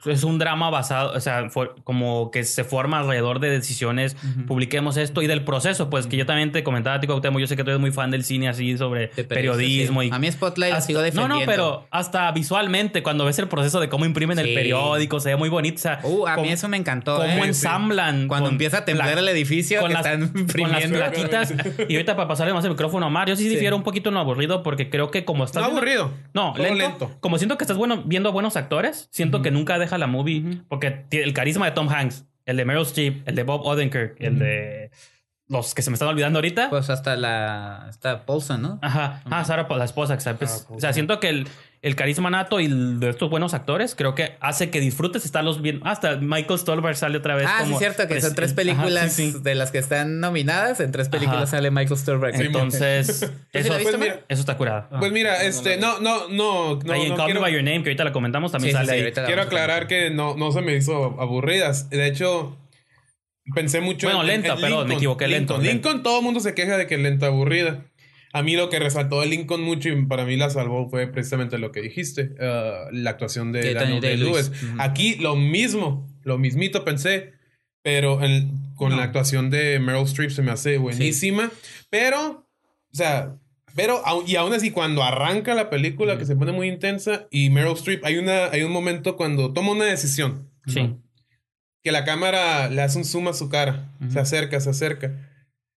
[0.05, 4.15] Es un drama basado, o sea, for- como que se forma alrededor de decisiones,
[4.47, 7.47] publiquemos esto y del proceso, pues que yo también te comentaba a ti, Cuauhtémoc, yo
[7.47, 10.07] sé que tú eres muy fan del cine así sobre periodismo sí.
[10.07, 11.39] y A mí Spotlight hasta- sigo no, defendiendo.
[11.39, 15.35] no, pero hasta visualmente, cuando ves el proceso de cómo imprimen el periódico, se ve
[15.35, 15.75] muy bonito.
[15.75, 17.15] O sea, Uh, a cómo- mí eso me encantó.
[17.17, 17.47] cómo ¿eh?
[17.47, 18.27] ensamblan.
[18.27, 20.97] Cuando empieza a temblar la- el edificio con que las, están con las imprimiendo.
[20.97, 21.53] plaquitas.
[21.89, 23.49] y ahorita para pasarle más el micrófono a Mario, sí, Sí.
[23.49, 26.11] difiere un poquito en lo aburrido porque creo que como estás No viendo- aburrido.
[26.33, 27.11] no, lento.
[27.19, 30.61] Como siento que estás bueno, viendo buenos actores, siento que nunca deja la movie.
[30.67, 34.15] Porque tiene el carisma de Tom Hanks, el de Meryl Streep, el de Bob Odenkirk,
[34.19, 34.91] el de
[35.47, 36.69] los que se me están olvidando ahorita.
[36.69, 37.87] Pues hasta la.
[37.89, 38.79] Está Paulson, ¿no?
[38.81, 41.47] Ajá, ah, Sarah, la esposa, que pues, Sarah o sea, siento que el,
[41.83, 45.85] el carisma nato y de estos buenos actores creo que hace que disfrutes estarlos viendo.
[45.85, 47.45] Hasta Michael Stolberg sale otra vez.
[47.47, 49.39] Ah, sí, como es cierto que son tres Ajá, películas sí, sí.
[49.41, 50.79] de las que están nominadas.
[50.79, 51.57] En tres películas Ajá.
[51.57, 52.39] sale Michael Sturberg.
[52.39, 54.87] Entonces, sí eso, Pues mira, eso está curado.
[54.97, 57.83] Pues mira, este, no, no, no, no, ahí en no Call Me By Your Name,
[57.83, 59.25] que ahorita la comentamos, también Sí, sí, sale sí, ahí.
[59.25, 61.89] quiero aclarar que no, no se me hizo aburridas.
[61.89, 62.57] De hecho,
[63.53, 65.89] pensé mucho Bueno, lenta, perdón, me equivoqué, lento, Lincoln, lento.
[65.89, 67.83] Lincoln, todo el mundo se queja de que es lenta aburrida.
[68.35, 71.57] A mí lo que resaltó de Lincoln mucho y para mí la salvó fue precisamente
[71.59, 74.49] lo que dijiste, uh, la actuación de, De Daniel Day-Lewis.
[74.49, 74.71] Day-Lewis.
[74.73, 74.81] Ujú.
[74.81, 77.33] Aquí lo mismo, lo mismito pensé,
[77.83, 78.97] pero en- con No.
[78.97, 81.51] la actuación de Meryl Streep se me hace buenísima,
[81.91, 82.47] pero,
[82.91, 83.35] o sea,
[83.75, 87.73] pero y aún así cuando arranca la película que se pone muy intensa y Meryl
[87.73, 90.95] Streep hay una hay un momento cuando toma una decisión Sí.
[91.83, 95.29] que la cámara le hace un zoom a su cara, se acerca, se acerca.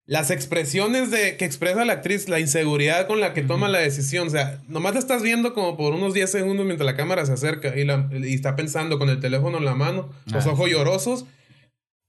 [0.09, 4.29] Las expresiones de que expresa la actriz, la inseguridad con la que toma la decisión,
[4.29, 7.33] o sea, nomás la estás viendo como por unos 10 segundos mientras la cámara se
[7.33, 11.25] acerca y, la- y está pensando con el teléfono en la mano, los ojos llorosos.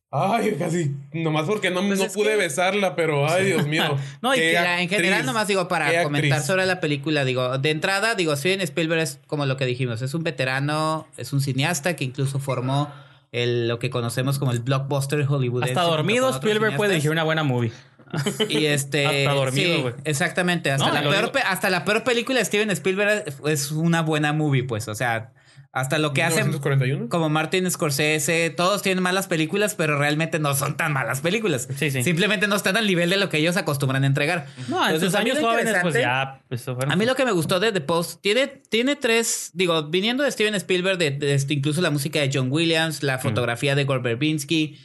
[0.10, 3.98] Ay, casi, nomás porque no, Pues no pude que- besarla, pero ay, Dios mío.
[4.22, 6.46] No, y Mira, en general, nomás digo, para comentar actriz.
[6.48, 10.14] sobre la película, digo, de entrada, digo, Steven Spielberg es como lo que dijimos, es
[10.14, 12.90] un veterano, es un cineasta que incluso formó
[13.34, 15.74] el, lo que conocemos como el blockbuster hollywoodense.
[15.74, 17.72] Hasta dormido Spielberg puede dirigir una buena movie.
[18.50, 19.06] Y este.
[19.06, 19.94] Hasta dormido, sí, güey.
[20.04, 20.72] exactamente.
[20.72, 24.64] Hasta, No, la peor, hasta la peor película de Steven Spielberg es una buena movie,
[24.64, 24.88] pues.
[24.88, 25.34] O sea,
[25.74, 26.48] hasta lo que hacen.
[26.48, 27.10] 1941.
[27.10, 31.68] Como Martin Scorsese, todos tienen malas películas, pero realmente no son tan malas películas.
[31.76, 32.02] Sí, sí.
[32.04, 34.48] Simplemente no están al nivel de lo que ellos acostumbran a entregar.
[34.70, 36.42] No, en Entonces, sus a mí años lo jóvenes, pues ya.
[36.48, 39.84] pues, fueron- a mí lo que me gustó de The Post tiene, tiene tres, digo,
[39.84, 43.76] viniendo de Steven Spielberg, de, de este, incluso la música de John Williams, la fotografía
[43.76, 44.80] de Gore Verbinski,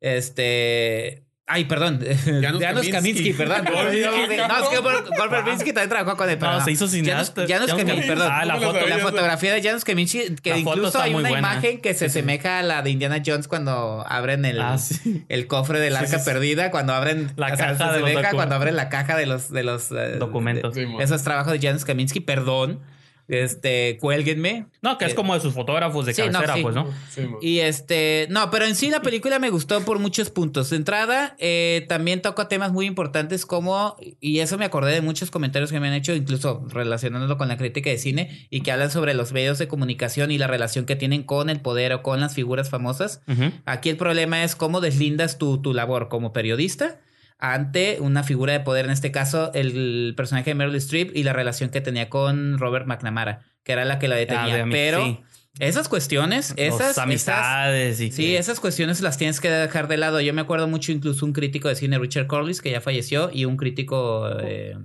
[0.00, 1.25] este...
[1.48, 2.00] Ay, perdón.
[2.42, 3.32] Janusz Janusz Kaminski, Kaminski.
[3.34, 3.64] perdón.
[3.72, 6.38] no, es que Gore Verbinski también trabajó con él.
[6.38, 7.46] pero No, se hizo cineasta.
[7.46, 8.08] Janusz, Kaminski, Kaminski.
[8.08, 8.28] perdón.
[8.32, 8.86] Ah, la foto.
[8.86, 11.38] la fotografía de Janusz Kaminski, que La incluso hay una buena.
[11.52, 15.24] imagen que se asemeja a la de Indiana Jones cuando abren el, Ah, sí.
[15.28, 16.30] el cofre del arca sí, sí.
[16.30, 19.26] perdida, cuando abren La o sea, caja se de los cuando abren la caja de
[19.26, 20.74] los, de los eh, Documentos.
[20.74, 22.80] de- Sí, eso es trabajo de Janusz Kaminski, perdón.
[23.28, 24.66] Este, cuélguenme.
[24.82, 26.62] No, que es Eh, como de sus fotógrafos de sí, no, cabecera, sí.
[26.62, 26.86] pues, ¿no?
[27.10, 27.26] Sí.
[27.42, 30.70] Y este, no, pero en sí la película me gustó por muchos puntos.
[30.70, 35.30] De entrada, eh, también toca temas muy importantes como, y eso me acordé de muchos
[35.30, 38.90] comentarios que me han hecho, incluso relacionándolo con la crítica de cine, y que hablan
[38.90, 42.20] sobre los medios de comunicación y la relación que tienen con el poder o con
[42.20, 43.22] las figuras famosas.
[43.64, 47.00] Aquí el problema es cómo deslindas tu, tu labor como periodista
[47.38, 51.32] ante una figura de poder, en este caso el personaje de Meryl Streep y la
[51.32, 54.62] relación que tenía con Robert McNamara, que era la que la detenía.
[54.64, 55.20] Ah, Pero sí.
[55.58, 59.86] esas cuestiones, esas, Los esas- amistades y Sí, que- esas cuestiones las tienes que dejar
[59.88, 60.20] de lado.
[60.20, 63.44] Yo me acuerdo mucho incluso un crítico de cine, Richard Corliss, que ya falleció, y
[63.44, 64.28] un crítico...
[64.40, 64.76] eh,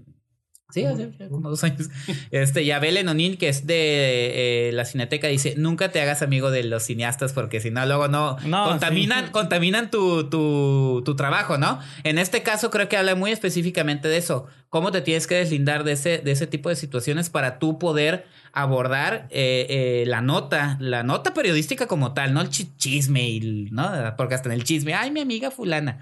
[0.72, 1.90] sí, hace como dos años.
[2.32, 6.50] Este, y Abel Enonin, que es de eh, la Cineteca, dice, nunca te hagas amigo
[6.52, 8.38] de los cineastas porque si no, luego no...
[8.46, 9.32] No, contaminan sí.
[9.32, 11.80] contaminan tu, tu, tu trabajo, ¿no?
[12.04, 14.48] En este caso creo que habla muy específicamente de eso.
[14.70, 18.26] Cómo te tienes que deslindar de ese, de ese tipo de situaciones para tú poder
[18.54, 23.68] abordar eh, eh, la nota, la nota periodística como tal, no el chi- chisme, y,
[23.72, 23.92] ¿no?
[24.18, 26.00] Porque hasta en el chisme, ay, mi amiga fulana.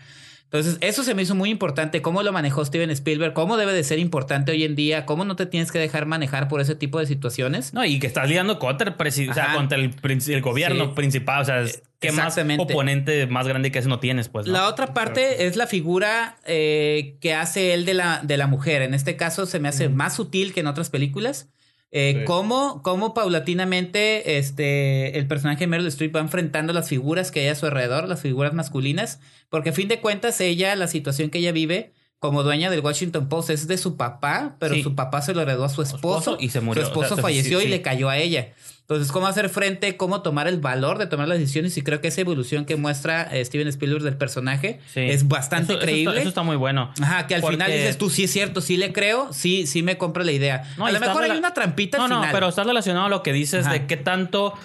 [0.52, 3.84] Entonces, eso se me hizo muy importante, cómo lo manejó Steven Spielberg, cómo debe de
[3.84, 6.98] ser importante hoy en día, cómo no te tienes que dejar manejar por ese tipo
[6.98, 7.72] de situaciones.
[7.72, 9.56] No, y que estás lidiando contra el, presi- o sea, Ajá.
[9.58, 10.92] contra el, el gobierno Sí.
[10.96, 11.44] principal.
[11.44, 12.64] O sea, es- ¿qué más Exactamente.
[12.74, 14.28] oponente más grande que ese no tienes?
[14.28, 14.54] Pues, ¿no?
[14.54, 18.82] La otra parte es la figura eh, que hace él de la, de la mujer.
[18.82, 21.48] En este caso se me hace más sutil que en otras películas.
[21.92, 22.26] Eh, Sí.
[22.26, 27.48] cómo, cómo paulatinamente este, el personaje de Meryl Streep va enfrentando las figuras que hay
[27.48, 29.20] a su alrededor, las figuras masculinas,
[29.50, 33.30] porque a fin de cuentas ella, la situación que ella vive como dueña del Washington
[33.30, 34.84] Post es de su papá, pero Sí.
[34.84, 35.96] su papá se lo heredó a su esposo,
[36.34, 36.84] esposo y se murió.
[36.84, 38.54] Su esposo O sea, se- falleció sí, y le cayó a ella.
[38.90, 39.98] Entonces, ¿cómo hacer frente?
[39.98, 41.78] ¿Cómo tomar el valor de tomar las decisiones?
[41.78, 45.02] Y creo que esa evolución que muestra eh, Steven Spielberg del personaje Sí.
[45.02, 46.10] es bastante Eso- eso creíble.
[46.14, 46.92] está- Eso está, muy bueno.
[47.00, 49.84] Ajá, que al Porque- final dices tú, sí es cierto, sí le creo, sí, sí
[49.84, 50.64] me compro la idea.
[50.76, 52.32] No, a lo mejor hay una trampita No, al no, final.
[52.34, 53.74] pero está relacionado a lo que dices Ajá.
[53.74, 54.56] de qué tanto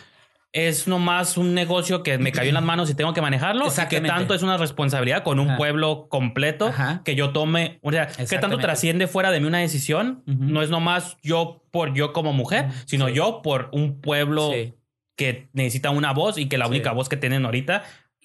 [0.54, 3.62] es nomás un negocio que me cayó en las manos y tengo que manejarlo.
[3.62, 4.08] Y qué Exactamente.
[4.08, 5.56] tanto es una responsabilidad con un Ajá.
[5.58, 7.02] pueblo completo Ajá.
[7.04, 7.80] que yo tome.
[7.82, 10.22] O sea, qué tanto trasciende fuera de mí una decisión.
[10.28, 10.44] Ujú.
[10.44, 14.74] No es nomás yo por yo como mujer, sino yo por un pueblo Sí.
[15.16, 16.70] que necesita una voz y que la Sí.
[16.70, 17.82] única voz que tienen ahorita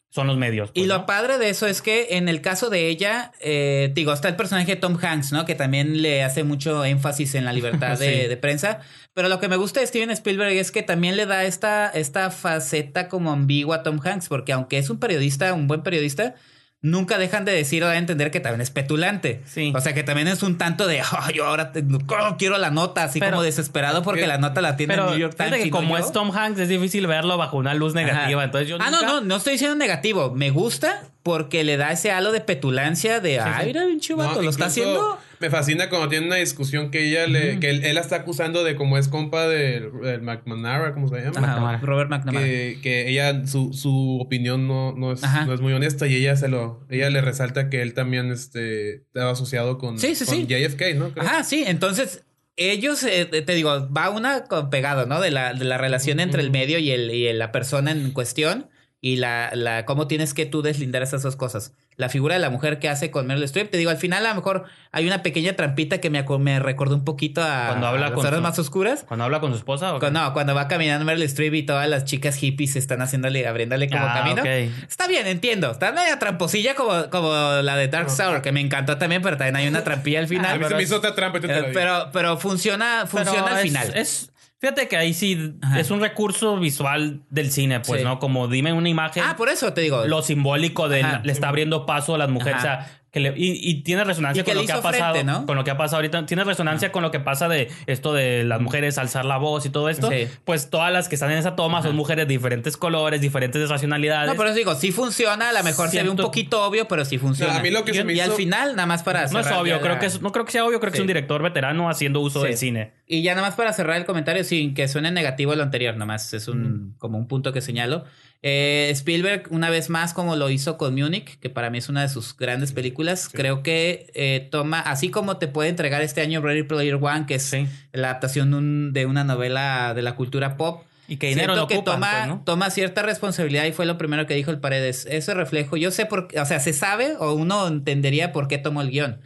[0.09, 0.71] son los medios.
[0.73, 1.05] Y pues, lo ¿no?
[1.05, 4.75] padre de eso es que en el caso de ella, eh, digo, está el personaje
[4.75, 5.45] de Tom Hanks, ¿no?
[5.45, 8.79] Que también le hace mucho énfasis en la libertad de, de prensa.
[9.13, 12.31] Pero lo que me gusta de Steven Spielberg es que también le da esta, esta
[12.31, 16.35] faceta como ambigua a Tom Hanks, porque aunque es un periodista, un buen periodista,
[16.81, 19.41] nunca dejan de decir o de entender que también es petulante.
[19.45, 19.73] Sí.
[19.75, 22.69] O sea, que también es un tanto de, "Ay, yo ahora te- oh, quiero la
[22.71, 25.61] nota, así Pero- como desesperado porque la nota la tiene Pero el New York Times.
[25.63, 26.05] que como yo.
[26.05, 28.39] es Tom Hanks, es difícil verlo bajo una luz negativa.
[28.41, 28.45] Ajá.
[28.45, 30.31] Entonces yo Ah, nunca- no, no, no estoy diciendo negativo.
[30.33, 34.41] Me gusta porque le da ese halo de petulancia de, ay, mira, un chivato, No,
[34.41, 35.19] lo está haciendo.
[35.39, 38.63] Me fascina cuando tiene una discusión que ella le, que él, él la está acusando
[38.63, 41.31] de como es compa del del McNamara, ¿cómo se llama?
[41.31, 41.77] Ajá, McNamara.
[41.79, 42.45] Robert McNamara.
[42.45, 46.35] Que, que ella, su, su opinión no, no, es, no es muy honesta y ella
[46.35, 50.35] se lo, ella le resalta que él también este, estaba asociado con, Sí, sí, con
[50.35, 50.47] sí.
[50.47, 51.11] JFK, ¿no?
[51.11, 51.25] Creo.
[51.25, 52.23] Ajá, sí, entonces
[52.57, 55.21] ellos, eh, te digo, va una con pegado, ¿no?
[55.21, 58.69] De la, de la relación entre el medio y, el, y la persona en cuestión
[59.01, 61.73] y la, la cómo tienes que tú deslindar esas dos cosas.
[61.99, 64.29] La figura de la mujer que hace con Meryl Streep, te digo, al final a
[64.29, 64.63] lo mejor
[64.93, 68.15] hay una pequeña trampita que me, me recordó un poquito a, Cuando habla a las
[68.15, 69.03] con horas su- más oscuras.
[69.05, 69.93] Cuando habla con su esposa.
[69.93, 69.99] ¿o?
[69.99, 73.89] Cuando, no, cuando va caminando Meryl Streep y todas las chicas hippies están haciéndole, abriéndole
[73.89, 74.41] como Ah, camino.
[74.41, 74.47] ok.
[74.87, 75.71] Está bien, entiendo.
[75.71, 79.57] Está media tramposilla como, como la de Dark Sour, que me encantó también, pero también
[79.57, 80.45] hay una trampilla al final.
[80.51, 81.39] a mí se pero me hizo otra trampa.
[81.41, 83.91] pero, pero funciona, Pero funciona al es- final.
[83.93, 85.79] Es, fíjate que ahí sí Ajá.
[85.79, 88.05] es un recurso visual del cine, pues, Sí.
[88.07, 88.19] ¿no?
[88.19, 89.23] Como dime una imagen.
[89.25, 90.05] ah, por eso te digo.
[90.05, 91.21] lo simbólico de Ajá.
[91.23, 92.63] le está abriendo paso a las mujeres.
[92.63, 92.79] Ajá.
[92.79, 95.13] O sea, Que le- y, y tiene resonancia Y con lo que ha pasado.
[95.15, 95.45] frente, ¿no?
[95.47, 96.27] Con lo que ha pasado ahorita.
[96.27, 99.71] Tiene resonancia con lo que pasa de esto de las mujeres alzar la voz y
[99.71, 100.09] todo esto.
[100.11, 100.27] Sí.
[100.45, 104.29] Pues todas las que están en esa toma son mujeres de diferentes colores, diferentes racionalidades.
[104.29, 107.17] No, pero digo, sí funciona, a lo mejor se ve un poquito obvio, pero sí
[107.17, 107.53] funciona.
[107.53, 109.39] No, a mí lo que y, se me y al final, nada más para No
[109.39, 111.41] es obvio, creo que es- no creo que sea obvio, creo que es un director
[111.41, 112.47] veterano haciendo uso Sí.
[112.47, 112.91] del cine.
[113.07, 116.05] Y ya nada más para cerrar el comentario, sin que suene negativo lo anterior, nada
[116.05, 118.05] más es un como un punto que señalo.
[118.41, 122.01] Eh, Spielberg, una vez más, como lo hizo con Munich, que para mí es una
[122.03, 126.41] de sus grandes películas, creo que eh, toma, así como te puede entregar este año
[126.41, 127.67] Ready Player One, que es Sí.
[127.91, 130.83] la adaptación de, un- de una novela de la cultura pop.
[131.09, 132.41] Y que dinero no que ocupan, toma, pues, ¿no?
[132.45, 135.07] toma cierta responsabilidad y fue lo primero que dijo el Paredes.
[135.09, 138.59] Ese reflejo, yo sé por qué, o sea, se sabe o uno entendería por qué
[138.59, 139.19] tomó el guion.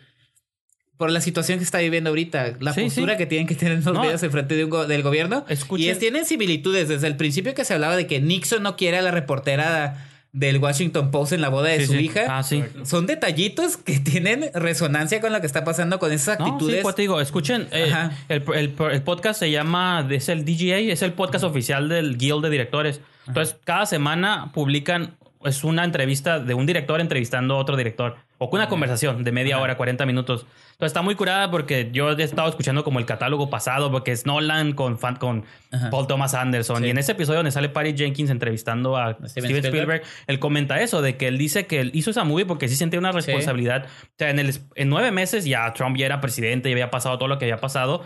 [0.98, 3.18] Por la situación que está viviendo ahorita, la Sí, postura sí.
[3.18, 4.02] que tienen que tener los No.
[4.02, 5.46] medios enfrente de un go- del gobierno.
[5.50, 6.88] Escuchen- Y es, tienen similitudes.
[6.88, 10.58] Desde el principio que se hablaba de que Nixon no quiere a la reportera del
[10.58, 12.00] Washington Post en la boda de Sí, su sí.
[12.06, 12.26] hija.
[12.30, 12.64] Ah, sí.
[12.86, 16.82] Son detallitos que tienen resonancia con lo que está pasando con esas No, sí, actitudes.
[16.84, 17.92] pues te digo, escuchen, eh,
[18.30, 22.44] el, el- el podcast se llama, es el DGA, es el podcast oficial del Guild
[22.44, 23.00] de Directores.
[23.28, 25.16] Entonces, cada semana publican,
[25.46, 29.60] es una entrevista de un director entrevistando a otro director, o una conversación de media
[29.60, 30.46] hora, 40 minutos.
[30.74, 34.26] Entonces, está muy curada porque yo he estado escuchando como el catálogo pasado, porque es
[34.26, 35.90] Nolan con, fan- con Ajá.
[35.92, 36.80] Paul Thomas Anderson.
[36.82, 36.88] Sí.
[36.88, 39.66] Y en ese episodio donde sale Patty Jenkins entrevistando a Steven Steven, Spielberg.
[40.02, 42.76] Spielberg, él comenta eso, de que él dice que él hizo esa movie porque sí
[42.76, 43.86] sentía una responsabilidad.
[43.86, 47.18] O sea, en, el, en nueve meses ya Trump ya era presidente y había pasado
[47.18, 48.04] todo lo que había pasado.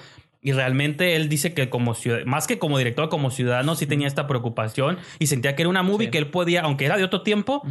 [0.47, 4.07] Y realmente él dice que como ciudad- más que como director, como ciudadano, sí tenía
[4.07, 6.11] esta preocupación y sentía que era una movie Sí.
[6.11, 7.63] que él podía, aunque era de otro tiempo,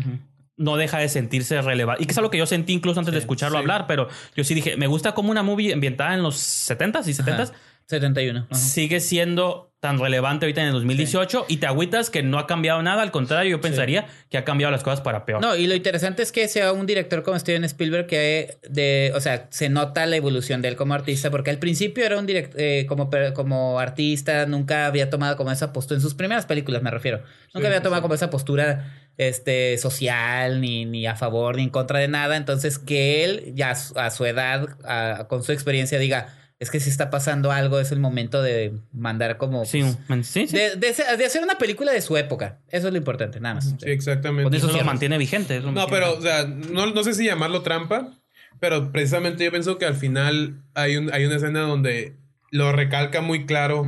[0.59, 2.03] no deja de sentirse relevante.
[2.03, 3.61] Y que es algo que yo sentí incluso antes de escucharlo sí.
[3.63, 7.15] hablar, pero yo sí dije, me gusta como una movie ambientada en los 70s y
[7.15, 7.53] 70s
[7.87, 8.41] 71.
[8.51, 8.55] ajá.
[8.55, 12.83] sigue siendo tan relevante ahorita en el 2018 y te agüitas que no ha cambiado
[12.83, 15.41] nada, al contrario, yo pensaría que ha cambiado las cosas para peor.
[15.41, 19.21] No, y lo interesante es que sea un director como Steven Spielberg que de, o
[19.21, 22.61] sea, se nota la evolución de él como artista, porque al principio era un director
[22.89, 26.91] como, per- como artista, nunca había tomado como esa postura, en sus primeras películas me
[26.91, 27.19] refiero,
[27.55, 31.71] nunca Sí, había tomado como esa postura este social, ni, ni a favor, ni en
[31.71, 35.53] contra de nada, entonces que él ya a su, a su edad, a- con su
[35.53, 39.65] experiencia, diga, es que si está pasando algo, es el momento de mandar como...
[39.67, 40.57] Sí, pues, un- sí, sí.
[40.57, 43.57] de, de ser- de hacer una película de su época, eso es lo importante, nada
[43.57, 43.65] más.
[43.67, 44.45] Sí, exactamente.
[44.45, 45.61] Por eso lo mantiene vigente.
[45.61, 48.11] lo No, mantiene pero, o sea, no, no sé si llamarlo trampa,
[48.59, 52.17] pero precisamente yo pienso que al final hay, un, hay una escena donde
[52.51, 53.85] lo recalca muy claro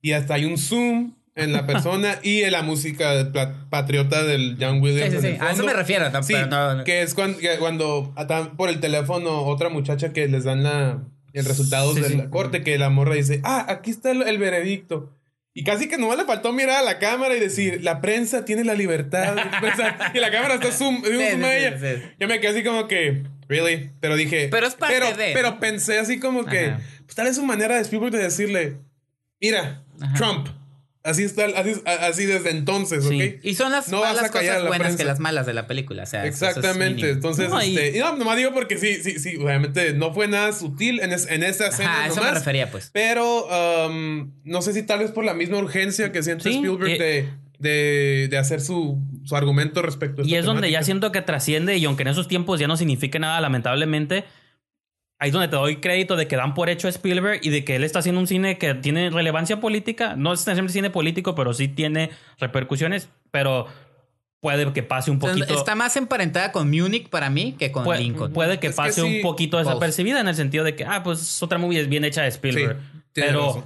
[0.00, 3.24] y hasta hay un zoom en la persona y en la música de
[3.68, 5.12] patriota del John Williams.
[5.12, 5.38] Sí, sí, sí.
[5.40, 6.46] A eso me refiero, no, Sí, pero
[6.76, 10.62] no- que es cuando, que cuando atan por el teléfono otra muchacha que les dan
[10.62, 11.02] la,
[11.38, 12.16] el resultado Sí, de sí.
[12.16, 15.12] la corte, que la morra dice, ah, aquí está el, el veredicto.
[15.54, 18.62] Y casi que nomás le faltó mirar a la cámara y decir, la prensa tiene
[18.64, 20.10] la libertad de expresar".
[20.14, 21.78] y la cámara está zoom, zoom sí, a sí, ella.
[21.78, 22.02] sí.
[22.20, 25.50] Yo me quedé así como que, really, pero dije, Pero es parte pero, de, pero
[25.52, 25.60] ¿no?
[25.60, 26.80] pensé así como que, Ajá.
[27.04, 28.76] pues tal vez su manera de Spielberg de decirle,
[29.40, 30.14] mira, Ajá.
[30.14, 30.48] Trump.
[31.06, 33.22] Así está, así, así desde entonces, Sí.
[33.36, 33.44] ¿ok?
[33.44, 34.98] Y son las, No más vas a las callar a cosas la buenas prensa.
[35.02, 36.02] que las malas de la película.
[36.02, 37.10] O sea, es Exactamente.
[37.10, 40.52] Entonces, No, este, y no, nomás digo porque sí, sí, sí, obviamente no fue nada
[40.52, 41.90] sutil en, es- en esa escena.
[41.92, 42.90] Ajá, a eso me nomás, refería, pues.
[42.92, 43.46] Pero
[43.86, 46.98] um, no sé si tal vez por la misma urgencia que siente Sí, Spielberg y-
[46.98, 47.28] de,
[47.58, 51.76] de, de hacer su, su argumento respecto a Y es donde ya siento que trasciende
[51.78, 54.24] y aunque en esos tiempos ya no signifique nada, lamentablemente,
[55.18, 57.64] ahí es donde te doy crédito de que dan por hecho a Spielberg y de
[57.64, 60.14] que él está haciendo un cine que tiene relevancia política.
[60.16, 63.66] No es siempre cine político, pero sí tiene repercusiones, pero
[64.40, 65.54] puede que pase un poquito...
[65.54, 68.32] Está más emparentada con Munich para mí que con puede, Lincoln.
[68.32, 71.02] puede que Es que pase sí, un poquito desapercibida en el sentido de que, ah,
[71.02, 72.76] pues otra movie es bien hecha de Spielberg.
[72.78, 73.64] Sí, pero razón.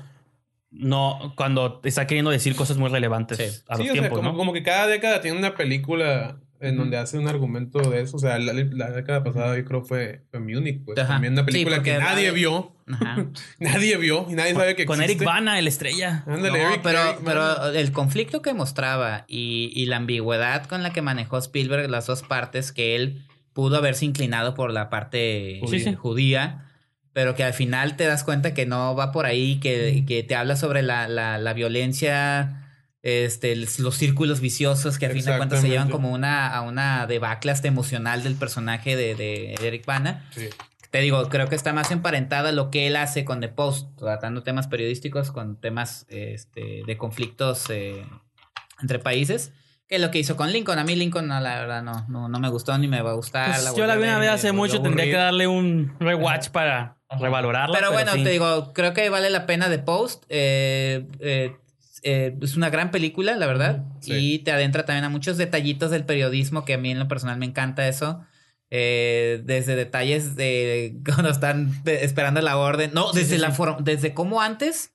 [0.71, 3.45] no cuando está queriendo decir cosas muy relevantes Sí.
[3.69, 4.37] a los Sí, o sea, tiempos, como, ¿no?
[4.39, 8.17] como que cada década tiene una película en donde hace un argumento de eso.
[8.17, 10.99] O sea, la, la década pasada yo creo fue, fue Munich, pues.
[10.99, 11.15] Ajá.
[11.15, 12.73] También una Sí, película porque que nadie vio.
[12.93, 13.27] Ajá.
[13.61, 15.23] Nadie vio y nadie sabe que Con existe.
[15.23, 16.25] Eric Bana, el estrella.
[16.27, 20.83] Ándale, No, Eric- pero, Eric pero el conflicto que mostraba y, y la ambigüedad con
[20.83, 23.23] la que manejó Spielberg las dos partes, que él
[23.53, 25.95] pudo haberse inclinado por la parte Sí, sí.
[25.95, 26.67] judía,
[27.13, 30.35] pero que al final te das cuenta que no va por ahí, que, que te
[30.35, 32.70] habla sobre la, la, la violencia,
[33.03, 37.07] este, los círculos viciosos que a fin de cuentas se llevan como una, a una
[37.07, 40.27] debacle hasta emocional del personaje de, de Eric Bana.
[40.31, 40.49] Sí.
[40.91, 44.43] Te digo, creo que está más emparentada lo que él hace con The Post, tratando
[44.43, 48.05] temas periodísticos con temas este, de conflictos eh,
[48.83, 49.53] entre países,
[49.87, 50.81] que lo que hizo con Lincoln.
[50.81, 53.15] A mí Lincoln, no, la verdad, no, no, no me gustó ni me va a
[53.15, 53.51] gustar.
[53.51, 56.97] Pues la yo la vi una vez hace mucho, tendría que darle un rewatch para
[57.09, 57.79] revalorarla.
[57.79, 58.25] Pero bueno, sí.
[58.25, 60.25] te digo, creo que vale la pena The Post.
[60.29, 61.57] eh, eh,
[62.03, 63.85] eh, es una gran película, la verdad.
[64.01, 64.13] Sí.
[64.15, 67.39] Y te adentra también a muchos detallitos del periodismo que a mí en lo personal
[67.39, 68.23] me encanta eso.
[68.71, 72.91] eh, desde detalles de cuando están esperando la orden.
[72.95, 74.93] No, desde sí, la forma, desde cómo antes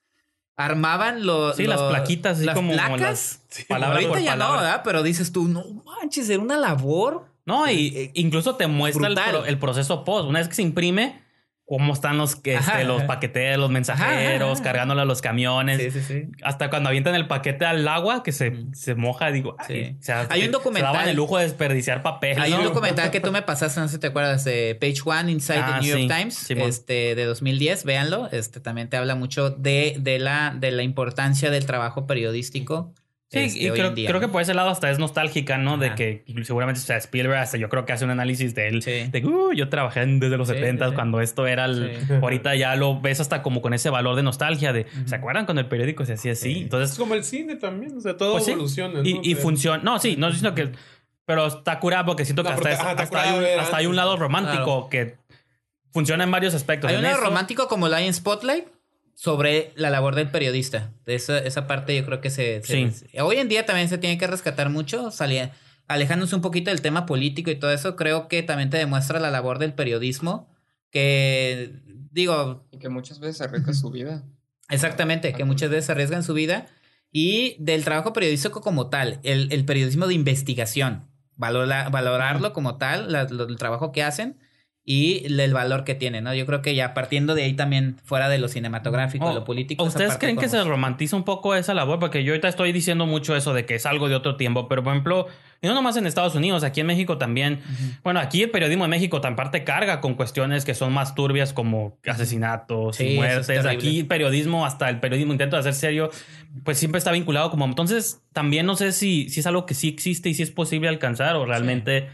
[0.55, 1.57] armaban los.
[1.57, 3.41] Sí, las plaquitas, así las como placas.
[3.49, 4.61] las palabras Ahorita por ya no, palabra.
[4.61, 4.81] ¿verdad?
[4.85, 7.25] Pero dices tú, no manches, era una labor.
[7.45, 9.09] No, y incluso te muestra
[9.45, 10.27] el proceso post.
[10.27, 11.21] Una vez que se imprime,
[11.67, 14.63] cómo están los, que, este, los paqueteros, los mensajeros, Ajá.
[14.63, 15.81] cargándole a los camiones.
[15.81, 16.23] Sí, sí, sí.
[16.43, 18.69] Hasta cuando avientan el paquete al agua que se, Ujú.
[18.73, 19.97] se moja, digo, ay,
[20.29, 22.39] Hay un documental- Se daban el lujo de desperdiciar papel.
[22.39, 22.59] Hay ¿no?
[22.59, 25.57] un documental que tú me pasaste, no sé si te acuerdas, de Page One Inside
[25.59, 28.29] Ah, the New sí, York Times, este, de 2010, véanlo.
[28.31, 32.93] Este también te habla mucho de, de, la, de la importancia del trabajo periodístico.
[33.31, 34.31] Sí, este, y creo, día, creo que ¿no?
[34.31, 35.77] por ese lado hasta es nostálgica, ¿no?
[35.77, 35.95] De Ajá.
[35.95, 38.83] que seguramente o sea, Spielberg hasta yo creo que hace un análisis de él.
[38.83, 39.07] Sí.
[39.11, 40.95] De que "Uh, yo trabajé desde los Sí, 70 sí, sí.
[40.95, 41.97] cuando esto era el...
[42.07, 42.13] Sí.
[42.21, 44.85] Ahorita ya lo ves hasta como con ese valor de nostalgia de...
[45.05, 46.43] ¿Se acuerdan cuando el periódico se hacía así?
[46.53, 46.57] Sí.
[46.57, 46.97] Es Entonces...
[46.99, 48.51] como el cine también, o sea, todo Pues sí.
[48.51, 49.01] evoluciona.
[49.03, 49.21] Y, ¿no?
[49.23, 49.81] y funciona...
[49.83, 50.77] No, sí, no estoy diciendo que...
[51.25, 53.77] Pero está curado porque siento que No, hasta, porque, es- ajá, hasta hay, un, hasta
[53.77, 55.15] hay un lado romántico que
[55.91, 56.91] funciona en varios aspectos.
[56.91, 58.65] Hay un lado romántico como Lion Spotlight
[59.17, 60.91] sobre la labor del periodista.
[61.05, 63.07] De esa, esa parte yo creo que se, se- Sí.
[63.19, 65.53] Hoy en día también se tiene que rescatar mucho, salía,
[65.87, 69.31] alejándose un poquito del tema político y todo eso, creo que también te demuestra la
[69.31, 70.53] labor del periodismo,
[70.91, 71.73] que
[72.11, 74.23] digo, Y que muchas veces arriesga su vida.
[74.69, 76.67] Exactamente, que muchas veces arriesgan su vida.
[77.11, 83.11] Y del trabajo periodístico como tal, el, el periodismo de investigación, valora- valorarlo como tal,
[83.11, 84.37] la- lo- el trabajo que hacen
[84.87, 86.31] y el valor que tiene, ¿no?
[86.35, 89.43] Yo creo que ya partiendo de ahí también, fuera de lo cinematográfico, Oh, de lo
[89.43, 89.83] político.
[89.83, 91.97] ¿O esa ¿Ustedes creen que se romantiza un poco esa labor?
[91.97, 94.83] Porque yo ahorita estoy diciendo mucho eso de que es algo de otro tiempo, pero
[94.83, 95.25] por ejemplo,
[95.59, 97.61] y no nomás en Estados Unidos, aquí en México también.
[98.03, 101.51] Bueno, aquí el periodismo de México tan parte carga con cuestiones que son más turbias
[101.51, 103.65] como asesinatos Sí, y es muertes.
[103.65, 106.11] Aquí el periodismo, hasta el periodismo intento de hacer serio,
[106.63, 107.65] pues siempre está vinculado como...
[107.65, 110.89] Entonces, también no sé si, si es algo que sí existe y si es posible
[110.89, 112.07] alcanzar o realmente...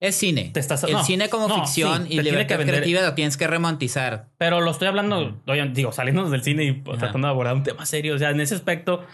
[0.00, 0.50] Es cine.
[0.54, 3.36] Te estás- el no, cine como no, ficción sí, y libertad que creativa lo tienes
[3.36, 4.28] que romantizar.
[4.38, 6.98] Pero lo estoy hablando, oye, digo, saliendo del cine y Ajá.
[6.98, 8.14] tratando de abordar un tema serio.
[8.14, 9.04] O sea, en ese aspecto, o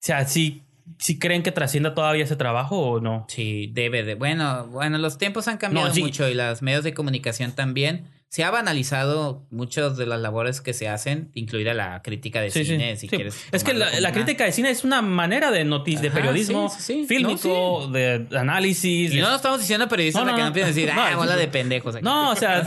[0.00, 0.62] sea, ¿sí,
[0.98, 3.26] sí creen que trascienda todavía ese trabajo o no?
[3.28, 4.14] Sí, debe de.
[4.14, 6.02] Bueno, bueno, los tiempos han cambiado No, sí.
[6.02, 8.06] mucho y los medios de comunicación también.
[8.30, 12.60] Se ha banalizado muchas de las labores que se hacen, incluida la crítica de Sí,
[12.60, 13.16] sí, cine, si sí.
[13.16, 13.44] quieres.
[13.50, 16.70] Es que la, crítica de cine es una manera de noticias, de periodismo
[17.08, 19.10] fílmico, No, de análisis.
[19.12, 21.48] Y de- no estamos diciendo periodistas No, no, que no a decir, ah, bola de
[21.48, 21.96] pendejos.
[21.96, 22.04] aquí".
[22.04, 22.62] No, o sea,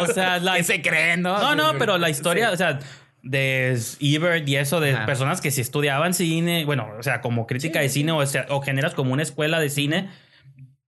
[0.00, 1.40] o sea, la, ¿Qué se creen, no?
[1.40, 2.78] No, no, pero la historia, o sea,
[3.22, 5.06] de Ebert y eso, de Ajá.
[5.06, 8.60] personas que si estudiaban cine, bueno, o sea, como crítica de cine, o sea, o
[8.60, 10.10] generas como una escuela de cine.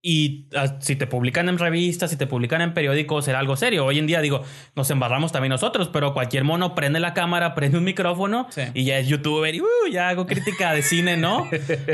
[0.05, 3.87] Y ah, si te publican en revistas, si te publican en periódicos, será algo serio.
[3.87, 4.43] Hoy en día, digo,
[4.75, 8.63] nos embarramos también nosotros, pero cualquier mono prende la cámara, prende un micrófono Sí.
[8.75, 11.49] y ya es youtuber y uh, ya hago crítica de cine, ¿no?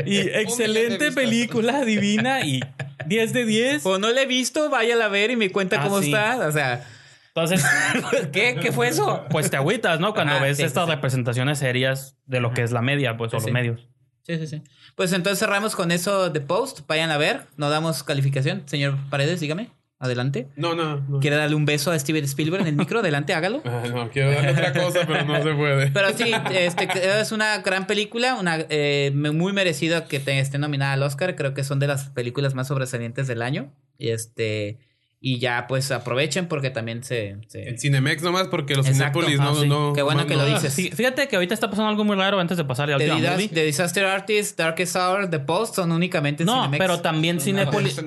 [0.07, 2.61] Y excelente película, divina y
[3.05, 3.85] 10 de 10.
[3.85, 6.07] O no le he visto, váyala a ver y me cuenta Ah, cómo sí.
[6.07, 6.47] está.
[6.47, 6.83] O sea,
[7.27, 7.63] Entonces,
[8.33, 8.57] ¿qué?
[8.59, 9.23] ¿Qué fue eso?
[9.29, 10.15] pues te agüitas, ¿no?
[10.15, 13.51] Cuando ves sí, estas representaciones serias de lo que es la media, pues, o los
[13.51, 13.87] medios.
[14.29, 14.61] Sí, sí, sí.
[14.95, 16.81] Pues entonces cerramos con eso de post.
[16.87, 17.47] Vayan a ver.
[17.57, 18.61] No damos calificación.
[18.67, 19.71] Señor Paredes, dígame.
[19.97, 20.47] Adelante.
[20.55, 21.19] No, no, no.
[21.19, 22.99] ¿Quiere darle un beso a Steven Spielberg en el micro?
[22.99, 23.63] Adelante, hágalo.
[23.65, 25.87] Ah, no, quiero darle otra cosa, pero no se puede.
[25.93, 30.93] Pero sí, este, es una gran película, una eh, muy merecido que te esté nominada
[30.93, 31.35] al Oscar.
[31.35, 33.73] Creo que son de las películas más sobresalientes del año.
[33.97, 34.77] Y este
[35.21, 39.19] y ya pues aprovechen porque también se, se- En Cinemex nomás, porque los Exacto.
[39.19, 39.67] Cinépolis no, Ah, sí.
[39.67, 39.93] no.
[39.93, 40.53] Qué bueno no- que lo no.
[40.55, 40.71] dices.
[40.73, 43.11] Sí, fíjate que ahorita está pasando algo muy raro antes de pasar a la The,
[43.11, 43.51] última Dis-.
[43.51, 46.79] The Disaster Artist, Darkest Hour, The Post son únicamente en No, Cinemex.
[46.79, 47.99] pero también Cinépolis.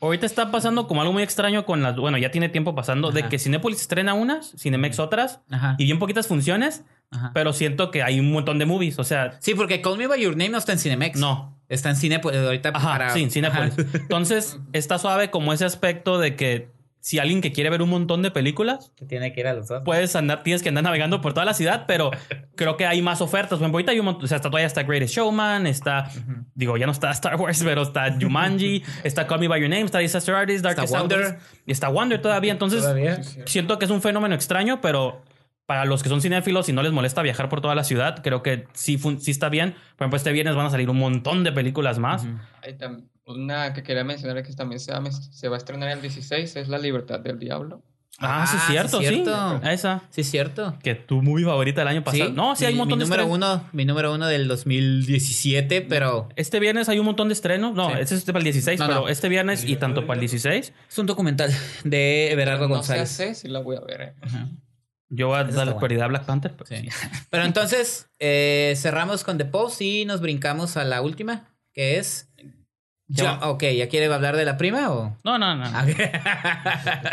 [0.00, 1.96] Ahorita está pasando como algo muy extraño con las.
[1.96, 3.28] Bueno, ya tiene tiempo pasando de Ajá.
[3.28, 6.82] que Cinépolis estrena unas, Cinemex otras, Ajá, y bien poquitas funciones,
[7.12, 7.30] ajá.
[7.32, 8.98] pero siento que hay un montón de movies.
[8.98, 11.18] O sea, Sí, porque Call Me By Your Name no está en Cinemex.
[11.18, 11.59] no.
[11.70, 13.10] Está en Cinepolis ahorita Ajá, para...
[13.14, 13.72] sí, en Cinépolis.
[13.78, 13.88] Ajá.
[13.94, 16.68] Entonces, está suave como ese aspecto de que
[17.02, 19.68] si alguien que quiere ver un montón de películas, Que tiene que ir a los
[19.68, 19.82] dos.
[19.86, 22.10] puedes andar, tienes que andar navegando por toda la ciudad, pero
[22.56, 23.58] creo que hay más ofertas.
[23.58, 26.10] Ejemplo, ahorita hay un montón, o sea, está todavía está Greatest Showman, está,
[26.54, 29.84] digo, ya no está Star Wars, pero está Jumanji, está Call Me By Your Name,
[29.84, 31.38] está Disaster Artist, Darkest Está Wonder.
[31.64, 32.52] Y está Wonder todavía.
[32.52, 33.22] Entonces, Todavía.
[33.46, 35.22] siento que es un fenómeno extraño, pero
[35.70, 38.42] para los que son cinéfilos y no les molesta viajar por toda la ciudad, creo
[38.42, 39.74] que sí, sí está bien.
[39.96, 42.26] Por ejemplo, este viernes van a salir un montón de películas más.
[43.24, 46.02] Una que quería mencionar que también se va, a mes- se va a estrenar el
[46.02, 47.84] 16, es La Libertad del Diablo.
[48.18, 49.06] Ah, sí, Ah, es sí, cierto, sí.
[49.06, 49.60] cierto.
[49.70, 50.02] Esa.
[50.10, 50.76] Sí, es cierto.
[50.82, 52.32] Que tu movie favorita del año pasado.
[52.32, 53.58] no, sí, hay un montón mi de número estrenos.
[53.60, 57.74] uno, mi número uno del 2017, pero Este viernes hay un montón de estrenos.
[57.74, 57.94] No, Sí.
[58.00, 59.08] este es para el 16, No, pero no.
[59.08, 61.50] este viernes y tanto para el 16, es un documental
[61.84, 63.08] de Everardo no sé González.
[63.10, 64.00] sé si la voy a ver.
[64.00, 64.12] eh.
[64.22, 64.48] Ajá.
[65.10, 66.52] Yo voy a Esa darle prioridad a Black Panther.
[66.56, 66.88] pero Sí.
[66.90, 67.06] sí.
[67.30, 72.32] Pero entonces, eh, cerramos con The Post y nos brincamos a la última, que es
[73.08, 75.16] Ya, ok, ¿ya quiere hablar de la prima o...?
[75.24, 75.64] No, no, no.
[75.66, 75.84] Ah,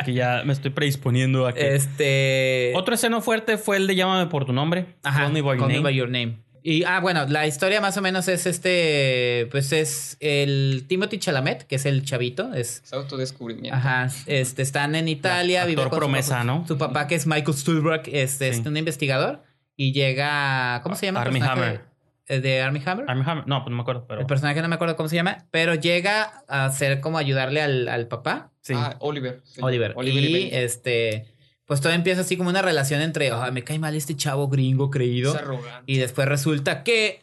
[0.05, 1.73] Que ya me estoy predisponiendo a que.
[1.75, 2.71] este...
[2.75, 4.85] Otro esceno fuerte fue el de Llámame por tu nombre.
[5.03, 5.81] Ajá, Call Me by Your Name.
[5.81, 6.37] by Your Name.
[6.69, 11.63] Y, ah, bueno, la historia más o menos es este, pues es el Timothy Chalamet,
[11.63, 12.81] que es el chavito, es...
[12.83, 13.73] Es autodescubrimiento.
[13.77, 16.67] Ajá, este, están en Italia, Actor vive con su promesa, papá- ¿no?
[16.67, 18.63] Su papá que es Michael Stuhlbarg, este, es Sí.
[18.67, 19.43] un investigador
[19.77, 21.23] y llega, ¿cómo se llama?
[21.23, 21.51] personaje?
[21.53, 21.81] Hammer.
[22.27, 23.05] Eh, De Army Hammer.
[23.07, 23.47] Armie Hammer.
[23.47, 24.19] No, pues no me acuerdo, pero.
[24.19, 27.87] El personaje no me acuerdo cómo se llama, pero llega a ser como ayudarle al,
[27.87, 28.73] al papá, Sí.
[28.75, 29.39] Ah, Oliver.
[29.45, 29.61] sí.
[29.63, 29.93] Oliver.
[29.95, 31.27] Oliver y este,
[31.67, 34.89] pues todo empieza así como una relación entre, "Ah, me cae mal este chavo gringo
[34.89, 35.35] creído.
[35.35, 35.83] Es arrogante.
[35.91, 37.21] Y después resulta que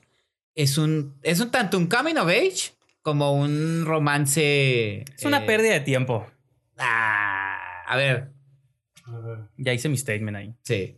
[0.54, 2.72] es un, es un tanto un coming of age
[3.02, 5.00] como un romance.
[5.16, 6.26] es una eh, pérdida de tiempo.
[6.78, 8.30] ah, a ver,
[9.56, 10.54] Ya hice mi statement ahí.
[10.62, 10.96] sí.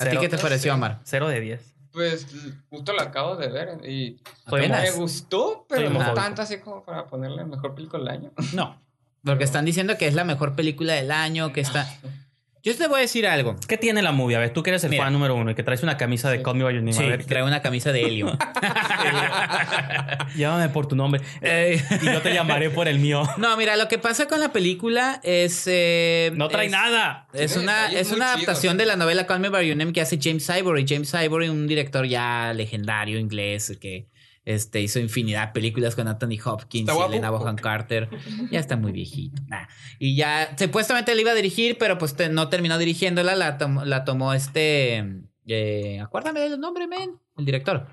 [0.00, 0.76] ¿A ti qué te pareció, Sí.
[0.76, 1.00] Omar?
[1.02, 1.74] Cero de diez.
[1.90, 2.26] Pues
[2.70, 4.82] justo lo acabo de ver y Soy Apenas.
[4.82, 8.32] me gustó, pero no tanto así como para ponerle mejor película del año.
[8.54, 8.80] No.
[9.24, 11.88] Porque están diciendo que es la mejor película del año, que está...
[12.64, 13.56] Yo te voy a decir algo.
[13.68, 14.36] ¿Qué tiene la movie?
[14.36, 15.04] A ver, tú que eres el Mira.
[15.04, 16.42] fan número uno y que traes una camisa de Sí.
[16.42, 16.92] Call Me By Your Name.
[16.92, 18.36] Sí, A ver, trae una camisa de helio.
[20.36, 21.20] llámame por tu nombre.
[21.40, 23.22] Eh, Y yo te llamaré por el mío.
[23.36, 25.64] no, mira, lo que pasa con la película es...
[25.66, 27.26] eh, No trae es- nada.
[27.32, 30.18] Es una, es una adaptación de la novela Call Me By Your Name que hace
[30.20, 30.84] James Ivory.
[30.88, 34.06] James Ivory, un director ya legendario inglés que
[34.48, 37.08] este, hizo infinidad de películas con Anthony Hopkins ¿Está y?
[37.08, 38.08] Elena Bonham Carter.
[38.50, 39.42] Ya está muy viejito.
[39.46, 39.66] Nah.
[39.98, 43.36] Y ya, supuestamente le iba a dirigir, pero pues te- no terminó dirigiéndola.
[43.36, 45.04] La, tom- la tomó este...
[45.46, 47.18] eh, acuérdame del nombre, men.
[47.36, 47.86] El director.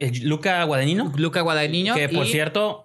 [0.00, 1.12] El Luca Guadagnino.
[1.16, 1.94] Luca Guadagnino.
[1.94, 2.82] Que por y- cierto,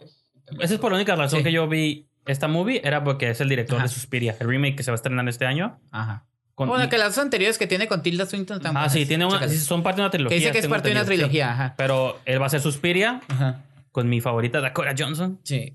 [0.60, 1.44] esa es por la única razón Sí.
[1.44, 2.82] que yo vi esta movie.
[2.84, 3.88] Era porque es el director Ajá.
[3.88, 5.80] de Suspiria, el remake que se va a estrenar este año.
[5.92, 6.26] Ajá.
[6.56, 9.48] Con- Bueno, que las anteriores que tiene con Tilda Swinton están Ah, sí, tiene una,
[9.49, 10.36] son parte de una trilogía.
[10.38, 11.07] Que dice que es parte de una sí.
[11.07, 11.76] trilogía, ajá.
[11.77, 13.61] Pero él va a ser Suspiria Ajá.
[13.91, 15.73] con mi favorita Dakota Johnson Sí.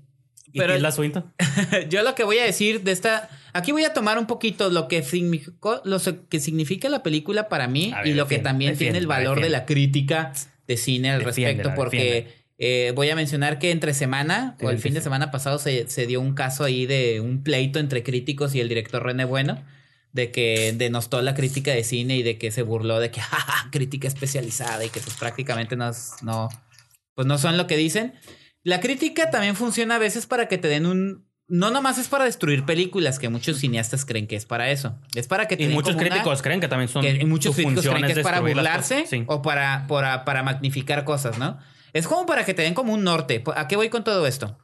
[0.51, 1.31] y Pero- Tilda Swinton.
[1.89, 3.29] Yo lo que voy a decir de esta.
[3.53, 5.99] Aquí voy a tomar un poquito lo que significó, lo
[6.29, 9.39] que significa la película para mí ver, y lo que defiende, también tiene el valor
[9.41, 10.31] de la crítica
[10.67, 14.77] de cine al respecto, porque eh, voy a mencionar que entre semana Sí, o el
[14.77, 18.01] sí, fin de semana pasado se, se dio un caso ahí de un pleito entre
[18.03, 19.61] críticos y el director René Bueno.
[20.13, 23.37] De que denostó la crítica de cine y de que se burló de que "Ja,
[23.37, 26.49] ja, crítica especializada y que pues prácticamente no, no,
[27.15, 28.13] pues no son lo que dicen.
[28.63, 31.29] La crítica también funciona a veces para que te den un...
[31.47, 34.97] No nomás es para destruir películas, que muchos cineastas creen que es para eso.
[35.15, 37.01] Es para que te Y den muchos como una- críticos creen que también son.
[37.01, 39.05] que muchos críticos creen que es para burlarse.
[39.07, 39.23] Sí.
[39.27, 41.57] o para, para, para magnificar cosas, ¿no?
[41.91, 43.43] Es como para que te den como un norte.
[43.55, 44.57] ¿A qué voy con todo esto?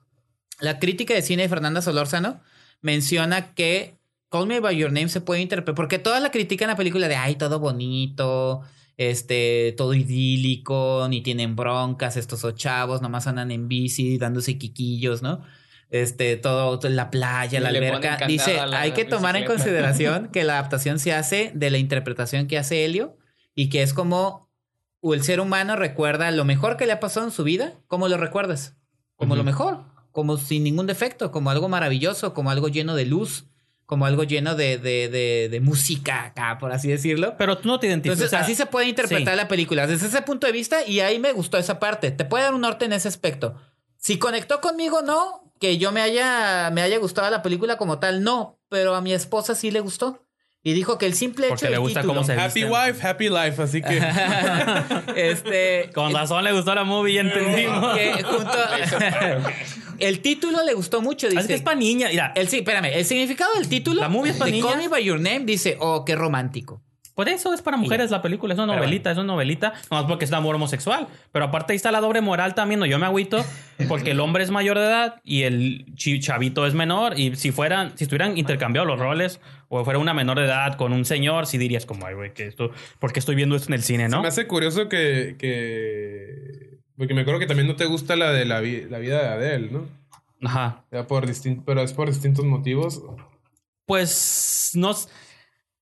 [0.61, 2.40] La crítica de cine de Fernanda Solórzano
[2.82, 3.97] menciona que
[4.30, 7.08] Call Me By Your Name se puede interpretar, porque toda la crítica en la película
[7.08, 8.62] de, ay, todo bonito,
[8.98, 15.22] este, todo idílico, ni tienen broncas, estos ocho chavos, nomás andan en bici, dándose quiquillos,
[15.22, 15.41] ¿no?
[15.90, 18.18] Este, todo, todo en la playa, Y la alberca.
[18.28, 19.64] Dice, la hay que tomar en bicicleta".
[19.64, 23.18] consideración que la adaptación se hace de la interpretación que hace Helio
[23.56, 24.49] y que es como
[25.02, 28.18] el ser humano recuerda lo mejor que le ha pasado en su vida, ¿cómo lo
[28.18, 28.76] recuerdas?
[29.16, 33.45] Como lo mejor, como sin ningún defecto, como algo maravilloso, como algo lleno de luz,
[33.88, 37.36] como algo lleno de, de, de, de música acá, por así decirlo.
[37.38, 38.18] Pero tú no te identificas.
[38.20, 39.38] Entonces, o sea, así se puede interpretar sí.
[39.38, 42.12] la película desde ese punto de vista y ahí me gustó esa parte.
[42.12, 43.56] Te puede dar un norte en ese aspecto.
[43.98, 45.54] Si conectó conmigo, no.
[45.60, 48.60] Que yo me haya, me haya gustado la película como tal, no.
[48.70, 50.27] Pero a mi esposa sí le gustó.
[50.64, 52.72] Y dijo que el simple hecho Porque le gusta título- cómo se Happy visten.
[52.74, 53.62] wife, happy life.
[53.62, 53.98] Así que
[55.16, 57.96] este Con razón le gustó la movie, ya entendimos.
[57.98, 58.52] que junto
[60.00, 62.10] el título le gustó mucho dice Así que es para niña.
[62.10, 64.68] Mira, el sí espérame el significado del título La movie es pa' de niñas.
[64.72, 66.82] Call Me by Your Name dice oh qué romántico
[67.18, 68.53] por eso es para mujeres la película.
[68.53, 69.73] Es una novelita, es una novelita.
[69.89, 71.07] No es porque es de amor homosexual.
[71.31, 72.80] Pero aparte ahí está la doble moral también.
[72.80, 73.44] No, yo me agüito
[73.89, 75.85] porque el hombre es mayor de edad y el
[76.19, 77.19] chavito es menor.
[77.19, 80.94] Y si fueran, si estuvieran intercambiados los roles o fuera una menor de edad con
[80.94, 82.69] un señor, sí dirías como, ay, güey, que esto,
[82.99, 84.22] ¿por qué estoy viendo esto en el cine, no?
[84.22, 86.77] me hace curioso que, que.
[86.98, 89.27] Porque me acuerdo que también no te gusta la de la, vi- la vida de
[89.27, 89.85] Adele, ¿no?
[90.48, 90.84] Ajá.
[90.91, 91.26] Ya por
[91.65, 93.02] pero es por distintos motivos.
[93.88, 94.94] Pues no.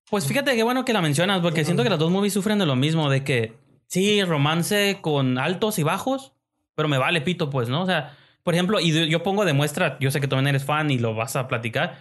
[0.09, 2.65] Pues fíjate qué bueno que la mencionas, porque siento que las dos movies sufren de
[2.65, 3.53] lo mismo, de que
[3.87, 6.33] sí, romance con altos y bajos,
[6.75, 7.81] pero me vale pito, pues, ¿no?
[7.81, 10.65] O sea, por ejemplo, y yo pongo de muestra, yo sé que tú también eres
[10.65, 11.97] fan y lo vas a platicar.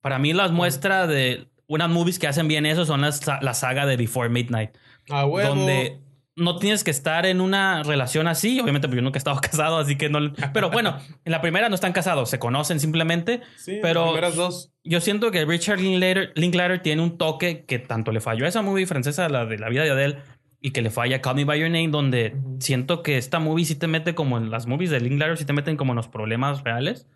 [0.00, 3.86] Para mí, las muestras de unas movies que hacen bien eso son las, la saga
[3.86, 4.70] de Before Midnight,
[5.08, 5.54] A huevo.
[5.54, 6.00] donde
[6.36, 8.58] no tienes que estar en una relación así.
[8.60, 10.32] Obviamente, pues yo nunca he estado casado, así que no.
[10.52, 13.42] Pero bueno, en la primera no están casados, se conocen simplemente.
[13.56, 14.72] Sí, pero las primeras dos.
[14.82, 18.62] yo siento que Richard Linklater, Linklater tiene un toque que tanto le falló a esa
[18.62, 20.18] movie francesa, la de la vida de Adele,
[20.60, 23.64] y que le falla a Call Me By Your Name, donde siento que esta movie
[23.64, 26.08] sí te mete como en las movies de Linklater, sí te meten como en los
[26.08, 27.06] problemas reales.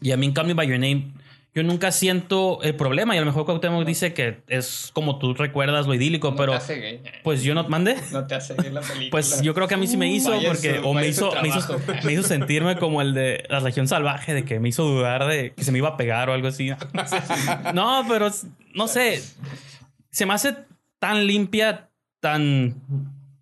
[0.00, 1.12] Y a mí en Call Me By Your Name,
[1.54, 3.14] yo nunca siento el problema.
[3.14, 6.52] Y a lo mejor Cuauhtémoc dice que es como tú recuerdas lo idílico, No pero
[6.52, 7.02] te hace gay.
[7.24, 7.96] pues yo no mande.
[8.12, 9.10] No te hace gay la película.
[9.10, 11.32] Pues yo creo que a mí sí me hizo, Vaya porque su- o me hizo,
[11.42, 12.06] me hizo, trabajo.
[12.06, 15.52] me hizo sentirme como el de la región salvaje, de que me hizo dudar de
[15.54, 16.70] que se me iba a pegar o algo así.
[17.74, 18.30] No, pero
[18.74, 19.20] no sé,
[20.10, 20.54] se me hace
[21.00, 21.88] tan limpia,
[22.20, 22.76] tan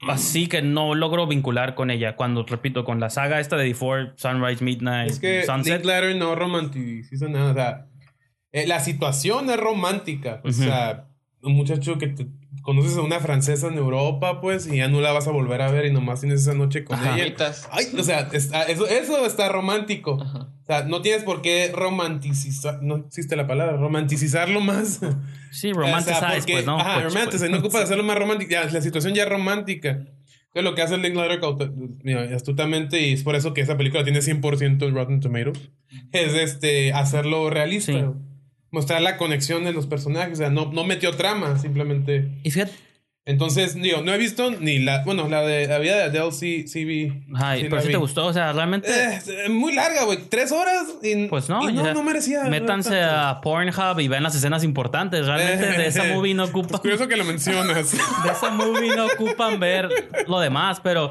[0.09, 2.15] así que no logro vincular con ella.
[2.17, 5.75] Cuando, repito, con la saga esta de Before, Sunrise, Midnight, Es que Sunset.
[5.83, 7.51] Linklater no romanticiza nada.
[7.51, 7.87] O sea,
[8.53, 10.41] eh, la situación es romántica.
[10.45, 10.63] O Ujú.
[10.65, 11.09] sea,
[11.43, 12.27] un muchacho que te
[12.63, 15.71] conoces a una francesa en Europa, pues, y ya no la vas a volver a
[15.71, 17.15] ver y nomás tienes esa noche con Ajá.
[17.17, 17.25] ella.
[17.71, 20.19] Ay, o sea, está- eso, eso está romántico.
[20.21, 20.49] Ajá.
[20.63, 25.01] O sea, no tienes por qué romanticizar, no existe la palabra, romanticizarlo más.
[25.51, 25.75] Sí, O
[26.21, 26.79] sea, pues, ¿no?
[26.79, 28.51] Ajá, Pues, pues, no ocupas hacerlo más romántico.
[28.51, 29.91] Ya, la situación ya es romántica.
[29.91, 30.95] Entonces, lo que hace
[31.41, 31.71] caute-
[32.03, 35.71] mira, astutamente, y es por eso que esa película tiene 100% en Rotten Tomatoes,
[36.13, 37.93] es este, hacerlo realista.
[37.93, 38.05] Sí.
[38.71, 40.35] Mostrar la conexión de los personajes.
[40.35, 42.29] O sea, no, no metió trama, simplemente.
[42.43, 42.73] Y fíjate,
[43.25, 45.05] Entonces, digo, no he visto ni la.
[45.05, 47.25] Bueno, la de la vida de Adele sí, sí vi.
[47.35, 50.19] ay, sí pero si te gustó, o sea, realmente, Eh, eh, muy larga, güey.
[50.31, 52.45] Tres horas y, pues no, y no, no merecía.
[52.45, 55.27] métanse a Pornhub y vean las escenas importantes.
[55.27, 56.77] Realmente de esa movie no ocupa.
[56.77, 57.93] Es curioso que lo mencionas.
[58.25, 59.89] de esa movie no ocupan ver
[60.27, 61.11] lo demás, pero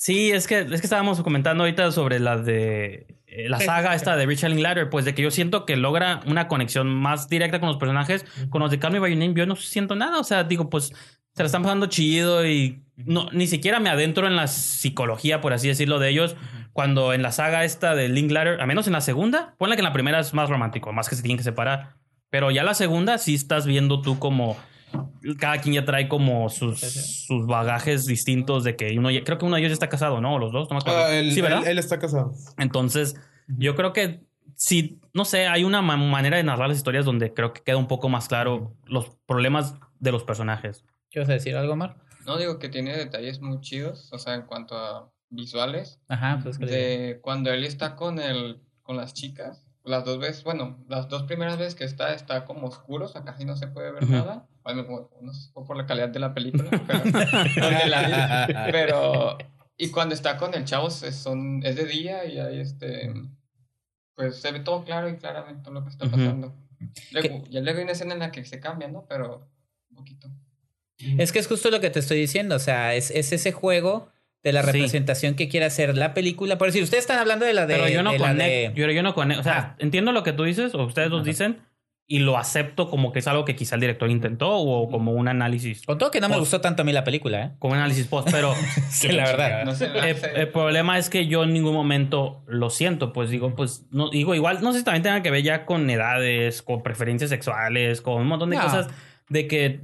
[0.00, 4.16] sí, es que, es que estábamos comentando ahorita sobre la de eh, la saga esta
[4.16, 7.68] de Richard Linklater, pues de que yo siento que logra una conexión más directa con
[7.68, 10.24] los personajes, con los de Call Me By Your Name, yo no siento nada, o
[10.24, 14.36] sea, digo, pues se la están pasando chido y no, ni siquiera me adentro en
[14.36, 16.34] la psicología, por así decirlo, de ellos,
[16.72, 19.86] cuando en la saga esta de Linklater, a menos en la segunda, ponle que en
[19.86, 21.96] la primera es más romántico, más que se tienen que separar,
[22.30, 24.56] pero ya la segunda sí estás viendo tú como
[25.38, 29.44] cada quien ya trae como sus, sus bagajes distintos de que uno ya- creo que
[29.44, 30.34] uno de ellos ya está casado, ¿no?
[30.34, 31.00] O los dos, no me acuerdo.
[31.04, 31.62] Ah, él, sí, ¿verdad?
[31.62, 32.32] él- él está casado.
[32.58, 33.16] Entonces,
[33.48, 34.22] yo creo que
[34.56, 37.76] sí, no sé, hay una ma- manera de narrar las historias donde creo que queda
[37.76, 40.84] un poco más claro los problemas de los personajes.
[41.10, 41.96] ¿Qué vas a decir algo, Mar?
[42.26, 46.00] No digo que tiene detalles muy chidos, o sea, en cuanto a visuales.
[46.08, 50.78] Ajá, pues De cuando él está con el, con las chicas, las dos veces, bueno,
[50.88, 53.92] las dos primeras veces que está, está como oscuro, o sea, casi no se puede
[53.92, 54.46] ver nada.
[54.62, 56.70] Bueno, no sé por la calidad de la película,
[58.70, 62.60] pero, la y cuando está con el chavo, se- son, es de día y ahí
[62.60, 63.12] este,
[64.14, 66.54] pues se ve todo claro y claramente todo lo que está pasando.
[67.12, 69.06] Luego, ya luego hay una escena en la que se cambia, ¿no?
[69.08, 69.48] Pero,
[69.90, 70.28] un poquito.
[71.18, 72.56] Es que es justo lo que te estoy diciendo.
[72.56, 74.10] O sea, es, es ese juego
[74.42, 74.66] de la Sí.
[74.72, 76.56] representación que quiere hacer la película.
[76.58, 77.74] Por decir, ustedes están hablando de la de.
[77.74, 79.76] Pero yo no conecto, de- yo, yo no conecto, o sea, Ah.
[79.78, 81.22] entiendo lo que tú dices, o ustedes Ajá.
[81.22, 81.58] dicen,
[82.06, 85.28] y lo acepto como que es algo que quizá el director intentó, o como un
[85.28, 87.50] análisis, Con todo que no me Pues- gustó tanto a mí la película, ¿eh?
[87.60, 88.52] como un análisis post, pero
[88.90, 89.64] Sí, la verdad.
[89.64, 93.54] No sé, el, el problema es que yo en ningún momento lo siento, pues digo,
[93.54, 96.82] pues no digo igual, no sé si también tenga que ver ya con edades, con
[96.82, 98.62] preferencias sexuales, con un montón de No.
[98.62, 98.88] cosas
[99.28, 99.80] de que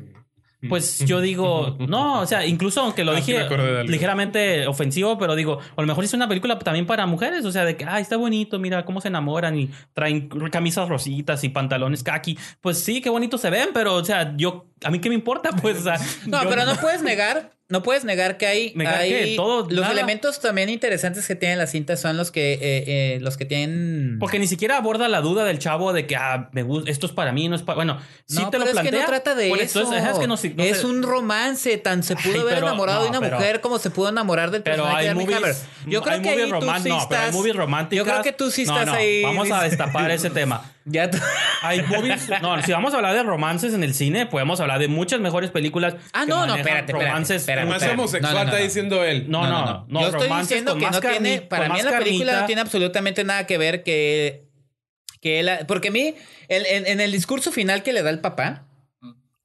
[0.68, 3.46] pues yo digo, no, o sea, incluso aunque lo Ah, dije
[3.84, 7.64] ligeramente ofensivo, pero digo, a lo mejor es una película también para mujeres, o sea,
[7.64, 12.02] de que, ay, está bonito, mira cómo se enamoran y traen camisas rositas y pantalones
[12.02, 12.38] kaki.
[12.60, 15.50] Pues sí, qué bonito se ven, pero, o sea, yo, a mí qué me importa,
[15.50, 18.94] pues, o sea, No, yo pero no puedes negar, no puedes negar que hay, Negar
[19.00, 19.92] hay- que todo, los nada.
[19.92, 24.18] elementos también interesantes que tiene la cinta son los que eh, eh, los que tienen
[24.20, 27.12] Porque ni siquiera aborda la duda del chavo de que, ah, me gusta, esto es
[27.12, 27.74] para mí, no es para.
[27.76, 28.84] Bueno, sí no, te lo plantea.
[28.84, 29.82] es que no trata de eso.
[29.92, 30.86] Es que no, sí, no es sé.
[30.86, 33.90] un romance, tan se pudo Ay, haber pero- enamorado de una pero- mujer como se
[33.90, 35.54] pudo enamorar del Pero personaje hay de movies, Hammer.
[35.86, 37.34] Yo creo hay que ahí tú sí estás-.
[37.90, 39.22] Yo creo que tú sí No, estás ahí.
[39.22, 40.72] Vamos a destapar ese tema.
[40.88, 41.10] Ya
[41.62, 42.28] Hay movies.
[42.42, 45.50] No, si vamos a hablar de romances en el cine, podemos hablar de muchas mejores
[45.50, 45.96] películas.
[46.12, 47.36] Ah, que no, no, espérate, espérate, romances.
[47.42, 48.00] espérate, Más espérate.
[48.00, 49.24] homosexual No, no, no, está diciendo él.
[49.28, 50.00] No, no, no.
[50.00, 52.40] Yo estoy diciendo que no tiene, para mí más la película carnita.
[52.40, 54.46] no tiene absolutamente nada que ver que,
[55.20, 56.14] que él, porque a mí,
[56.48, 58.62] el- en, en el discurso final que le da el papá,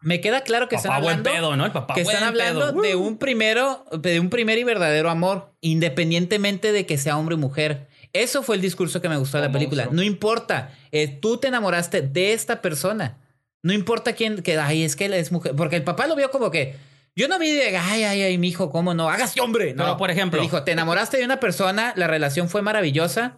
[0.04, 1.66] me queda claro que Papá están buen hablando, pedo, ¿no?
[1.66, 2.82] El papá que buen están hablando pedo.
[2.82, 7.38] de un primero, de un primer y verdadero amor, independientemente de que sea hombre o
[7.38, 7.88] mujer.
[8.14, 9.84] Eso fue el discurso que me gustó de la película.
[9.84, 9.96] monstruo.
[9.96, 13.18] No importa, eh, tú te enamoraste de esta persona.
[13.64, 15.56] No importa quién, que, ay, es que él es mujer.
[15.56, 16.76] Porque el papá lo vio como que,
[17.16, 19.10] yo no vi de, ay, ay, ay, mi hijo, ¿cómo no?
[19.10, 19.74] Hágase hombre.
[19.74, 23.38] No, Pero, por ejemplo- le dijo, te enamoraste de una persona, la relación fue maravillosa,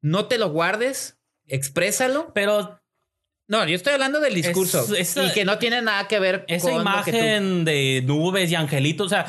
[0.00, 1.16] no te lo guardes,
[1.46, 2.32] exprésalo.
[2.34, 2.78] Pero
[3.48, 4.86] No, yo estoy hablando del discurso.
[4.96, 8.02] esa- y que no tiene nada que ver esa con lo que tú- imagen de
[8.06, 9.26] nubes y angelitos, o sea,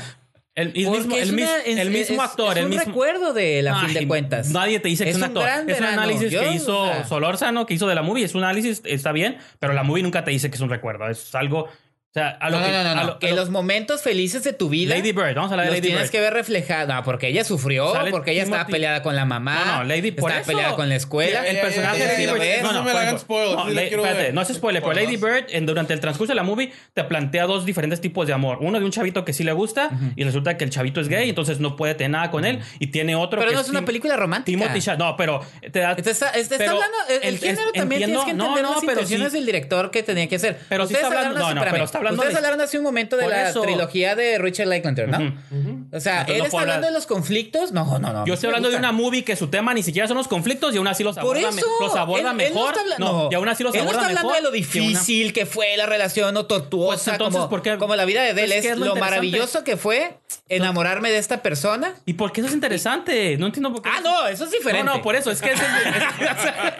[0.56, 2.86] el, mismo, el, mis- una- es- el mismo es- actor, es el un mismo.
[2.86, 4.50] recuerdo de él, a fin de Ay, cuentas.
[4.52, 5.44] Nadie te dice que es, Es un un actor.
[5.44, 8.24] gran Es un análisis Yo, que o hizo sea- Solórzano, que hizo de la movie.
[8.26, 11.10] Es un análisis, está bien, pero la movie nunca te dice que es un recuerdo.
[11.10, 11.68] Es algo
[12.16, 14.70] O sea, a lo no, que, no, no, a lo- los momentos felices de tu
[14.70, 14.94] vida.
[14.96, 16.12] Lady Bird, vamos a hablar de Lady tienes Bird.
[16.12, 16.88] que ver reflejados.
[16.94, 19.64] No, porque ella sufrió, Sale porque ella estaba Timothy- peleada con la mamá.
[19.66, 20.48] No, no, Lady, por estaba eso.
[20.52, 21.44] peleada con la escuela.
[21.48, 22.62] El personaje ya, de Lady Bird.
[22.72, 25.16] No, me la hagan spoiler, no, espérate, no es spoiler, pero Lady.
[25.18, 28.60] Bird, en- durante el transcurso de la movie, te plantea dos diferentes tipos de amor.
[28.62, 31.30] Uno de un chavito que sí le gusta y resulta que el chavito es gay,
[31.30, 32.60] entonces no puede tener nada con él.
[32.78, 34.56] Y tiene otro Pero que no es una película romántica.
[34.56, 35.04] Timothy Chalamet.
[35.04, 35.42] No, pero
[35.72, 35.94] te da.
[35.94, 36.84] Está, hablando.
[37.24, 40.60] El, género también tienes que entender las intenciones del director que tenía que hacer.
[40.70, 43.18] Pero sí está hablando- no, no, pero está hablando Ustedes de- hablaron hace un momento
[43.18, 43.62] de Por la eso.
[43.62, 45.18] trilogía de Richard Linklater, ¿no?
[45.18, 45.86] Ujú.
[45.92, 46.84] O sea, Entonces él no está hablando hablar.
[46.86, 47.72] de los conflictos.
[47.72, 48.26] No, no, no.
[48.26, 48.94] Yo estoy hablando de gustan.
[48.96, 51.38] una movie que su tema ni siquiera son los conflictos y aún así los Por
[51.38, 51.56] aborda, eso.
[51.80, 52.80] me- los aborda él- él no mejor.
[52.80, 53.30] habla- no, no.
[53.32, 55.34] y aún así los Él no aborda está hablando mejor de lo que una- difícil
[55.34, 56.96] que fue la relación o tortuosa.
[57.04, 57.78] Pues entonces, como, ¿por qué?
[57.78, 60.18] como la vida de Pues, él ¿qué es, lo lo maravilloso que fue
[60.56, 61.94] enamorarme de esta persona.
[62.06, 63.38] ¿Y por qué eso es interesante?
[63.38, 63.90] No entiendo por qué.
[63.94, 64.86] Ah, no, eso es diferente.
[64.86, 65.32] No, no, por eso.
[65.32, 65.72] Es que ese es,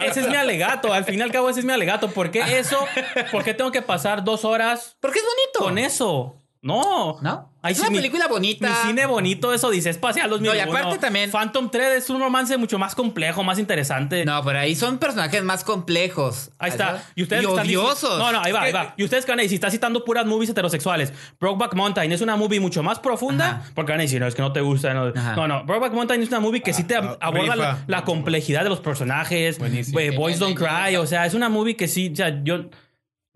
[0.10, 0.92] ese es mi alegato.
[0.92, 2.10] Al fin y al cabo, ese es mi alegato.
[2.10, 2.86] ¿Por qué eso?
[3.32, 5.58] ¿Por qué tengo que pasar dos horas Porque es bonito.
[5.60, 6.40] con eso?
[6.64, 7.18] No.
[7.22, 7.50] ¿No?
[7.62, 8.68] Ay, es una mi- película bonita.
[8.68, 10.66] Mi cine bonito, eso dice espacial 2001.
[10.66, 14.24] No, y aparte también- Phantom Thread es un romance mucho más complejo, más interesante.
[14.26, 16.50] No, pero ahí son personajes más complejos.
[16.58, 17.02] Ahí está.
[17.14, 18.18] Y ustedes y están odiosos.
[18.18, 18.94] No, no, ahí va, ahí va.
[18.98, 21.12] Y ustedes que van a decir, si está citando puras movies heterosexuales.
[21.40, 23.46] Brokeback Mountain es una movie mucho más profunda.
[23.48, 23.70] Ajá.
[23.74, 24.92] Porque van a decir, no, es que no te gusta.
[24.92, 25.36] No, Ajá.
[25.36, 25.64] no, no.
[25.64, 29.58] Brokeback Mountain es una movie que sí te Ah, aborda la, complejidad de los personajes.
[29.58, 30.00] Buenísimo.
[30.00, 30.96] Eh, Boys Don't Cry.
[30.96, 32.64] O sea, es una movie que sí, o sea, yo.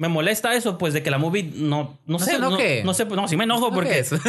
[0.01, 2.31] Me molesta eso, pues, de que la movie no, no, No sé.
[2.33, 2.83] se no, enoje.
[2.85, 3.91] no sé, no, sí me enojo porque.
[3.91, 4.13] ¿Qué es?
[4.13, 4.21] no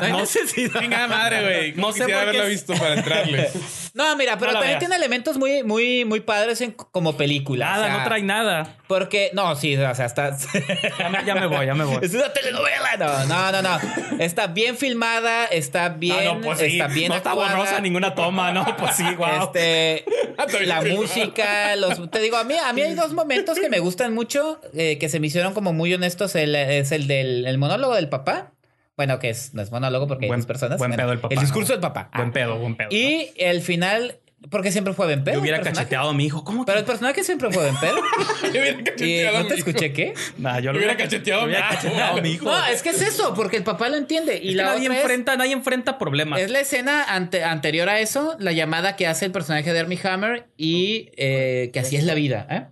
[0.00, 0.80] hay necesidad.
[0.80, 1.72] Chingada madre, güey.
[1.74, 3.50] No sé haberla visto para entrarle.
[3.94, 4.78] No, mira, pero No también veas.
[4.78, 7.66] tiene elementos muy, muy, muy padres en- como película.
[7.66, 8.76] Nada, o sea, no trae nada.
[8.86, 10.34] Porque, no, sí, o sea, está.
[10.98, 11.98] Ya me, ya me voy, ya me voy.
[12.00, 12.96] Es una telenovela.
[12.96, 13.78] No, no, no, no.
[14.18, 16.16] Está bien filmada, está bien.
[16.20, 16.64] Ah, no, pues sí.
[16.80, 17.54] Está bien no está actuada.
[17.54, 19.44] borrosa ninguna toma, no, pues sí, guau.
[19.44, 20.06] Este,
[20.48, 23.78] bien la música, los, te digo, a mí, a mí hay dos momentos que me
[23.80, 26.34] gustan mucho, eh, que se me hicieron como muy honestos.
[26.34, 28.52] El, es el del el monólogo del papá.
[28.96, 30.78] Bueno, que es, no es monólogo porque Buen- hay dos personas.
[30.78, 31.74] buen Bueno, pedo el papá, El discurso ¿no?
[31.76, 32.10] del papá.
[32.14, 32.32] Buen Ah.
[32.32, 32.88] pedo, buen pedo.
[32.90, 32.96] ¿no?
[32.96, 34.18] Y el final,
[34.50, 35.36] porque siempre fue buen pedo.
[35.36, 36.44] Yo hubiera cacheteado a mi hijo.
[36.44, 36.66] ¿Cómo que?
[36.66, 37.96] Pero el personaje siempre fue buen pedo.
[38.52, 40.12] Yo hubiera y cacheteado no te escuché qué.
[40.36, 42.44] Nah, yo Yo lo hubiera cacheteado a mi hubiera cacheteado a mi hijo.
[42.44, 44.38] No, es que es eso, porque el papá lo entiende.
[44.42, 46.38] Y Es la nadie otra es- enfrenta, nadie enfrenta problemas.
[46.40, 49.98] Es la escena ante- anterior a eso, la llamada que hace el personaje de Armie
[50.04, 52.46] Hammer y eh, que así es la vida.
[52.50, 52.66] ¿eh?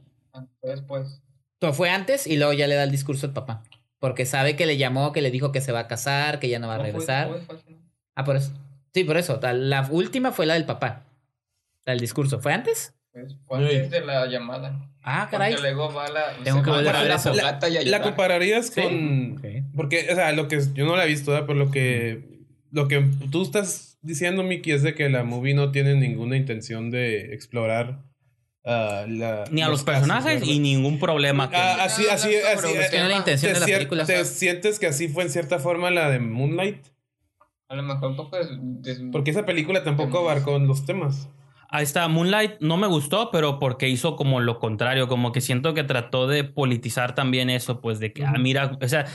[0.62, 1.19] Después.
[1.60, 3.62] Todo fue antes y luego ya le da el discurso al papá.
[4.00, 6.58] Porque sabe que le llamó, que le dijo que se va a casar, que ya
[6.58, 7.28] no va a ¿Cómo fue- regresar.
[7.46, 7.56] fue?
[8.16, 8.52] Ah, por eso.
[8.92, 9.38] Sí, por eso.
[9.42, 11.04] La- La última fue la del papá.
[11.84, 12.40] La del discurso.
[12.40, 12.94] ¿Fue antes?
[13.12, 14.88] Pues, Fue antes de la llamada.
[15.02, 15.52] Ah, caray.
[15.54, 16.32] Porque luego va la.
[16.44, 17.32] Tengo que volver a ver la eso.
[17.34, 19.40] fogata y La compararías con.
[19.74, 21.46] Porque, o sea, lo que yo no la he visto, ¿verdad?
[21.46, 22.28] Pero lo que.
[22.72, 26.90] Lo que tú estás diciendo, Miki, es de que la movie no tiene ninguna intención
[26.90, 27.98] de explorar
[28.64, 31.48] ah, la- Ni a los, personajes y ningún problema.
[31.50, 32.68] que- Ah, así, así, así.
[32.68, 34.04] eh, tiene la intención ¿te de la sien- película.
[34.06, 36.84] ¿Te sientes que así fue en cierta forma la de Moonlight?
[37.68, 41.28] A lo mejor un poco des- des- Porque esa película tampoco abarcó los temas.
[41.72, 45.72] Ahí está, Moonlight no me gustó, pero porque hizo como lo contrario, como que siento
[45.72, 49.06] que trató de politizar también eso, pues de que, ah, mira, o sea,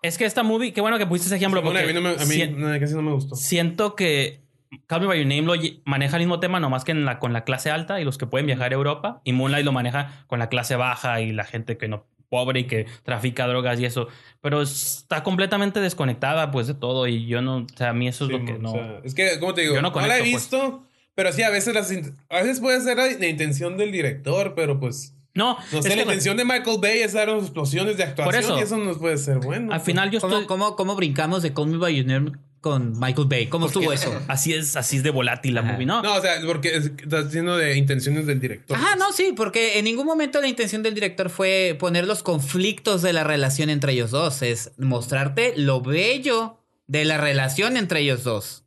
[0.00, 2.16] es que esta movie, qué bueno que pusiste ese ejemplo, Bueno, porque a mí, no
[2.16, 3.36] me, a mí no, casi no me gustó.
[3.36, 4.43] siento que
[4.86, 7.32] Call Me By Your Name lo maneja el mismo tema, nomás que en la, con
[7.32, 10.38] la clase alta y los que pueden viajar a Europa, y Moonlight lo maneja con
[10.38, 14.08] la clase baja y la gente que no pobre y que trafica drogas y eso,
[14.40, 18.24] pero está completamente desconectada pues de todo y yo no, o sea, a mí eso
[18.24, 18.72] es Sí, lo que o no...
[18.72, 19.74] sea, es que, ¿cómo te digo?
[19.74, 20.42] Yo no no, la he conecto, pues.
[20.50, 20.84] visto,
[21.14, 24.80] pero sí, a veces, las, a veces puede ser la, la intención del director, pero
[24.80, 25.14] pues.
[25.34, 28.58] no, No sé, la intención de Michael Bay es dar explosiones de actuación eso.
[28.58, 29.72] y eso no puede ser bueno.
[29.72, 30.46] al final yo ¿Cómo, estoy...
[30.48, 32.32] cómo, cómo brincamos de Call Me By Your Name
[32.64, 33.46] con Michael Bay?
[33.48, 34.10] ¿Cómo estuvo eso?
[34.28, 35.72] Así es, así es de volátil la Ajá.
[35.72, 36.00] movie, ¿no?
[36.02, 38.74] No, o sea, porque es- estás diciendo de intenciones del director.
[38.74, 43.02] Ajá, no, sí, porque en ningún momento la intención del director fue poner los conflictos
[43.02, 44.40] de la relación entre ellos dos.
[44.40, 48.64] Es mostrarte lo bello de la relación entre ellos dos.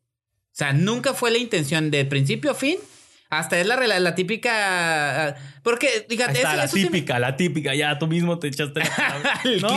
[0.54, 2.78] O sea, nunca fue la intención de principio a fin.
[3.30, 5.28] Hasta es la, rela- la típica.
[5.28, 8.40] ah, Porque, fíjate, está, eso, la eso sí me- típica, la típica, ya tú mismo
[8.40, 9.68] te echaste la el No.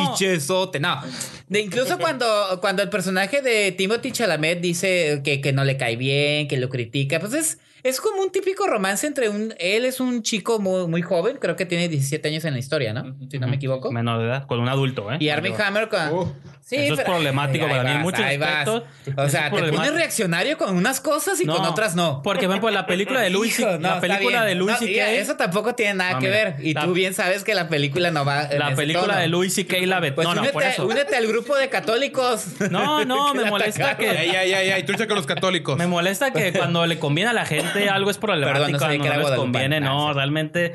[0.79, 1.03] no.
[1.49, 5.97] De incluso cuando, cuando el personaje de Timothy Chalamet dice que, que no le cae
[5.97, 9.55] bien, que lo critica, pues es, es como un típico romance entre un...
[9.59, 12.93] Él es un chico muy, muy joven, creo que tiene 17 años en la historia,
[12.93, 13.17] ¿no?
[13.31, 13.91] Si no me equivoco.
[13.93, 15.17] Menor de edad, con un adulto, ¿eh?
[15.21, 16.01] Y Armie Hammer con...
[16.13, 16.35] Oh.
[16.63, 18.69] Sí, Eso es pero- problemático Ahí para mí en muchos ahí vas.
[18.69, 18.83] aspectos.
[19.17, 22.21] O sea, te pones reaccionario con unas cosas y con otras no.
[22.23, 24.97] Porque, por ejemplo, la película de Louis Hijo, no, la película de Louis No, y
[25.01, 26.57] Eso tampoco tiene nada No, que ver.
[26.63, 28.45] Y la- tú bien sabes que la película no va.
[28.45, 29.19] en La película tono.
[29.19, 29.79] de Louis C.K.
[29.87, 30.87] la vet- Pues No, no, únete, por eso.
[30.87, 32.45] únete al grupo de católicos.
[32.71, 34.07] No, no, me molesta que.
[34.07, 34.79] Ya, ya, ya, ya.
[34.79, 35.77] Y trucha con los católicos.
[35.77, 38.99] Me molesta que cuando le conviene a la gente algo es problemático, Perdón, no sabía
[39.03, 40.15] que no era les conviene, Ah, no, sí.
[40.15, 40.75] realmente.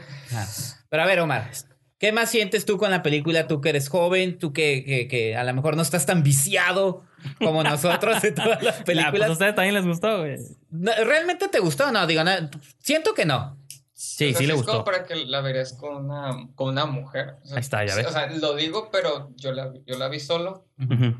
[0.90, 1.50] Pero a ver, Omar.
[1.52, 3.48] ¿Qué ¿Qué más sientes tú con la película?
[3.48, 7.04] Tú que eres joven, tú que, que, que a lo mejor no estás tan viciado
[7.40, 9.30] como nosotros de todas las Ah, pues películas.
[9.30, 10.36] a ustedes también les gustó, güey.
[10.70, 11.92] No, ¿Realmente te gustó?
[11.94, 12.32] No, digo, no,
[12.80, 13.58] siento que no.
[13.94, 14.72] Sí, O sea, sí le es gustó.
[14.74, 17.38] como para que la verías con una, con una mujer.
[17.44, 18.06] O sea, Ahí está, ya ves.
[18.08, 21.16] O sea, lo digo, pero yo la, yo la vi solo Ujú.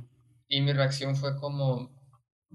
[0.50, 1.90] y mi reacción fue como,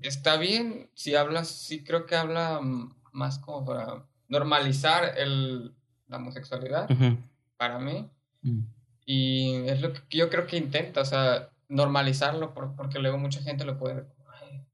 [0.03, 5.74] está bien, si hablas, sí creo que habla mm, más como para normalizar el,
[6.07, 7.16] la homosexualidad Ujú.
[7.57, 8.09] para mí.
[8.43, 8.61] Mm.
[9.07, 13.41] Y es lo que yo creo que intenta, o sea, normalizarlo, por- porque luego mucha
[13.43, 14.07] gente lo puede ver
[14.43, 14.65] "Ay",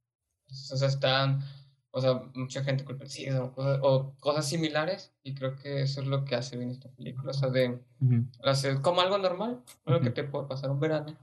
[0.73, 1.43] o sea, están,
[1.91, 3.05] o sea, mucha gente culpa
[3.41, 6.91] o cosas, o cosas similares, y creo que eso es lo que hace bien esta
[6.91, 8.27] película, o sea, de Ujú.
[8.45, 11.15] hacer como algo normal, algo que te puede pasar un verano.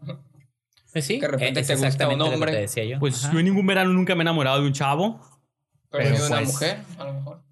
[0.92, 2.52] Pues sí, Que de repente es te gusta exactamente un lo que hombre.
[2.52, 3.00] te decía yo.
[3.00, 3.34] Pues Ajá.
[3.34, 5.20] yo en ningún verano nunca me he enamorado de un chavo.
[5.94, 7.43] Pero, una pues- mujer, a lo mejor.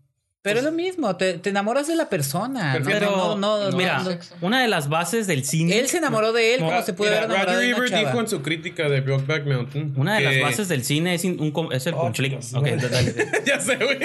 [0.44, 2.80] Pero es lo mismo, te, te enamoras de la persona.
[2.80, 2.86] ¿no?
[2.86, 4.04] Pero- no, no, no, Mira,
[4.42, 5.78] una de las bases del cine.
[5.78, 8.08] Él se enamoró de él, como se puede haber enamorado Roger de una Ebert chava.
[8.10, 9.94] dijo en su crítica de Brokeback Mountain.
[9.96, 12.40] Una de que- las bases del cine es, in- un es el Oh, conflicto.
[12.40, 12.90] chicos, Ok, madre.
[12.90, 13.14] dale.
[13.46, 14.00] ya sé, güey.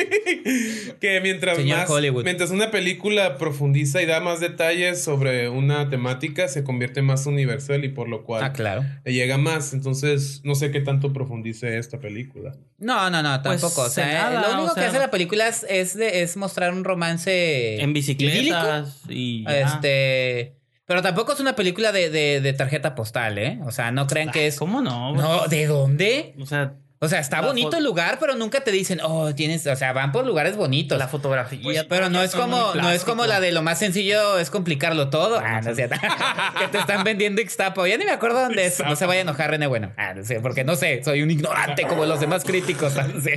[1.01, 1.91] Que mientras Señor más.
[1.91, 2.25] Hollywood.
[2.25, 7.85] Mientras una película profundiza y da más detalles sobre una temática, se convierte más universal
[7.85, 8.85] y por lo cual Ah, claro.
[9.05, 9.73] le llega más.
[9.73, 12.55] Entonces, no sé qué tanto profundice esta película.
[12.79, 13.83] No, no, no, Pues, tampoco.
[13.87, 16.37] o sea, nada, lo único o sea- que hace la película es, es, de- es
[16.37, 19.45] mostrar un romance En bicicletas y.
[19.45, 19.61] ya.
[19.61, 20.57] Este.
[20.85, 23.59] Pero tampoco es una película de, de, de tarjeta postal, ¿eh?
[23.65, 24.57] O sea, no crean que es.
[24.57, 25.15] ¿Cómo no?
[25.15, 26.35] No, ¿de dónde?
[26.41, 29.67] O sea, O sea, está La bonito el lugar, pero nunca te dicen, oh, tienes.
[29.67, 30.99] O sea, van por lugares bonitos.
[30.99, 31.61] la fotografía.
[31.63, 35.11] Pues, pero no es como, no es como la de lo más sencillo es complicarlo
[35.11, 35.39] todo.
[35.39, 35.97] Ah, no es cierto.
[36.59, 37.87] que te están vendiendo Ixtapo.
[37.87, 38.81] Ya ni me acuerdo dónde es.
[38.81, 39.67] No se vaya a enojar, René.
[39.67, 42.95] Bueno, ah, no sé, porque no sé, soy un ignorante como los demás críticos.
[42.95, 43.35] No, sé.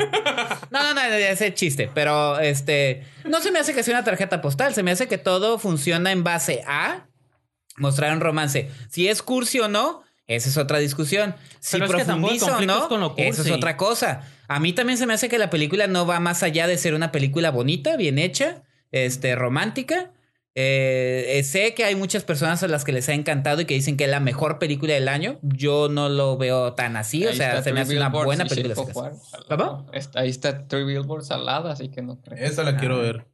[0.72, 1.90] no, no, no, ese chiste.
[1.94, 4.74] Pero este, no se me hace que sea una tarjeta postal.
[4.74, 7.08] Se me hace que todo funciona en base a
[7.76, 8.70] mostrar un romance.
[8.90, 11.34] Si es cursi o no, esa es otra discusión.
[11.60, 13.52] Si Pero es que tampoco el profundiza o conflicto es no, con lo eso es
[13.52, 14.22] otra cosa.
[14.48, 16.94] A mí también se me hace que la película no va más allá de ser
[16.94, 18.62] una película bonita, bien hecha,
[18.92, 20.12] este, romántica.
[20.54, 23.74] Eh, eh, sé que hay muchas personas a las que les ha encantado y que
[23.74, 25.40] dicen que es la mejor película del año.
[25.42, 28.76] Yo no lo veo tan así, o sea, se me hace una buena película.
[30.14, 32.38] Ahí está Three Billboards al lado, así que no creo.
[32.38, 33.26] Esa la quiero ver.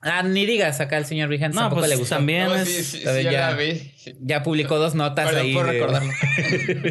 [0.00, 2.14] Ah, ni digas, acá el señor Rihan No, tampoco pues le gustó.
[2.16, 2.68] también No, es.
[2.68, 3.92] sí, sí, sí, ya la vi.
[4.20, 5.54] Ya publicó dos notas Perdón ahí.
[5.54, 6.12] por de- recordarlo.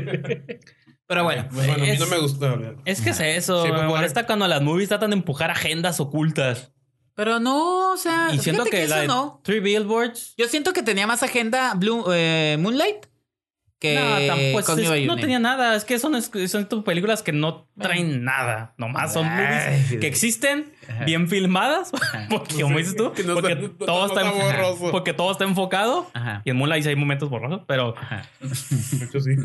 [1.08, 2.52] Pero bueno, Pues bueno, a mí es- no me gusta.
[2.52, 2.76] hablar.
[2.84, 3.64] Es que es eso.
[3.64, 6.74] Sí, me pues, molesta cuando las movies tratan de empujar agendas ocultas.
[7.16, 9.42] Pero no, o sea, Y siento que, que, la eso no.
[9.44, 10.34] Three Billboards.
[10.38, 13.06] Yo siento que tenía más agenda Blue, eh, Moonlight
[13.80, 14.76] que no, tampoco.
[14.76, 15.76] pues, es- no tenía nada.
[15.76, 18.76] Es que son, es- son tus películas que no traen nada.
[18.78, 20.00] Nomás son Ay, movies sí.
[20.00, 20.74] que existen,
[21.06, 21.92] bien filmadas.
[22.30, 24.92] Porque, como dices tú, Que no porque, está- todo no está, borroso.
[24.92, 26.10] porque todo está enfocado.
[26.14, 26.42] Ajá.
[26.46, 27.96] Y en Moonlight sí hay momentos borrosos, pero
[28.54, 29.36] sí.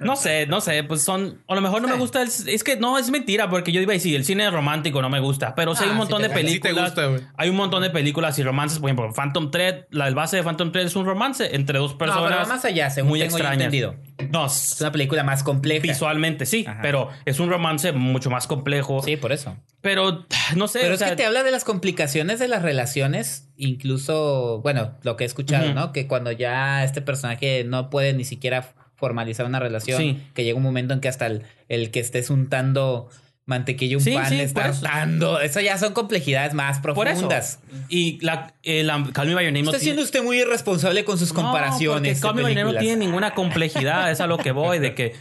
[0.00, 2.76] no sé, no sé, pues son, a lo mejor no me gusta, el- es que
[2.76, 5.74] no, es mentira, porque yo iba a decir, el cine romántico no me gusta, pero
[5.74, 6.48] sí hay Ah, un sí montón te de gusta.
[6.48, 9.84] Sí te películas, gusta, hay un montón de películas y romances, por ejemplo, Phantom Thread,
[9.90, 12.46] la del base de Phantom Thread es un romance entre dos No, personas pero va
[12.46, 13.64] más allá, según muy tengo yo extrañas.
[13.72, 13.96] entendido.
[14.30, 15.82] No, Es una película más compleja.
[15.82, 16.80] visualmente sí, Ajá.
[16.82, 19.56] pero es un romance mucho más complejo, Sí, por eso.
[19.80, 20.24] pero
[20.56, 23.48] no sé, Pero o es sea, que te habla de las complicaciones de las relaciones,
[23.56, 25.72] incluso, bueno, lo que he escuchado.
[25.74, 25.92] ¿no?
[25.92, 30.22] Que cuando ya este personaje no puede ni siquiera formalizar una relación, Sí.
[30.34, 33.08] que llega un momento en que hasta el, el que estés untando
[33.46, 34.84] mantequilla un Sí, pan sí, está eso.
[34.86, 35.40] hartando.
[35.40, 37.60] Eso ya son complejidades más por eso, profundas.
[37.88, 40.38] y la, eh, la Call Me By Your Name no Está tiene- siendo usted muy
[40.40, 42.20] irresponsable con sus comparaciones.
[42.20, 44.80] No, Call Me By Your Name no tiene ninguna complejidad, es a lo que voy,
[44.80, 45.14] de que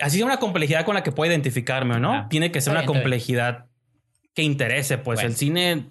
[0.00, 2.26] así es una complejidad con la que puedo identificarme, ¿no?
[2.28, 2.92] Tiene que ser una bien.
[2.92, 3.66] complejidad
[4.34, 5.28] que interese, pues Bueno.
[5.30, 5.90] el cine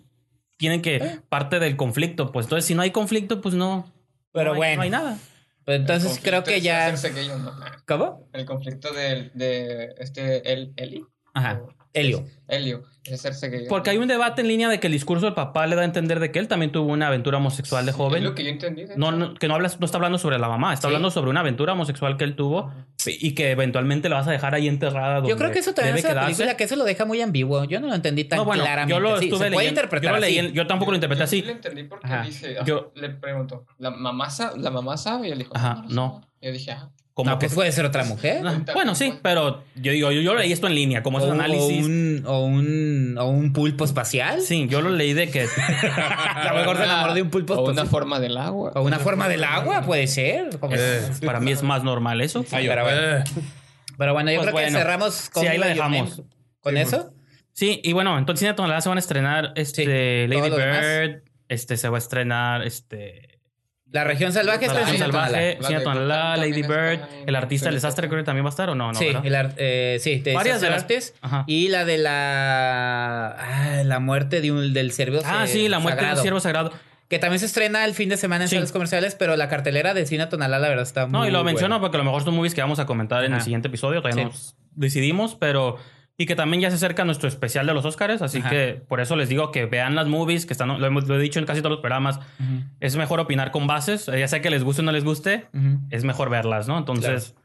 [0.57, 3.91] tiene que parte del conflicto, pues entonces si no hay conflicto, pues no.
[4.31, 4.75] Pero no hay- bueno.
[4.77, 5.17] no hay nada.
[5.65, 6.93] Pues entonces creo que ya.
[6.93, 7.53] o no.
[7.87, 8.27] ¿Cómo?
[8.33, 11.05] El conflicto de, de este el, Eli.
[11.33, 11.61] Ajá.
[11.93, 12.25] Helio.
[12.47, 12.83] Helio.
[13.05, 13.27] Es
[13.67, 15.85] Porque hay un debate en línea de que el discurso del papá le da a
[15.85, 18.23] entender de que él también tuvo una aventura homosexual de Es joven.
[18.23, 18.85] lo que yo entendí.
[18.95, 20.87] No, no, que no, hablas, no está hablando sobre la mamá, está Sí.
[20.87, 22.71] hablando sobre una aventura homosexual que él tuvo
[23.05, 25.21] y que eventualmente la vas a dejar ahí enterrada.
[25.27, 26.27] Yo creo que eso también es quedarse.
[26.27, 27.65] película que eso lo deja muy ambiguo.
[27.65, 28.93] Yo no lo entendí tan No, bueno, claramente.
[28.93, 29.69] yo lo Sí, estuve leyendo.
[29.69, 31.39] interpretar yo, lo leí yo tampoco lo interpreté Yo así.
[31.41, 32.23] sí lo entendí porque Ajá.
[32.23, 35.27] dice, Yo- le pregunto, ¿la mamá, ¿la mamá sabe?
[35.27, 36.21] Y él dijo, Ajá, no.
[36.21, 36.27] sabe".
[36.41, 36.89] Y yo dije, ajá.
[37.15, 38.43] Como no, que pues puede ser otra mujer.
[38.73, 41.39] Bueno, sí, pero yo digo, yo, yo leí esto en línea, como O, esos un-
[41.39, 41.85] o análisis.
[41.85, 44.41] un, o, un, o un pulpo espacial.
[44.41, 45.43] Sí, yo lo leí de que.
[45.95, 47.87] A lo mejor se enamoró de un pulpo O una espacial.
[47.89, 48.71] forma del agua.
[48.75, 50.57] O una forma del agua, puede ser.
[50.59, 50.75] Como-
[51.23, 52.43] Para mí es más normal eso.
[52.51, 52.99] Ay, pero bueno.
[53.01, 53.23] eh.
[53.95, 56.23] Pero bueno, yo Pues creo que cerramos con Sí, ahí la dejamos.
[56.61, 57.13] ¿Con Sí, eso?
[57.51, 60.81] Sí, y bueno, entonces Cine Tonalá se van a estrenar este Sí, Lady demás.
[60.81, 63.32] Bird, este se va a estrenar este
[63.93, 64.97] La región salvaje está en.
[64.97, 68.69] Salvaje, Cine Tonalá, Lady Bird, el artista del desastre creo que también va a estar
[68.69, 71.13] o no, no sí, el ar- eh, sí, de Varias de las- Artes.
[71.21, 71.43] Ajá.
[71.47, 73.27] Y la de la.
[73.39, 75.19] ah, la muerte de un, del ciervo.
[75.25, 76.71] Ah, sí, la muerte del siervo sagrado.
[77.07, 78.55] Que también se estrena el fin de semana en Sí.
[78.55, 81.43] salas comerciales, pero la cartelera de Cine Tonalá, la verdad, está muy No, y lo
[81.43, 84.01] menciono porque a lo mejor son movies que vamos a comentar en el siguiente episodio,
[84.01, 84.29] todavía Sí.
[84.29, 85.77] nos decidimos, pero
[86.17, 88.49] y que también ya se acerca nuestro especial de los Oscars, así Ajá.
[88.49, 91.21] que por eso les digo que vean las movies, que están, lo, hemos, lo he
[91.21, 92.19] dicho en casi todos los programas,
[92.79, 95.47] es mejor opinar con bases, eh, ya sea que les guste o no les guste,
[95.89, 96.77] es mejor verlas, ¿no?
[96.77, 97.35] Entonces,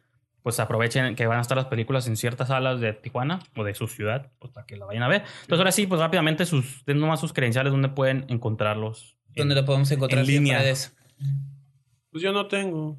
[0.43, 3.75] pues aprovechen que van a estar las películas en ciertas salas de Tijuana o de
[3.75, 5.23] su ciudad, pues para que la vayan a ver.
[5.43, 9.17] Entonces, ahora sí, pues rápidamente sus, den nomás sus credenciales donde pueden encontrarlos.
[9.35, 10.21] ¿Dónde lo podemos encontrar?
[10.21, 10.59] en línea.
[10.59, 10.97] Paredes?
[12.11, 12.99] Pues yo no tengo.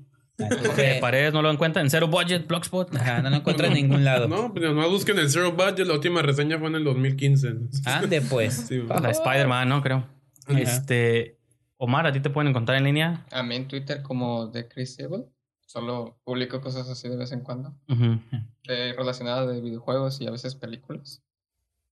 [0.77, 2.95] Eh, Paredes no lo encuentran en Zero Budget, Blogspot.
[2.95, 4.27] Ajá, no lo encuentro en ningún lado.
[4.27, 5.85] No, pues no busquen el Zero Budget.
[5.87, 7.47] La última reseña fue en el 2015.
[7.85, 8.65] Ande, pues.
[8.67, 9.81] Sí, La de Spider-Man, ¿no?
[9.81, 10.05] Creo.
[10.47, 10.59] Ajá.
[10.59, 11.37] Este.
[11.77, 13.25] Omar, ¿a ti te pueden encontrar en línea?
[13.31, 15.25] A mí en Twitter como The Chris Evil.
[15.65, 17.73] Solo publico cosas así de vez en cuando.
[17.87, 21.21] De, relacionadas de videojuegos y a veces películas.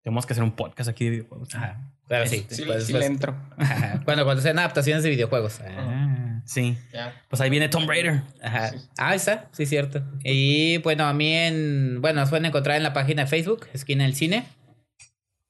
[0.02, 1.54] Tenemos que hacer un podcast aquí de videojuegos.
[1.54, 2.46] Ajá, claro, sí.
[2.50, 3.36] Sí, Pues, sí pues, le entro.
[3.58, 4.02] ajá.
[4.06, 5.60] Bueno, cuando sean adaptaciones de videojuegos.
[5.62, 6.07] Ah,
[6.48, 6.78] Sí.
[7.30, 8.22] Pues ahí viene Tomb Raider.
[8.42, 8.70] Ajá.
[8.70, 8.78] Sí.
[8.98, 10.02] Ah, ahí está, sí, cierto.
[10.24, 12.00] Y bueno, a mí en.
[12.02, 14.46] Bueno, nos pueden encontrar en la página de Facebook, Esquina del Cine.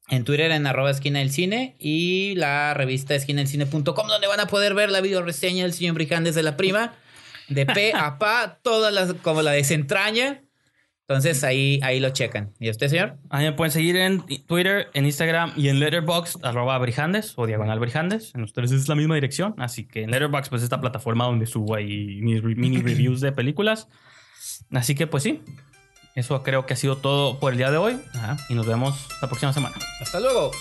[0.09, 1.75] En Twitter en arroba esquina del cine.
[1.79, 6.33] Y la revista esquinadelcine.com, donde van a poder ver la video reseña del señor Brijandes
[6.33, 6.95] de la prima.
[7.49, 10.41] De P a Pa, todas las, como la desentraña.
[11.07, 12.51] Entonces ahí, ahí lo checan.
[12.59, 13.15] ¿Y usted, señor?
[13.29, 17.79] Ahí me pueden seguir en Twitter, en Instagram y en Letterboxd, arroba Brijandes o diagonal
[17.79, 18.35] Brijandes.
[18.35, 19.55] En ustedes es la misma dirección.
[19.57, 23.87] Así que en Letterboxd, pues esta plataforma donde subo ahí mis mini reviews de películas.
[24.73, 25.41] Así que, pues sí.
[26.13, 27.97] Eso creo que ha sido todo por el día de hoy.
[28.13, 28.35] Ajá.
[28.49, 29.75] Y nos vemos la próxima semana.
[30.01, 30.51] Hasta luego.